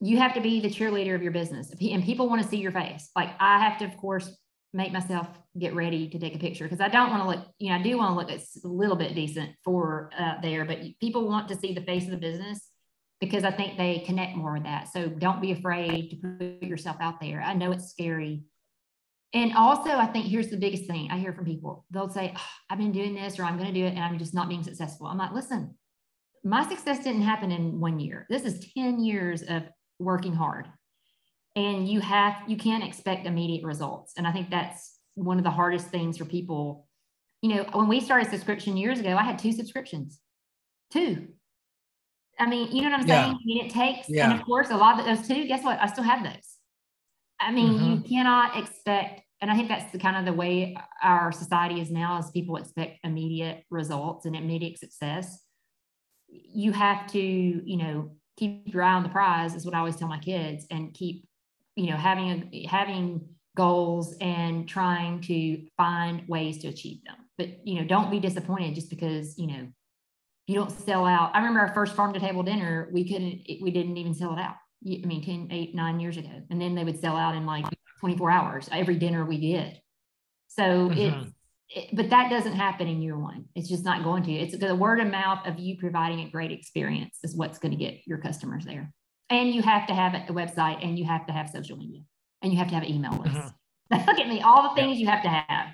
you 0.02 0.18
have 0.18 0.34
to 0.34 0.42
be 0.42 0.60
the 0.60 0.70
cheerleader 0.70 1.14
of 1.14 1.22
your 1.22 1.32
business. 1.32 1.72
And 1.80 2.04
people 2.04 2.28
want 2.28 2.42
to 2.42 2.48
see 2.48 2.58
your 2.58 2.72
face. 2.72 3.10
Like 3.16 3.30
I 3.40 3.60
have 3.60 3.78
to, 3.80 3.86
of 3.86 3.96
course, 3.98 4.36
make 4.74 4.92
myself 4.92 5.28
get 5.60 5.76
ready 5.76 6.10
to 6.10 6.18
take 6.18 6.36
a 6.36 6.40
picture 6.40 6.64
because 6.64 6.82
I 6.82 6.88
don't 6.88 7.12
want 7.12 7.24
to 7.24 7.30
look. 7.30 7.48
You 7.60 7.70
know, 7.70 7.76
I 7.76 7.84
do 7.84 7.98
want 7.98 8.12
to 8.12 8.16
look 8.16 8.40
a 8.40 8.68
little 8.68 8.96
bit 8.96 9.14
decent 9.14 9.52
for 9.64 10.10
uh, 10.18 10.42
there, 10.42 10.66
but 10.66 10.80
people 11.00 11.28
want 11.28 11.48
to 11.50 11.56
see 11.56 11.74
the 11.74 11.82
face 11.82 12.06
of 12.06 12.12
the 12.12 12.18
business 12.18 12.69
because 13.20 13.44
I 13.44 13.52
think 13.52 13.78
they 13.78 14.00
connect 14.06 14.36
more 14.36 14.54
with 14.54 14.64
that. 14.64 14.92
So 14.92 15.08
don't 15.08 15.42
be 15.42 15.52
afraid 15.52 16.10
to 16.12 16.16
put 16.16 16.64
yourself 16.64 16.98
out 17.02 17.20
there. 17.20 17.42
I 17.42 17.54
know 17.54 17.72
it's 17.72 17.90
scary. 17.90 18.44
And 19.34 19.54
also, 19.56 19.92
I 19.92 20.08
think 20.08 20.26
here's 20.26 20.48
the 20.48 20.58
biggest 20.58 20.86
thing 20.86 21.10
I 21.12 21.20
hear 21.20 21.34
from 21.34 21.46
people 21.46 21.86
they'll 21.92 22.10
say, 22.10 22.34
oh, 22.36 22.48
I've 22.70 22.80
been 22.80 22.92
doing 22.92 23.14
this 23.14 23.38
or 23.38 23.44
I'm 23.44 23.58
going 23.58 23.72
to 23.72 23.80
do 23.80 23.86
it 23.86 23.90
and 23.90 24.00
I'm 24.00 24.18
just 24.18 24.34
not 24.34 24.50
being 24.50 24.64
successful. 24.64 25.08
I'm 25.08 25.18
like, 25.18 25.34
listen, 25.34 25.76
my 26.44 26.68
success 26.68 27.04
didn't 27.04 27.22
happen 27.22 27.52
in 27.52 27.80
one 27.80 28.00
year. 28.00 28.26
This 28.30 28.44
is 28.44 28.72
10 28.74 29.04
years 29.04 29.44
of 29.44 29.64
working 30.00 30.34
hard. 30.34 30.68
And 31.56 31.88
you 31.88 32.00
have, 32.00 32.42
you 32.48 32.58
can't 32.58 32.84
expect 32.84 33.28
immediate 33.28 33.66
results. 33.66 34.14
And 34.18 34.26
I 34.26 34.32
think 34.32 34.50
that's 34.50 34.98
one 35.16 35.38
of 35.38 35.44
the 35.44 35.52
hardest 35.52 35.88
things 35.88 36.18
for 36.18 36.26
people. 36.26 36.88
You 37.42 37.56
know, 37.56 37.64
when 37.74 37.88
we 37.88 38.00
started 38.00 38.30
subscription 38.30 38.78
years 38.78 39.00
ago, 39.00 39.16
I 39.16 39.24
had 39.24 39.38
two 39.38 39.52
subscriptions, 39.52 40.20
two 40.92 41.28
I 42.40 42.48
mean, 42.48 42.72
you 42.72 42.82
know 42.82 42.90
what 42.90 43.02
I'm 43.02 43.08
saying? 43.08 43.32
Yeah. 43.32 43.38
I 43.38 43.46
mean, 43.46 43.66
it 43.66 43.72
takes, 43.72 44.10
yeah. 44.10 44.30
and 44.30 44.40
of 44.40 44.46
course, 44.46 44.70
a 44.70 44.78
lot 44.78 45.00
of 45.00 45.06
those 45.06 45.28
too, 45.28 45.46
guess 45.46 45.64
what? 45.64 45.80
I 45.82 45.88
still 45.88 46.04
have 46.04 46.24
those. 46.24 46.56
I 47.40 47.52
mean, 47.52 47.74
mm-hmm. 47.74 47.92
you 47.92 48.02
cannot 48.02 48.58
expect, 48.58 49.22
and 49.42 49.52
I 49.52 49.56
think 49.56 49.70
that's 49.70 49.92
the 49.92 50.00
kind 50.00 50.18
of 50.18 50.26
the 50.26 50.34
way 50.34 50.76
our 51.04 51.32
society 51.32 51.82
is 51.82 51.92
now, 51.92 52.18
is 52.20 52.32
people 52.32 52.58
expect 52.58 53.00
immediate 53.04 53.64
results 53.70 54.26
and 54.26 54.36
immediate 54.36 54.80
success. 54.80 55.44
You 56.28 56.72
have 56.72 57.08
to, 57.08 57.20
you 57.20 57.78
know, 57.78 58.12
keep 58.38 58.74
your 58.74 58.84
eye 58.84 58.94
on 58.94 59.04
the 59.04 59.10
prize, 59.10 59.56
is 59.56 59.66
what 59.66 59.76
I 59.76 59.80
always 59.80 59.96
tell 59.96 60.08
my 60.08 60.20
kids, 60.20 60.66
and 60.72 60.94
keep, 60.94 61.28
you 61.76 61.90
know, 61.90 61.98
having 61.98 62.50
a, 62.54 62.68
having 62.68 63.30
goals 63.56 64.16
and 64.22 64.68
trying 64.68 65.20
to 65.20 65.66
find 65.76 66.26
ways 66.28 66.60
to 66.60 66.70
achieve 66.70 67.04
them. 67.04 67.16
But 67.38 67.68
you 67.68 67.76
know, 67.76 67.86
don't 67.86 68.12
be 68.12 68.20
disappointed 68.20 68.76
just 68.76 68.90
because 68.90 69.38
you 69.38 69.48
know 69.48 69.68
you 70.50 70.56
don't 70.56 70.72
sell 70.72 71.06
out. 71.06 71.30
I 71.36 71.38
remember 71.38 71.60
our 71.60 71.74
first 71.76 71.96
farm 71.96 72.12
to 72.14 72.20
table 72.20 72.42
dinner, 72.42 72.90
we 72.92 73.08
couldn't, 73.08 73.42
we 73.62 73.70
didn't 73.70 73.98
even 73.98 74.16
sell 74.16 74.34
it 74.34 74.40
out. 74.40 74.56
I 74.84 75.06
mean, 75.06 75.24
10, 75.24 75.50
8, 75.52 75.76
9 75.76 76.00
years 76.00 76.18
ago. 76.18 76.42
And 76.50 76.60
then 76.60 76.74
they 76.74 76.84
would 76.84 77.00
sell 77.00 77.16
out 77.16 77.36
in 77.36 77.46
like 77.46 77.66
24 78.00 78.32
hours, 78.32 78.70
every 78.72 78.96
dinner 78.96 79.24
we 79.24 79.40
did. 79.40 79.80
So 80.48 80.64
mm-hmm. 80.64 80.98
it's, 80.98 81.32
it, 81.70 81.96
but 81.96 82.10
that 82.10 82.32
doesn't 82.32 82.54
happen 82.54 82.88
in 82.88 83.00
year 83.00 83.16
one. 83.16 83.46
It's 83.54 83.70
just 83.70 83.86
not 83.86 84.04
going 84.04 84.24
to. 84.24 84.32
It's 84.32 84.58
the 84.58 84.76
word 84.76 85.00
of 85.00 85.08
mouth 85.12 85.46
of 85.46 85.60
you 85.60 85.78
providing 85.78 86.22
a 86.22 86.32
great 86.32 86.52
experience 86.52 87.20
is 87.24 87.36
what's 87.36 87.60
going 87.60 87.78
to 87.78 87.78
get 87.78 88.00
your 88.08 88.18
customers 88.18 88.66
there. 88.66 88.92
And 89.30 89.54
you 89.54 89.62
have 89.62 89.86
to 89.86 89.94
have 89.94 90.16
a 90.16 90.34
website 90.34 90.84
and 90.84 90.98
you 90.98 91.06
have 91.06 91.28
to 91.28 91.32
have 91.32 91.52
social 91.52 91.78
media 91.78 92.02
and 92.42 92.52
you 92.52 92.58
have 92.58 92.70
to 92.70 92.74
have 92.74 92.84
an 92.84 92.90
email 92.90 93.12
list. 93.12 93.36
Mm-hmm. 93.36 94.06
Look 94.08 94.20
at 94.20 94.28
me, 94.28 94.42
all 94.42 94.64
the 94.64 94.82
things 94.82 94.98
yeah. 94.98 95.02
you 95.02 95.08
have 95.12 95.22
to 95.22 95.30
have. 95.30 95.68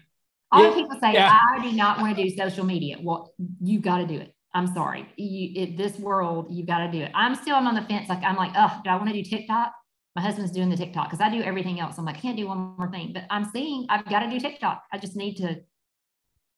All 0.52 0.64
yeah. 0.64 0.70
the 0.72 0.76
people 0.76 1.00
say, 1.00 1.14
yeah. 1.14 1.40
I 1.56 1.62
do 1.62 1.72
not 1.72 2.02
want 2.02 2.18
to 2.18 2.24
do 2.24 2.30
social 2.36 2.66
media. 2.66 2.98
Well, 3.02 3.34
you 3.62 3.80
got 3.80 4.00
to 4.00 4.06
do 4.06 4.16
it. 4.16 4.35
I'm 4.56 4.68
sorry. 4.74 5.08
You, 5.18 5.76
this 5.78 6.00
world, 6.00 6.48
you've 6.50 6.66
got 6.66 6.80
to 6.80 6.92
do 6.92 7.02
it. 7.02 7.12
I'm 7.14 7.36
still 7.36 7.56
I'm 7.56 7.68
on 7.68 7.76
the 7.76 7.82
fence. 7.84 8.10
Like 8.10 8.24
I'm 8.24 8.38
like, 8.38 8.54
oh, 8.56 8.82
do 8.84 8.90
I 8.90 8.96
want 8.96 9.10
to 9.10 9.14
do 9.14 9.22
TikTok? 9.22 9.72
My 10.16 10.22
husband's 10.22 10.52
doing 10.52 10.70
the 10.70 10.78
TikTok 10.78 11.10
because 11.12 11.20
I 11.20 11.30
do 11.30 11.44
everything 11.44 11.80
else. 11.80 11.98
I'm 11.98 12.06
like, 12.06 12.16
I 12.16 12.22
can't 12.22 12.38
do 12.38 12.48
one 12.48 12.76
more 12.78 12.90
thing, 12.90 13.12
but 13.14 13.26
I'm 13.30 13.46
seeing 13.54 13.86
I've 13.90 14.06
got 14.06 14.22
to 14.22 14.30
do 14.30 14.40
TikTok. 14.40 14.82
I 14.92 14.98
just 14.98 15.16
need 15.16 15.36
to 15.36 15.58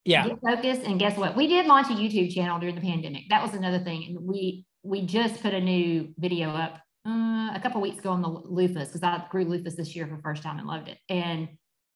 Yeah. 0.06 0.28
Get 0.28 0.40
focused. 0.42 0.84
And 0.84 1.00
guess 1.00 1.18
what? 1.18 1.36
We 1.36 1.48
did 1.48 1.66
launch 1.66 1.88
a 1.88 1.94
YouTube 1.94 2.34
channel 2.34 2.60
during 2.60 2.76
the 2.76 2.82
pandemic. 2.82 3.24
That 3.30 3.42
was 3.42 3.54
another 3.56 3.80
thing. 3.80 4.06
And 4.08 4.28
we 4.28 4.66
we 4.84 5.02
just 5.02 5.42
put 5.42 5.54
a 5.54 5.60
new 5.60 6.14
video 6.18 6.52
up 6.52 6.80
uh, 7.06 7.50
a 7.56 7.60
couple 7.62 7.82
weeks 7.82 7.98
ago 8.00 8.12
on 8.12 8.22
the 8.22 8.30
loofahs 8.30 8.88
because 8.88 9.04
I 9.04 9.26
grew 9.32 9.46
loofahs 9.46 9.76
this 9.76 9.96
year 9.96 10.08
for 10.08 10.16
the 10.16 10.22
first 10.22 10.44
time 10.44 10.60
and 10.60 10.68
loved 10.68 10.88
it. 10.88 11.00
And 11.10 11.50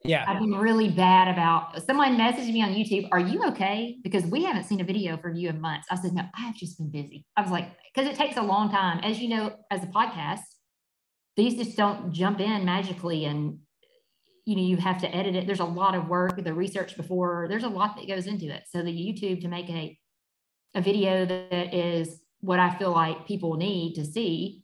yeah, 0.04 0.26
I've 0.28 0.40
been 0.40 0.56
really 0.56 0.90
bad 0.90 1.28
about 1.28 1.84
someone 1.86 2.18
messaged 2.18 2.52
me 2.52 2.64
on 2.64 2.70
YouTube, 2.70 3.08
Are 3.12 3.20
you 3.20 3.44
okay? 3.50 3.98
Because 4.04 4.26
we 4.26 4.44
haven't 4.44 4.64
seen 4.64 4.82
a 4.82 4.84
video 4.84 5.18
from 5.18 5.36
you 5.36 5.50
in 5.50 5.62
months. 5.62 5.88
I 5.92 5.96
said, 5.96 6.14
No, 6.14 6.24
I 6.36 6.42
have 6.42 6.56
just 6.56 6.78
been 6.78 6.90
busy. 6.90 7.26
I 7.38 7.42
was 7.42 7.52
like, 7.52 7.70
because 7.94 8.10
it 8.10 8.18
takes 8.18 8.38
a 8.38 8.42
long 8.42 8.72
time. 8.72 9.00
As 9.04 9.20
you 9.20 9.30
know, 9.30 9.56
as 9.70 9.84
a 9.84 9.88
podcast, 9.88 10.42
these 11.38 11.56
just 11.56 11.78
don't 11.78 12.12
jump 12.12 12.40
in 12.40 12.66
magically 12.66 13.26
and 13.26 13.60
you 14.46 14.56
know 14.56 14.62
you 14.62 14.78
have 14.78 15.00
to 15.00 15.16
edit 15.16 15.36
it 15.36 15.46
there's 15.46 15.60
a 15.60 15.66
lot 15.66 15.96
of 15.96 16.08
work 16.08 16.44
the 16.44 16.54
research 16.54 16.98
before 16.98 17.46
there's 17.50 17.64
a 17.64 17.70
lot 17.70 17.96
that 17.96 18.08
goes 18.08 18.28
into 18.28 18.46
it 18.46 18.64
so 18.70 18.82
the 18.82 18.92
youtube 18.92 19.42
to 19.42 19.48
make 19.48 19.70
a 19.70 19.98
a 20.76 20.82
video 20.82 21.26
that 21.26 21.74
is 21.74 22.22
what 22.40 22.60
i 22.60 22.76
feel 22.78 22.92
like 22.92 23.28
people 23.28 23.56
need 23.56 23.94
to 23.94 24.06
see 24.06 24.64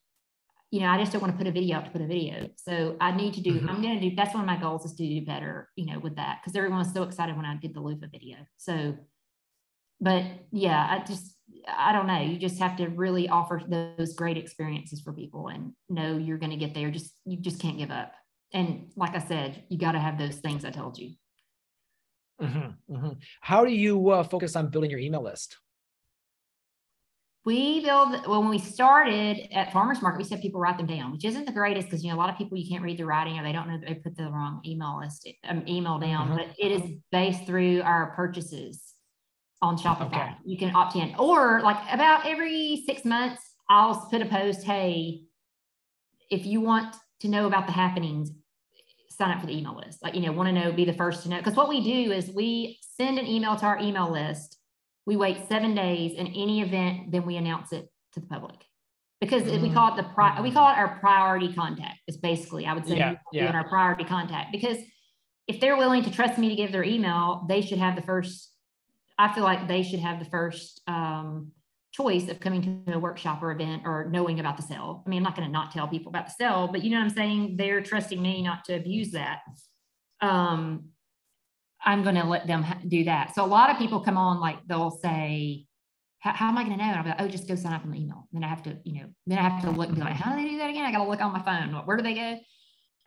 you 0.72 0.80
know 0.82 0.88
i 0.88 0.98
just 0.98 1.12
don't 1.12 1.22
want 1.22 1.34
to 1.34 1.38
put 1.38 1.48
a 1.48 1.52
video 1.52 1.78
out 1.78 1.86
to 1.86 1.92
put 1.92 2.02
a 2.02 2.08
video 2.08 2.50
so 2.56 2.96
i 3.00 3.16
need 3.16 3.34
to 3.34 3.42
do 3.42 3.54
mm-hmm. 3.54 3.70
i'm 3.70 3.82
going 3.82 4.00
to 4.00 4.10
do 4.10 4.16
that's 4.16 4.34
one 4.34 4.42
of 4.44 4.48
my 4.48 4.58
goals 4.58 4.86
is 4.86 4.94
to 4.94 5.08
do 5.08 5.26
better 5.26 5.70
you 5.76 5.86
know 5.86 6.00
with 6.00 6.16
that 6.16 6.40
because 6.42 6.56
everyone 6.56 6.80
was 6.80 6.94
so 6.94 7.04
excited 7.04 7.36
when 7.36 7.46
i 7.46 7.56
did 7.58 7.74
the 7.74 7.80
loofah 7.80 8.08
video 8.12 8.38
so 8.58 8.96
but 10.02 10.24
yeah 10.52 10.88
i 10.90 11.04
just 11.06 11.36
i 11.68 11.92
don't 11.92 12.08
know 12.08 12.20
you 12.20 12.38
just 12.38 12.60
have 12.60 12.76
to 12.76 12.88
really 12.88 13.30
offer 13.30 13.62
those 13.68 14.14
great 14.14 14.38
experiences 14.38 15.02
for 15.02 15.14
people 15.14 15.48
and 15.48 15.72
know 15.90 16.18
you're 16.18 16.38
going 16.38 16.52
to 16.52 16.58
get 16.58 16.74
there 16.74 16.92
just 16.92 17.14
you 17.26 17.38
just 17.38 17.62
can't 17.62 17.78
give 17.78 17.92
up 17.92 18.14
and 18.54 18.92
like 18.96 19.16
I 19.16 19.20
said, 19.20 19.64
you 19.70 19.78
got 19.78 19.94
to 19.94 20.00
have 20.00 20.18
those 20.18 20.38
things 20.38 20.64
I 20.64 20.72
told 20.72 20.98
you. 20.98 21.14
Mm-hmm, 22.42 22.96
mm-hmm. 22.96 23.10
How 23.42 23.66
do 23.66 23.72
you 23.72 24.10
uh, 24.10 24.24
focus 24.24 24.56
on 24.56 24.70
building 24.70 24.92
your 24.92 25.00
email 25.00 25.24
list? 25.24 25.58
We 27.48 27.80
build 27.80 28.28
when 28.28 28.50
we 28.50 28.60
started 28.60 29.48
at 29.54 29.72
farmers 29.72 30.02
market, 30.02 30.18
we 30.18 30.26
said 30.26 30.42
people 30.42 30.60
write 30.60 30.78
them 30.78 30.86
down, 30.86 31.14
which 31.14 31.24
isn't 31.24 31.46
the 31.46 31.54
greatest 31.54 31.88
because 31.88 32.04
you 32.04 32.10
know 32.10 32.18
a 32.18 32.20
lot 32.20 32.30
of 32.30 32.38
people 32.38 32.58
you 32.58 32.70
can't 32.70 32.84
read 32.84 32.98
the 32.98 33.06
writing 33.06 33.40
or 33.40 33.44
they 33.44 33.54
don't 33.54 33.70
know 33.70 33.80
they 33.80 33.94
put 33.94 34.18
the 34.18 34.30
wrong 34.30 34.60
email 34.66 35.00
list 35.00 35.26
um, 35.48 35.64
email 35.66 35.98
down. 35.98 36.28
Mm-hmm. 36.28 36.36
But 36.36 36.48
it 36.60 36.74
is 36.74 36.82
based 37.10 37.46
through 37.46 37.84
our 37.84 38.12
purchases 38.18 38.84
on 39.62 39.78
Shopify. 39.78 40.08
Okay. 40.08 40.32
You 40.44 40.58
can 40.58 40.76
opt 40.76 40.98
in, 40.98 41.16
or 41.18 41.62
like 41.62 41.78
about 41.90 42.26
every 42.26 42.84
six 42.86 43.06
months, 43.06 43.42
I'll 43.70 43.96
put 44.12 44.22
a 44.22 44.26
post. 44.26 44.64
Hey, 44.64 45.22
if 46.30 46.46
you 46.46 46.60
want 46.60 46.98
to 47.22 47.30
know 47.30 47.48
about 47.48 47.66
the 47.66 47.72
happenings, 47.72 48.30
sign 49.10 49.32
up 49.32 49.40
for 49.40 49.48
the 49.48 49.58
email 49.58 49.78
list. 49.78 50.04
Like, 50.04 50.16
you 50.16 50.22
know, 50.22 50.34
want 50.34 50.48
to 50.48 50.54
know, 50.54 50.74
be 50.74 50.84
the 50.84 50.92
first 50.92 51.24
to 51.24 51.30
know. 51.30 51.38
Because 51.38 51.56
what 51.56 51.70
we 51.70 51.82
do 51.82 52.12
is 52.12 52.30
we 52.30 52.78
send 52.98 53.18
an 53.18 53.26
email 53.26 53.56
to 53.56 53.66
our 53.66 53.80
email 53.80 54.12
list. 54.12 54.57
We 55.08 55.16
wait 55.16 55.48
seven 55.50 55.74
days, 55.74 56.16
and 56.18 56.28
any 56.28 56.62
event, 56.62 57.12
then 57.12 57.26
we 57.26 57.38
announce 57.38 57.72
it 57.72 57.88
to 58.14 58.20
the 58.20 58.28
public. 58.28 58.58
Because 59.20 59.42
mm-hmm. 59.42 59.64
we 59.64 59.72
call 59.72 59.94
it 59.94 59.98
the 59.98 60.04
pri- 60.04 60.42
we 60.42 60.52
call 60.52 60.70
it 60.70 60.78
our 60.78 61.00
priority 61.00 61.52
contact. 61.52 61.98
It's 62.08 62.18
basically, 62.18 62.68
I 62.68 62.74
would 62.74 62.86
say, 62.86 62.98
yeah, 62.98 63.16
yeah. 63.32 63.52
our 63.52 63.68
priority 63.68 64.04
contact. 64.04 64.52
Because 64.52 64.78
if 65.48 65.60
they're 65.60 65.78
willing 65.78 66.04
to 66.04 66.12
trust 66.12 66.38
me 66.38 66.50
to 66.50 66.56
give 66.56 66.72
their 66.72 66.84
email, 66.84 67.46
they 67.50 67.62
should 67.62 67.80
have 67.80 67.96
the 67.96 68.04
first. 68.04 68.52
I 69.18 69.34
feel 69.34 69.46
like 69.46 69.68
they 69.68 69.82
should 69.82 70.02
have 70.02 70.20
the 70.20 70.30
first 70.30 70.82
um, 70.86 71.52
choice 71.94 72.30
of 72.30 72.40
coming 72.40 72.84
to 72.86 72.94
a 72.94 73.00
workshop 73.00 73.42
or 73.42 73.52
event 73.52 73.84
or 73.86 74.10
knowing 74.12 74.40
about 74.40 74.58
the 74.58 74.64
sale. 74.64 75.04
I 75.04 75.10
mean, 75.10 75.18
I'm 75.18 75.24
not 75.24 75.36
going 75.36 75.48
to 75.48 75.52
not 75.52 75.72
tell 75.72 75.88
people 75.88 76.10
about 76.10 76.28
the 76.28 76.34
sale, 76.34 76.68
but 76.72 76.84
you 76.84 76.92
know 76.92 76.98
what 76.98 77.06
I'm 77.06 77.16
saying? 77.16 77.56
They're 77.58 77.82
trusting 77.82 78.22
me 78.22 78.44
not 78.44 78.66
to 78.66 78.76
abuse 78.76 79.12
that. 79.12 79.40
Um, 80.22 80.90
I'm 81.88 82.04
going 82.04 82.16
to 82.16 82.26
let 82.26 82.46
them 82.46 82.66
do 82.88 83.06
that. 83.06 83.34
So 83.34 83.46
a 83.46 83.48
lot 83.48 83.72
of 83.72 83.78
people 83.78 84.02
come 84.02 84.18
on, 84.18 84.42
like 84.42 84.58
they'll 84.68 84.92
say, 84.92 85.66
how 86.20 86.50
am 86.50 86.58
I 86.58 86.64
going 86.66 86.78
to 86.78 86.84
know? 86.84 86.90
And 86.90 87.00
I'm 87.00 87.06
like, 87.06 87.16
oh, 87.20 87.30
just 87.30 87.48
go 87.48 87.56
sign 87.56 87.72
up 87.72 87.86
on 87.86 87.92
the 87.92 87.98
email. 87.98 88.28
Then 88.34 88.44
I 88.44 88.48
have 88.50 88.62
to, 88.64 88.78
you 88.84 88.96
know, 88.96 89.08
then 89.26 89.38
I 89.38 89.42
have 89.42 89.62
to 89.62 89.70
look 89.72 89.88
and 89.88 89.96
be 89.96 90.04
like, 90.04 90.14
how 90.14 90.36
do 90.36 90.44
they 90.44 90.50
do 90.50 90.58
that 90.58 90.70
again? 90.70 90.84
I 90.84 90.92
got 90.92 91.06
to 91.06 91.10
look 91.10 91.22
on 91.22 91.32
my 91.32 91.42
phone. 91.44 91.74
Where 91.86 91.96
do 91.96 92.04
they 92.04 92.14
go? 92.14 92.40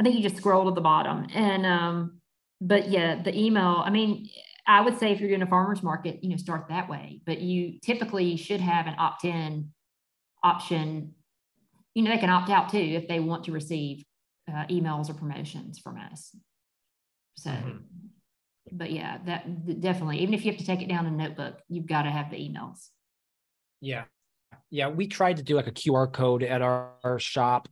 I 0.01 0.03
think 0.03 0.17
you 0.17 0.23
just 0.23 0.39
scroll 0.39 0.65
to 0.65 0.71
the 0.71 0.81
bottom. 0.81 1.27
And, 1.35 1.67
um, 1.67 2.21
but 2.63 2.89
yeah, 2.89 3.23
the 3.23 3.39
email, 3.39 3.83
I 3.85 3.91
mean, 3.91 4.31
I 4.67 4.81
would 4.81 4.99
say 4.99 5.13
if 5.13 5.21
you're 5.21 5.29
doing 5.29 5.43
a 5.43 5.47
farmer's 5.47 5.83
market, 5.83 6.25
you 6.25 6.31
know, 6.31 6.39
start 6.39 6.69
that 6.71 6.89
way. 6.89 7.21
But 7.27 7.41
you 7.43 7.81
typically 7.85 8.37
should 8.37 8.63
have 8.63 8.87
an 8.87 8.95
opt-in 8.97 9.73
option. 10.43 11.15
You 11.95 12.05
know, 12.05 12.13
they 12.13 12.19
can 12.19 12.31
opt 12.31 12.49
out 12.49 12.71
too 12.71 12.79
if 12.79 13.09
they 13.09 13.21
want 13.21 13.45
to 13.45 13.53
receive 13.53 14.05
uh, 14.49 14.65
emails 14.71 15.11
or 15.11 15.15
promotions 15.15 15.79
from 15.79 15.99
us. 15.99 16.35
So, 17.37 17.51
mm-hmm. 17.51 17.79
But 18.73 18.91
yeah, 18.91 19.19
that 19.27 19.81
definitely, 19.81 20.19
even 20.19 20.35
if 20.35 20.45
you 20.45 20.53
have 20.53 20.61
to 20.61 20.67
take 20.67 20.83
it 20.83 20.89
down 20.89 21.07
in 21.07 21.15
a 21.15 21.17
notebook, 21.17 21.61
you've 21.69 21.87
got 21.87 22.03
to 22.03 22.11
have 22.11 22.31
the 22.31 22.37
emails. 22.37 22.89
Yeah. 23.81 24.05
Yeah, 24.71 24.89
we 24.89 25.07
tried 25.07 25.39
to 25.39 25.43
do 25.43 25.57
like 25.57 25.67
a 25.67 25.73
QR 25.73 26.13
code 26.13 26.43
at 26.43 26.63
our, 26.63 26.91
our, 27.03 27.19
shop 27.19 27.69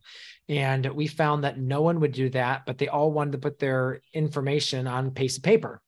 and 0.49 0.85
we 0.85 1.07
found 1.07 1.43
that 1.43 1.59
no 1.59 1.81
one 1.81 1.99
would 2.01 2.11
do 2.11 2.29
that, 2.31 2.65
but 2.65 2.77
they 2.77 2.87
all 2.87 3.11
wanted 3.11 3.33
to 3.33 3.37
put 3.37 3.59
their 3.59 4.01
information 4.13 4.87
on 4.87 5.11
piece 5.11 5.37
of 5.37 5.43
paper. 5.43 5.81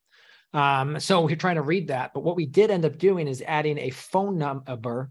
Um, 0.54 1.00
so 1.00 1.22
we're 1.22 1.36
trying 1.36 1.56
to 1.56 1.62
read 1.62 1.88
that. 1.90 2.14
But 2.14 2.24
what 2.24 2.36
we 2.36 2.46
did 2.46 2.72
end 2.72 2.86
up 2.86 2.98
doing 2.98 3.28
is 3.28 3.44
adding 3.46 3.78
a 3.78 3.90
phone 3.90 4.38
number. 4.38 5.10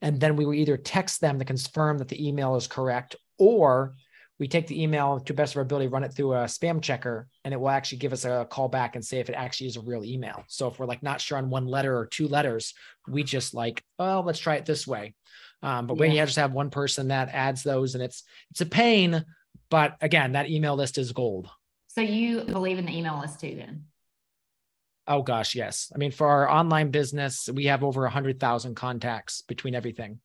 And 0.00 0.20
then 0.20 0.36
we 0.36 0.44
will 0.44 0.54
either 0.54 0.76
text 0.76 1.20
them 1.20 1.38
to 1.38 1.44
confirm 1.44 1.98
that 1.98 2.08
the 2.08 2.26
email 2.26 2.56
is 2.56 2.66
correct, 2.66 3.16
or 3.38 3.94
we 4.42 4.48
take 4.48 4.66
the 4.66 4.82
email 4.82 5.20
to 5.20 5.32
best 5.32 5.52
of 5.52 5.58
our 5.58 5.62
ability, 5.62 5.86
run 5.86 6.02
it 6.02 6.12
through 6.12 6.32
a 6.32 6.46
spam 6.46 6.82
checker, 6.82 7.28
and 7.44 7.54
it 7.54 7.60
will 7.60 7.68
actually 7.68 7.98
give 7.98 8.12
us 8.12 8.24
a 8.24 8.44
call 8.50 8.66
back 8.66 8.96
and 8.96 9.04
say 9.04 9.20
if 9.20 9.28
it 9.28 9.34
actually 9.34 9.68
is 9.68 9.76
a 9.76 9.80
real 9.80 10.04
email. 10.04 10.42
So 10.48 10.66
if 10.66 10.80
we're 10.80 10.86
like 10.86 11.00
not 11.00 11.20
sure 11.20 11.38
on 11.38 11.48
one 11.48 11.64
letter 11.64 11.96
or 11.96 12.06
two 12.06 12.26
letters, 12.26 12.74
we 13.06 13.22
just 13.22 13.54
like, 13.54 13.84
oh, 14.00 14.24
let's 14.26 14.40
try 14.40 14.56
it 14.56 14.66
this 14.66 14.84
way. 14.84 15.14
Um, 15.62 15.86
but 15.86 15.94
yeah. 15.94 16.00
when 16.00 16.10
you 16.10 16.24
just 16.24 16.38
have 16.38 16.52
one 16.52 16.70
person 16.70 17.06
that 17.06 17.28
adds 17.28 17.62
those, 17.62 17.94
and 17.94 18.02
it's 18.02 18.24
it's 18.50 18.62
a 18.62 18.66
pain, 18.66 19.24
but 19.70 19.96
again, 20.00 20.32
that 20.32 20.50
email 20.50 20.74
list 20.74 20.98
is 20.98 21.12
gold. 21.12 21.48
So 21.86 22.00
you 22.00 22.42
believe 22.42 22.78
in 22.80 22.86
the 22.86 22.98
email 22.98 23.20
list 23.20 23.38
too, 23.38 23.54
then? 23.56 23.84
Oh 25.06 25.22
gosh, 25.22 25.54
yes. 25.54 25.92
I 25.94 25.98
mean, 25.98 26.10
for 26.10 26.26
our 26.26 26.50
online 26.50 26.90
business, 26.90 27.48
we 27.48 27.66
have 27.66 27.84
over 27.84 28.06
a 28.06 28.10
hundred 28.10 28.40
thousand 28.40 28.74
contacts 28.74 29.42
between 29.42 29.76
everything. 29.76 30.18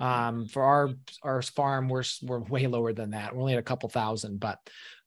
Um, 0.00 0.46
for 0.46 0.62
our 0.62 0.90
our 1.22 1.42
farm, 1.42 1.88
we're 1.88 2.04
we're 2.22 2.38
way 2.40 2.66
lower 2.66 2.92
than 2.92 3.10
that. 3.10 3.34
We're 3.34 3.42
only 3.42 3.52
at 3.52 3.58
a 3.58 3.62
couple 3.62 3.88
thousand, 3.88 4.40
but 4.40 4.58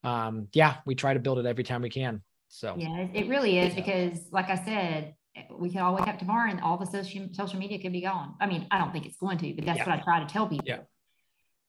um, 0.03 0.47
yeah, 0.53 0.77
we 0.85 0.95
try 0.95 1.13
to 1.13 1.19
build 1.19 1.39
it 1.39 1.45
every 1.45 1.63
time 1.63 1.81
we 1.81 1.89
can. 1.89 2.21
So 2.47 2.75
yeah, 2.77 3.07
it 3.13 3.27
really 3.27 3.57
is 3.57 3.73
because, 3.73 4.27
like 4.31 4.49
I 4.49 4.63
said, 4.63 5.15
we 5.57 5.71
can 5.71 5.81
all 5.81 5.95
wake 5.95 6.07
up 6.07 6.19
tomorrow 6.19 6.51
and 6.51 6.61
all 6.61 6.77
the 6.77 6.85
social 6.85 7.27
social 7.31 7.59
media 7.59 7.79
could 7.79 7.91
be 7.91 8.01
gone. 8.01 8.35
I 8.39 8.45
mean, 8.45 8.67
I 8.69 8.77
don't 8.77 8.91
think 8.91 9.07
it's 9.07 9.17
going 9.17 9.39
to, 9.39 9.53
but 9.55 9.65
that's 9.65 9.79
yeah. 9.79 9.89
what 9.89 9.99
I 9.99 10.03
try 10.03 10.19
to 10.19 10.31
tell 10.31 10.47
people. 10.47 10.65
Yeah. 10.67 10.81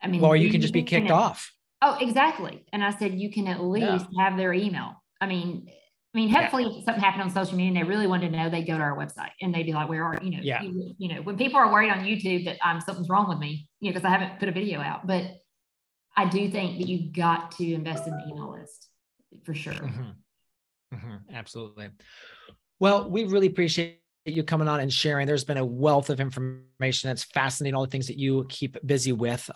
I 0.03 0.09
mean, 0.09 0.23
you, 0.23 0.35
you 0.35 0.51
can 0.51 0.61
just 0.61 0.75
be 0.75 0.83
kicked 0.83 1.11
off. 1.11 1.51
Oh, 1.81 1.97
exactly. 2.01 2.67
And 2.73 2.85
I 2.85 2.91
said 2.91 3.19
you 3.19 3.31
can 3.31 3.47
at 3.47 3.63
least 3.63 4.07
yeah. 4.11 4.25
have 4.29 4.37
their 4.37 4.53
email. 4.53 5.03
I 5.21 5.27
mean, 5.27 5.71
I 6.15 6.19
mean, 6.19 6.29
hopefully, 6.29 6.63
yeah. 6.63 6.79
if 6.79 6.85
something 6.85 7.03
happened 7.03 7.23
on 7.23 7.31
social 7.31 7.57
media 7.57 7.69
and 7.69 7.77
they 7.77 7.83
really 7.83 8.07
wanted 8.07 8.31
to 8.31 8.37
know, 8.37 8.49
they'd 8.49 8.67
go 8.67 8.79
to 8.79 8.85
our 8.85 8.97
website 8.97 9.31
and 9.41 9.53
they'd 9.53 9.65
be 9.65 9.73
like, 9.73 9.89
"Where 9.89 10.05
are 10.05 10.19
you 10.23 10.31
know?" 10.31 10.39
Yeah. 10.43 10.63
You, 10.63 10.95
you 10.97 11.13
know, 11.13 11.23
when 11.23 11.37
people 11.37 11.59
are 11.59 11.73
worried 11.73 11.91
on 11.91 12.05
YouTube 12.05 12.45
that 12.45 12.57
um, 12.65 12.81
something's 12.81 13.09
wrong 13.09 13.29
with 13.29 13.39
me, 13.39 13.69
you 13.81 13.91
know, 13.91 13.95
because 13.95 14.07
I 14.07 14.11
haven't 14.11 14.39
put 14.39 14.49
a 14.49 14.53
video 14.53 14.81
out, 14.81 15.07
but 15.07 15.25
I 16.17 16.27
do 16.27 16.49
think 16.51 16.79
that 16.79 16.89
you've 16.89 17.13
got 17.13 17.51
to 17.53 17.75
invest 17.75 18.07
in 18.07 18.17
the 18.17 18.25
email 18.31 18.53
list 18.53 18.89
for 19.45 19.55
sure. 19.55 19.73
Mm-hmm. 19.73 20.97
Mm-hmm. 20.97 21.35
Absolutely. 21.35 21.89
Well, 22.79 23.11
we 23.11 23.25
really 23.25 23.49
appreciate 23.49 24.01
you 24.25 24.45
coming 24.45 24.69
on 24.69 24.81
and 24.81 24.93
sharing. 24.93 25.27
There's 25.27 25.45
been 25.45 25.57
a 25.57 25.65
wealth 25.65 26.11
of 26.11 26.21
information 26.21 27.09
that's 27.09 27.25
fascinating. 27.25 27.75
All 27.75 27.85
the 27.85 27.91
things 27.91 28.07
that 28.07 28.19
you 28.19 28.47
keep 28.49 28.77
busy 28.87 29.13
with 29.13 29.51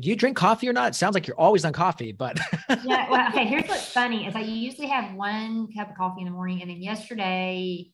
do 0.00 0.08
you 0.08 0.16
drink 0.16 0.36
coffee 0.36 0.68
or 0.68 0.72
not? 0.72 0.88
It 0.88 0.94
sounds 0.94 1.14
like 1.14 1.26
you're 1.26 1.38
always 1.38 1.64
on 1.64 1.72
coffee, 1.72 2.12
but 2.12 2.38
yeah. 2.84 3.10
Well, 3.10 3.28
okay. 3.28 3.46
Here's 3.46 3.68
what's 3.68 3.92
funny 3.92 4.26
is 4.26 4.34
I 4.34 4.40
usually 4.40 4.88
have 4.88 5.14
one 5.14 5.68
cup 5.72 5.90
of 5.90 5.96
coffee 5.96 6.20
in 6.20 6.26
the 6.26 6.32
morning, 6.32 6.62
and 6.62 6.70
then 6.70 6.82
yesterday 6.82 7.90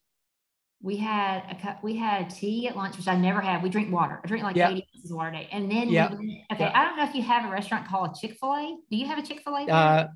we 0.82 0.96
had 0.96 1.42
a 1.50 1.54
cup. 1.60 1.82
We 1.82 1.96
had 1.96 2.30
tea 2.30 2.68
at 2.68 2.76
lunch, 2.76 2.96
which 2.96 3.08
I 3.08 3.16
never 3.16 3.40
had. 3.40 3.62
We 3.62 3.68
drink 3.68 3.92
water. 3.92 4.20
I 4.22 4.26
drink 4.28 4.44
like 4.44 4.56
yeah. 4.56 4.70
80 4.70 4.86
ounces 4.96 5.10
of 5.10 5.16
water 5.16 5.30
a 5.30 5.32
day, 5.32 5.48
and 5.52 5.70
then 5.70 5.88
yeah. 5.88 6.14
we, 6.14 6.44
okay. 6.52 6.64
Yeah. 6.64 6.72
I 6.74 6.84
don't 6.84 6.96
know 6.96 7.04
if 7.04 7.14
you 7.14 7.22
have 7.22 7.44
a 7.44 7.52
restaurant 7.52 7.88
called 7.88 8.14
Chick 8.14 8.36
Fil 8.38 8.54
A. 8.54 8.76
Do 8.90 8.96
you 8.96 9.06
have 9.06 9.18
a 9.18 9.22
Chick 9.22 9.42
Fil 9.42 9.56
A? 9.56 9.66
Uh, 9.66 10.08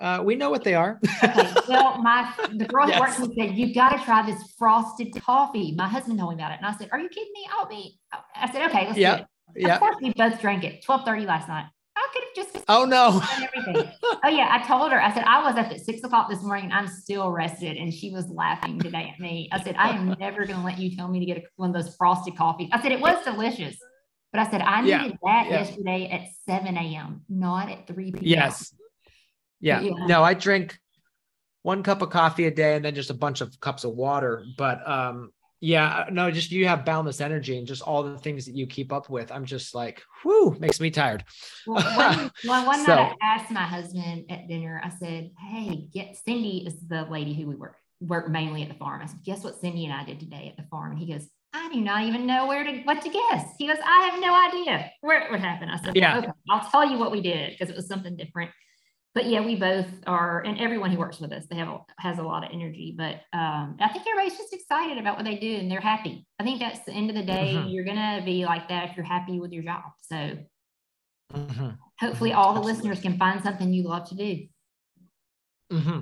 uh, 0.00 0.22
we 0.24 0.36
know 0.36 0.50
what 0.50 0.62
they 0.62 0.74
are. 0.74 1.00
okay. 1.24 1.52
Well, 1.68 1.98
my 2.02 2.32
the 2.52 2.64
girl 2.64 2.86
yes. 2.86 2.96
who 2.96 3.00
works 3.00 3.18
with 3.18 3.30
me 3.30 3.48
said 3.48 3.56
you've 3.56 3.74
got 3.74 3.90
to 3.96 4.04
try 4.04 4.24
this 4.24 4.40
frosted 4.58 5.14
coffee. 5.20 5.74
My 5.76 5.88
husband 5.88 6.18
told 6.18 6.30
me 6.30 6.42
about 6.42 6.52
it, 6.52 6.58
and 6.58 6.66
I 6.66 6.76
said, 6.76 6.88
"Are 6.92 6.98
you 6.98 7.08
kidding 7.08 7.32
me? 7.32 7.46
I'll 7.52 7.66
be." 7.66 7.98
I 8.34 8.50
said, 8.52 8.68
"Okay, 8.70 8.86
let's 8.86 8.96
do 8.96 9.04
it." 9.04 9.26
Yeah. 9.56 9.74
Of 9.74 9.80
course, 9.80 9.96
we 10.00 10.12
both 10.12 10.40
drank 10.40 10.64
it. 10.64 10.82
Twelve 10.84 11.04
thirty 11.04 11.26
last 11.26 11.48
night. 11.48 11.66
I 11.96 12.08
could 12.12 12.22
have 12.22 12.52
just. 12.52 12.64
Oh 12.68 12.84
no. 12.84 13.22
Everything. 13.42 13.92
oh 14.02 14.28
yeah, 14.28 14.48
I 14.50 14.66
told 14.66 14.92
her. 14.92 15.02
I 15.02 15.12
said 15.12 15.24
I 15.24 15.42
was 15.42 15.56
up 15.56 15.70
at 15.70 15.80
six 15.80 16.02
o'clock 16.02 16.28
this 16.30 16.42
morning. 16.42 16.70
I'm 16.72 16.86
still 16.86 17.30
rested, 17.30 17.76
and 17.76 17.92
she 17.92 18.10
was 18.10 18.28
laughing 18.28 18.78
today 18.78 19.10
at 19.12 19.20
me. 19.20 19.48
I 19.52 19.62
said 19.62 19.76
I 19.76 19.90
am 19.90 20.08
never 20.20 20.46
going 20.46 20.58
to 20.58 20.64
let 20.64 20.78
you 20.78 20.96
tell 20.96 21.08
me 21.08 21.20
to 21.20 21.26
get 21.26 21.38
a, 21.38 21.42
one 21.56 21.74
of 21.74 21.84
those 21.84 21.94
frosted 21.96 22.36
coffees. 22.36 22.70
I 22.72 22.80
said 22.80 22.92
it 22.92 23.00
was 23.00 23.22
delicious, 23.24 23.76
but 24.32 24.40
I 24.40 24.50
said 24.50 24.62
I 24.62 24.80
needed 24.80 24.90
yeah. 24.90 25.08
that 25.24 25.46
yeah. 25.50 25.58
yesterday 25.60 26.08
at 26.10 26.28
seven 26.48 26.76
a.m., 26.76 27.22
not 27.28 27.70
at 27.70 27.86
three 27.86 28.12
p.m. 28.12 28.24
Yes. 28.24 28.74
Yeah. 29.60 29.80
yeah. 29.80 30.06
No, 30.06 30.22
I 30.22 30.34
drink. 30.34 30.78
one 31.62 31.82
cup 31.82 32.00
of 32.02 32.10
coffee 32.10 32.46
a 32.46 32.50
day 32.50 32.76
and 32.76 32.84
then 32.84 32.94
just 32.94 33.10
a 33.10 33.14
bunch 33.14 33.40
of 33.42 33.58
cups 33.60 33.84
of 33.84 33.92
water. 33.92 34.44
But 34.56 34.88
um, 34.88 35.32
yeah, 35.60 36.06
no, 36.10 36.30
just 36.30 36.50
you 36.50 36.66
have 36.66 36.84
boundless 36.84 37.20
energy 37.20 37.58
and 37.58 37.66
just 37.66 37.82
all 37.82 38.02
the 38.02 38.18
things 38.18 38.46
that 38.46 38.54
you 38.54 38.66
keep 38.66 38.92
up 38.92 39.10
with. 39.10 39.30
I'm 39.30 39.44
just 39.44 39.74
like, 39.74 40.02
whoo, 40.24 40.56
makes 40.58 40.80
me 40.80 40.90
tired. 40.90 41.24
Well, 41.66 41.84
one, 41.96 42.30
one, 42.44 42.66
one 42.66 42.84
so, 42.84 42.94
night 42.94 43.16
I 43.22 43.26
asked 43.26 43.50
my 43.50 43.60
husband 43.60 44.24
at 44.30 44.48
dinner, 44.48 44.80
I 44.82 44.88
said, 44.88 45.30
Hey, 45.38 45.88
get 45.92 46.16
Cindy 46.16 46.64
is 46.66 46.80
the 46.88 47.04
lady 47.04 47.34
who 47.34 47.46
we 47.46 47.56
work 47.56 47.76
work 48.00 48.30
mainly 48.30 48.62
at 48.62 48.68
the 48.68 48.74
farm. 48.74 49.02
I 49.02 49.06
said, 49.06 49.22
guess 49.24 49.44
what 49.44 49.60
Cindy 49.60 49.84
and 49.84 49.92
I 49.92 50.04
did 50.04 50.20
today 50.20 50.48
at 50.48 50.56
the 50.56 50.68
farm? 50.70 50.92
And 50.92 50.98
he 50.98 51.12
goes, 51.12 51.28
I 51.52 51.68
do 51.72 51.80
not 51.80 52.04
even 52.04 52.26
know 52.26 52.46
where 52.46 52.64
to 52.64 52.80
what 52.82 53.02
to 53.02 53.10
guess. 53.10 53.44
He 53.58 53.66
goes, 53.66 53.76
I 53.84 54.08
have 54.10 54.20
no 54.20 54.34
idea 54.34 54.90
where 55.00 55.20
it 55.20 55.30
would 55.30 55.40
happen. 55.40 55.68
I 55.68 55.78
said, 55.82 55.96
Yeah, 55.96 56.18
okay, 56.18 56.28
I'll 56.48 56.70
tell 56.70 56.88
you 56.88 56.96
what 56.96 57.12
we 57.12 57.20
did 57.20 57.50
because 57.50 57.68
it 57.68 57.76
was 57.76 57.88
something 57.88 58.16
different 58.16 58.50
but 59.14 59.26
yeah, 59.26 59.44
we 59.44 59.56
both 59.56 59.88
are, 60.06 60.40
and 60.40 60.58
everyone 60.58 60.90
who 60.92 60.98
works 60.98 61.18
with 61.18 61.32
us, 61.32 61.44
they 61.50 61.56
have 61.56 61.68
a, 61.68 61.78
has 61.98 62.18
a 62.18 62.22
lot 62.22 62.44
of 62.44 62.50
energy. 62.52 62.94
But 62.96 63.16
um, 63.32 63.76
I 63.80 63.88
think 63.92 64.06
everybody's 64.06 64.38
just 64.38 64.52
excited 64.52 64.98
about 64.98 65.16
what 65.16 65.24
they 65.24 65.36
do, 65.36 65.56
and 65.56 65.70
they're 65.70 65.80
happy. 65.80 66.26
I 66.38 66.44
think 66.44 66.60
that's 66.60 66.80
the 66.84 66.92
end 66.92 67.10
of 67.10 67.16
the 67.16 67.24
day. 67.24 67.54
Mm-hmm. 67.56 67.68
You're 67.68 67.84
gonna 67.84 68.22
be 68.24 68.44
like 68.44 68.68
that 68.68 68.90
if 68.90 68.96
you're 68.96 69.04
happy 69.04 69.40
with 69.40 69.52
your 69.52 69.64
job. 69.64 69.82
So 70.02 70.38
mm-hmm. 71.34 71.70
hopefully, 71.98 72.32
all 72.32 72.52
the 72.54 72.60
Absolutely. 72.60 72.72
listeners 72.72 73.00
can 73.00 73.18
find 73.18 73.42
something 73.42 73.72
you 73.72 73.82
love 73.82 74.08
to 74.10 74.14
do. 74.14 74.46
Mm-hmm. 75.72 76.00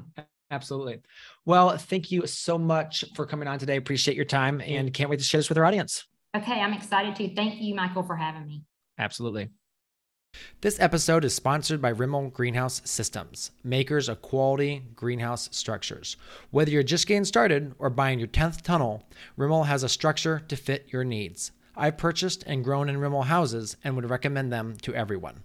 Absolutely. 0.50 1.00
Well, 1.44 1.76
thank 1.76 2.10
you 2.10 2.26
so 2.26 2.58
much 2.58 3.04
for 3.14 3.26
coming 3.26 3.48
on 3.48 3.58
today. 3.58 3.76
Appreciate 3.76 4.16
your 4.16 4.26
time, 4.26 4.60
and 4.60 4.92
can't 4.92 5.08
wait 5.08 5.18
to 5.18 5.24
share 5.24 5.38
this 5.38 5.48
with 5.48 5.56
our 5.56 5.64
audience. 5.64 6.06
Okay, 6.36 6.60
I'm 6.60 6.74
excited 6.74 7.16
to. 7.16 7.34
Thank 7.34 7.60
you, 7.60 7.74
Michael, 7.74 8.02
for 8.02 8.16
having 8.16 8.46
me. 8.46 8.64
Absolutely. 8.98 9.48
This 10.60 10.80
episode 10.80 11.24
is 11.24 11.36
sponsored 11.36 11.80
by 11.80 11.92
Rimol 11.92 12.32
Greenhouse 12.32 12.82
Systems, 12.84 13.52
makers 13.62 14.08
of 14.08 14.22
quality 14.22 14.82
greenhouse 14.96 15.48
structures. 15.52 16.16
Whether 16.50 16.72
you're 16.72 16.82
just 16.82 17.06
getting 17.06 17.24
started 17.24 17.76
or 17.78 17.90
buying 17.90 18.18
your 18.18 18.26
10th 18.26 18.62
tunnel, 18.62 19.04
Rimol 19.38 19.66
has 19.66 19.84
a 19.84 19.88
structure 19.88 20.42
to 20.48 20.56
fit 20.56 20.88
your 20.88 21.04
needs. 21.04 21.52
I've 21.76 21.96
purchased 21.96 22.42
and 22.44 22.64
grown 22.64 22.88
in 22.88 22.96
Rimol 22.96 23.26
houses 23.26 23.76
and 23.84 23.94
would 23.94 24.10
recommend 24.10 24.52
them 24.52 24.76
to 24.82 24.92
everyone. 24.96 25.44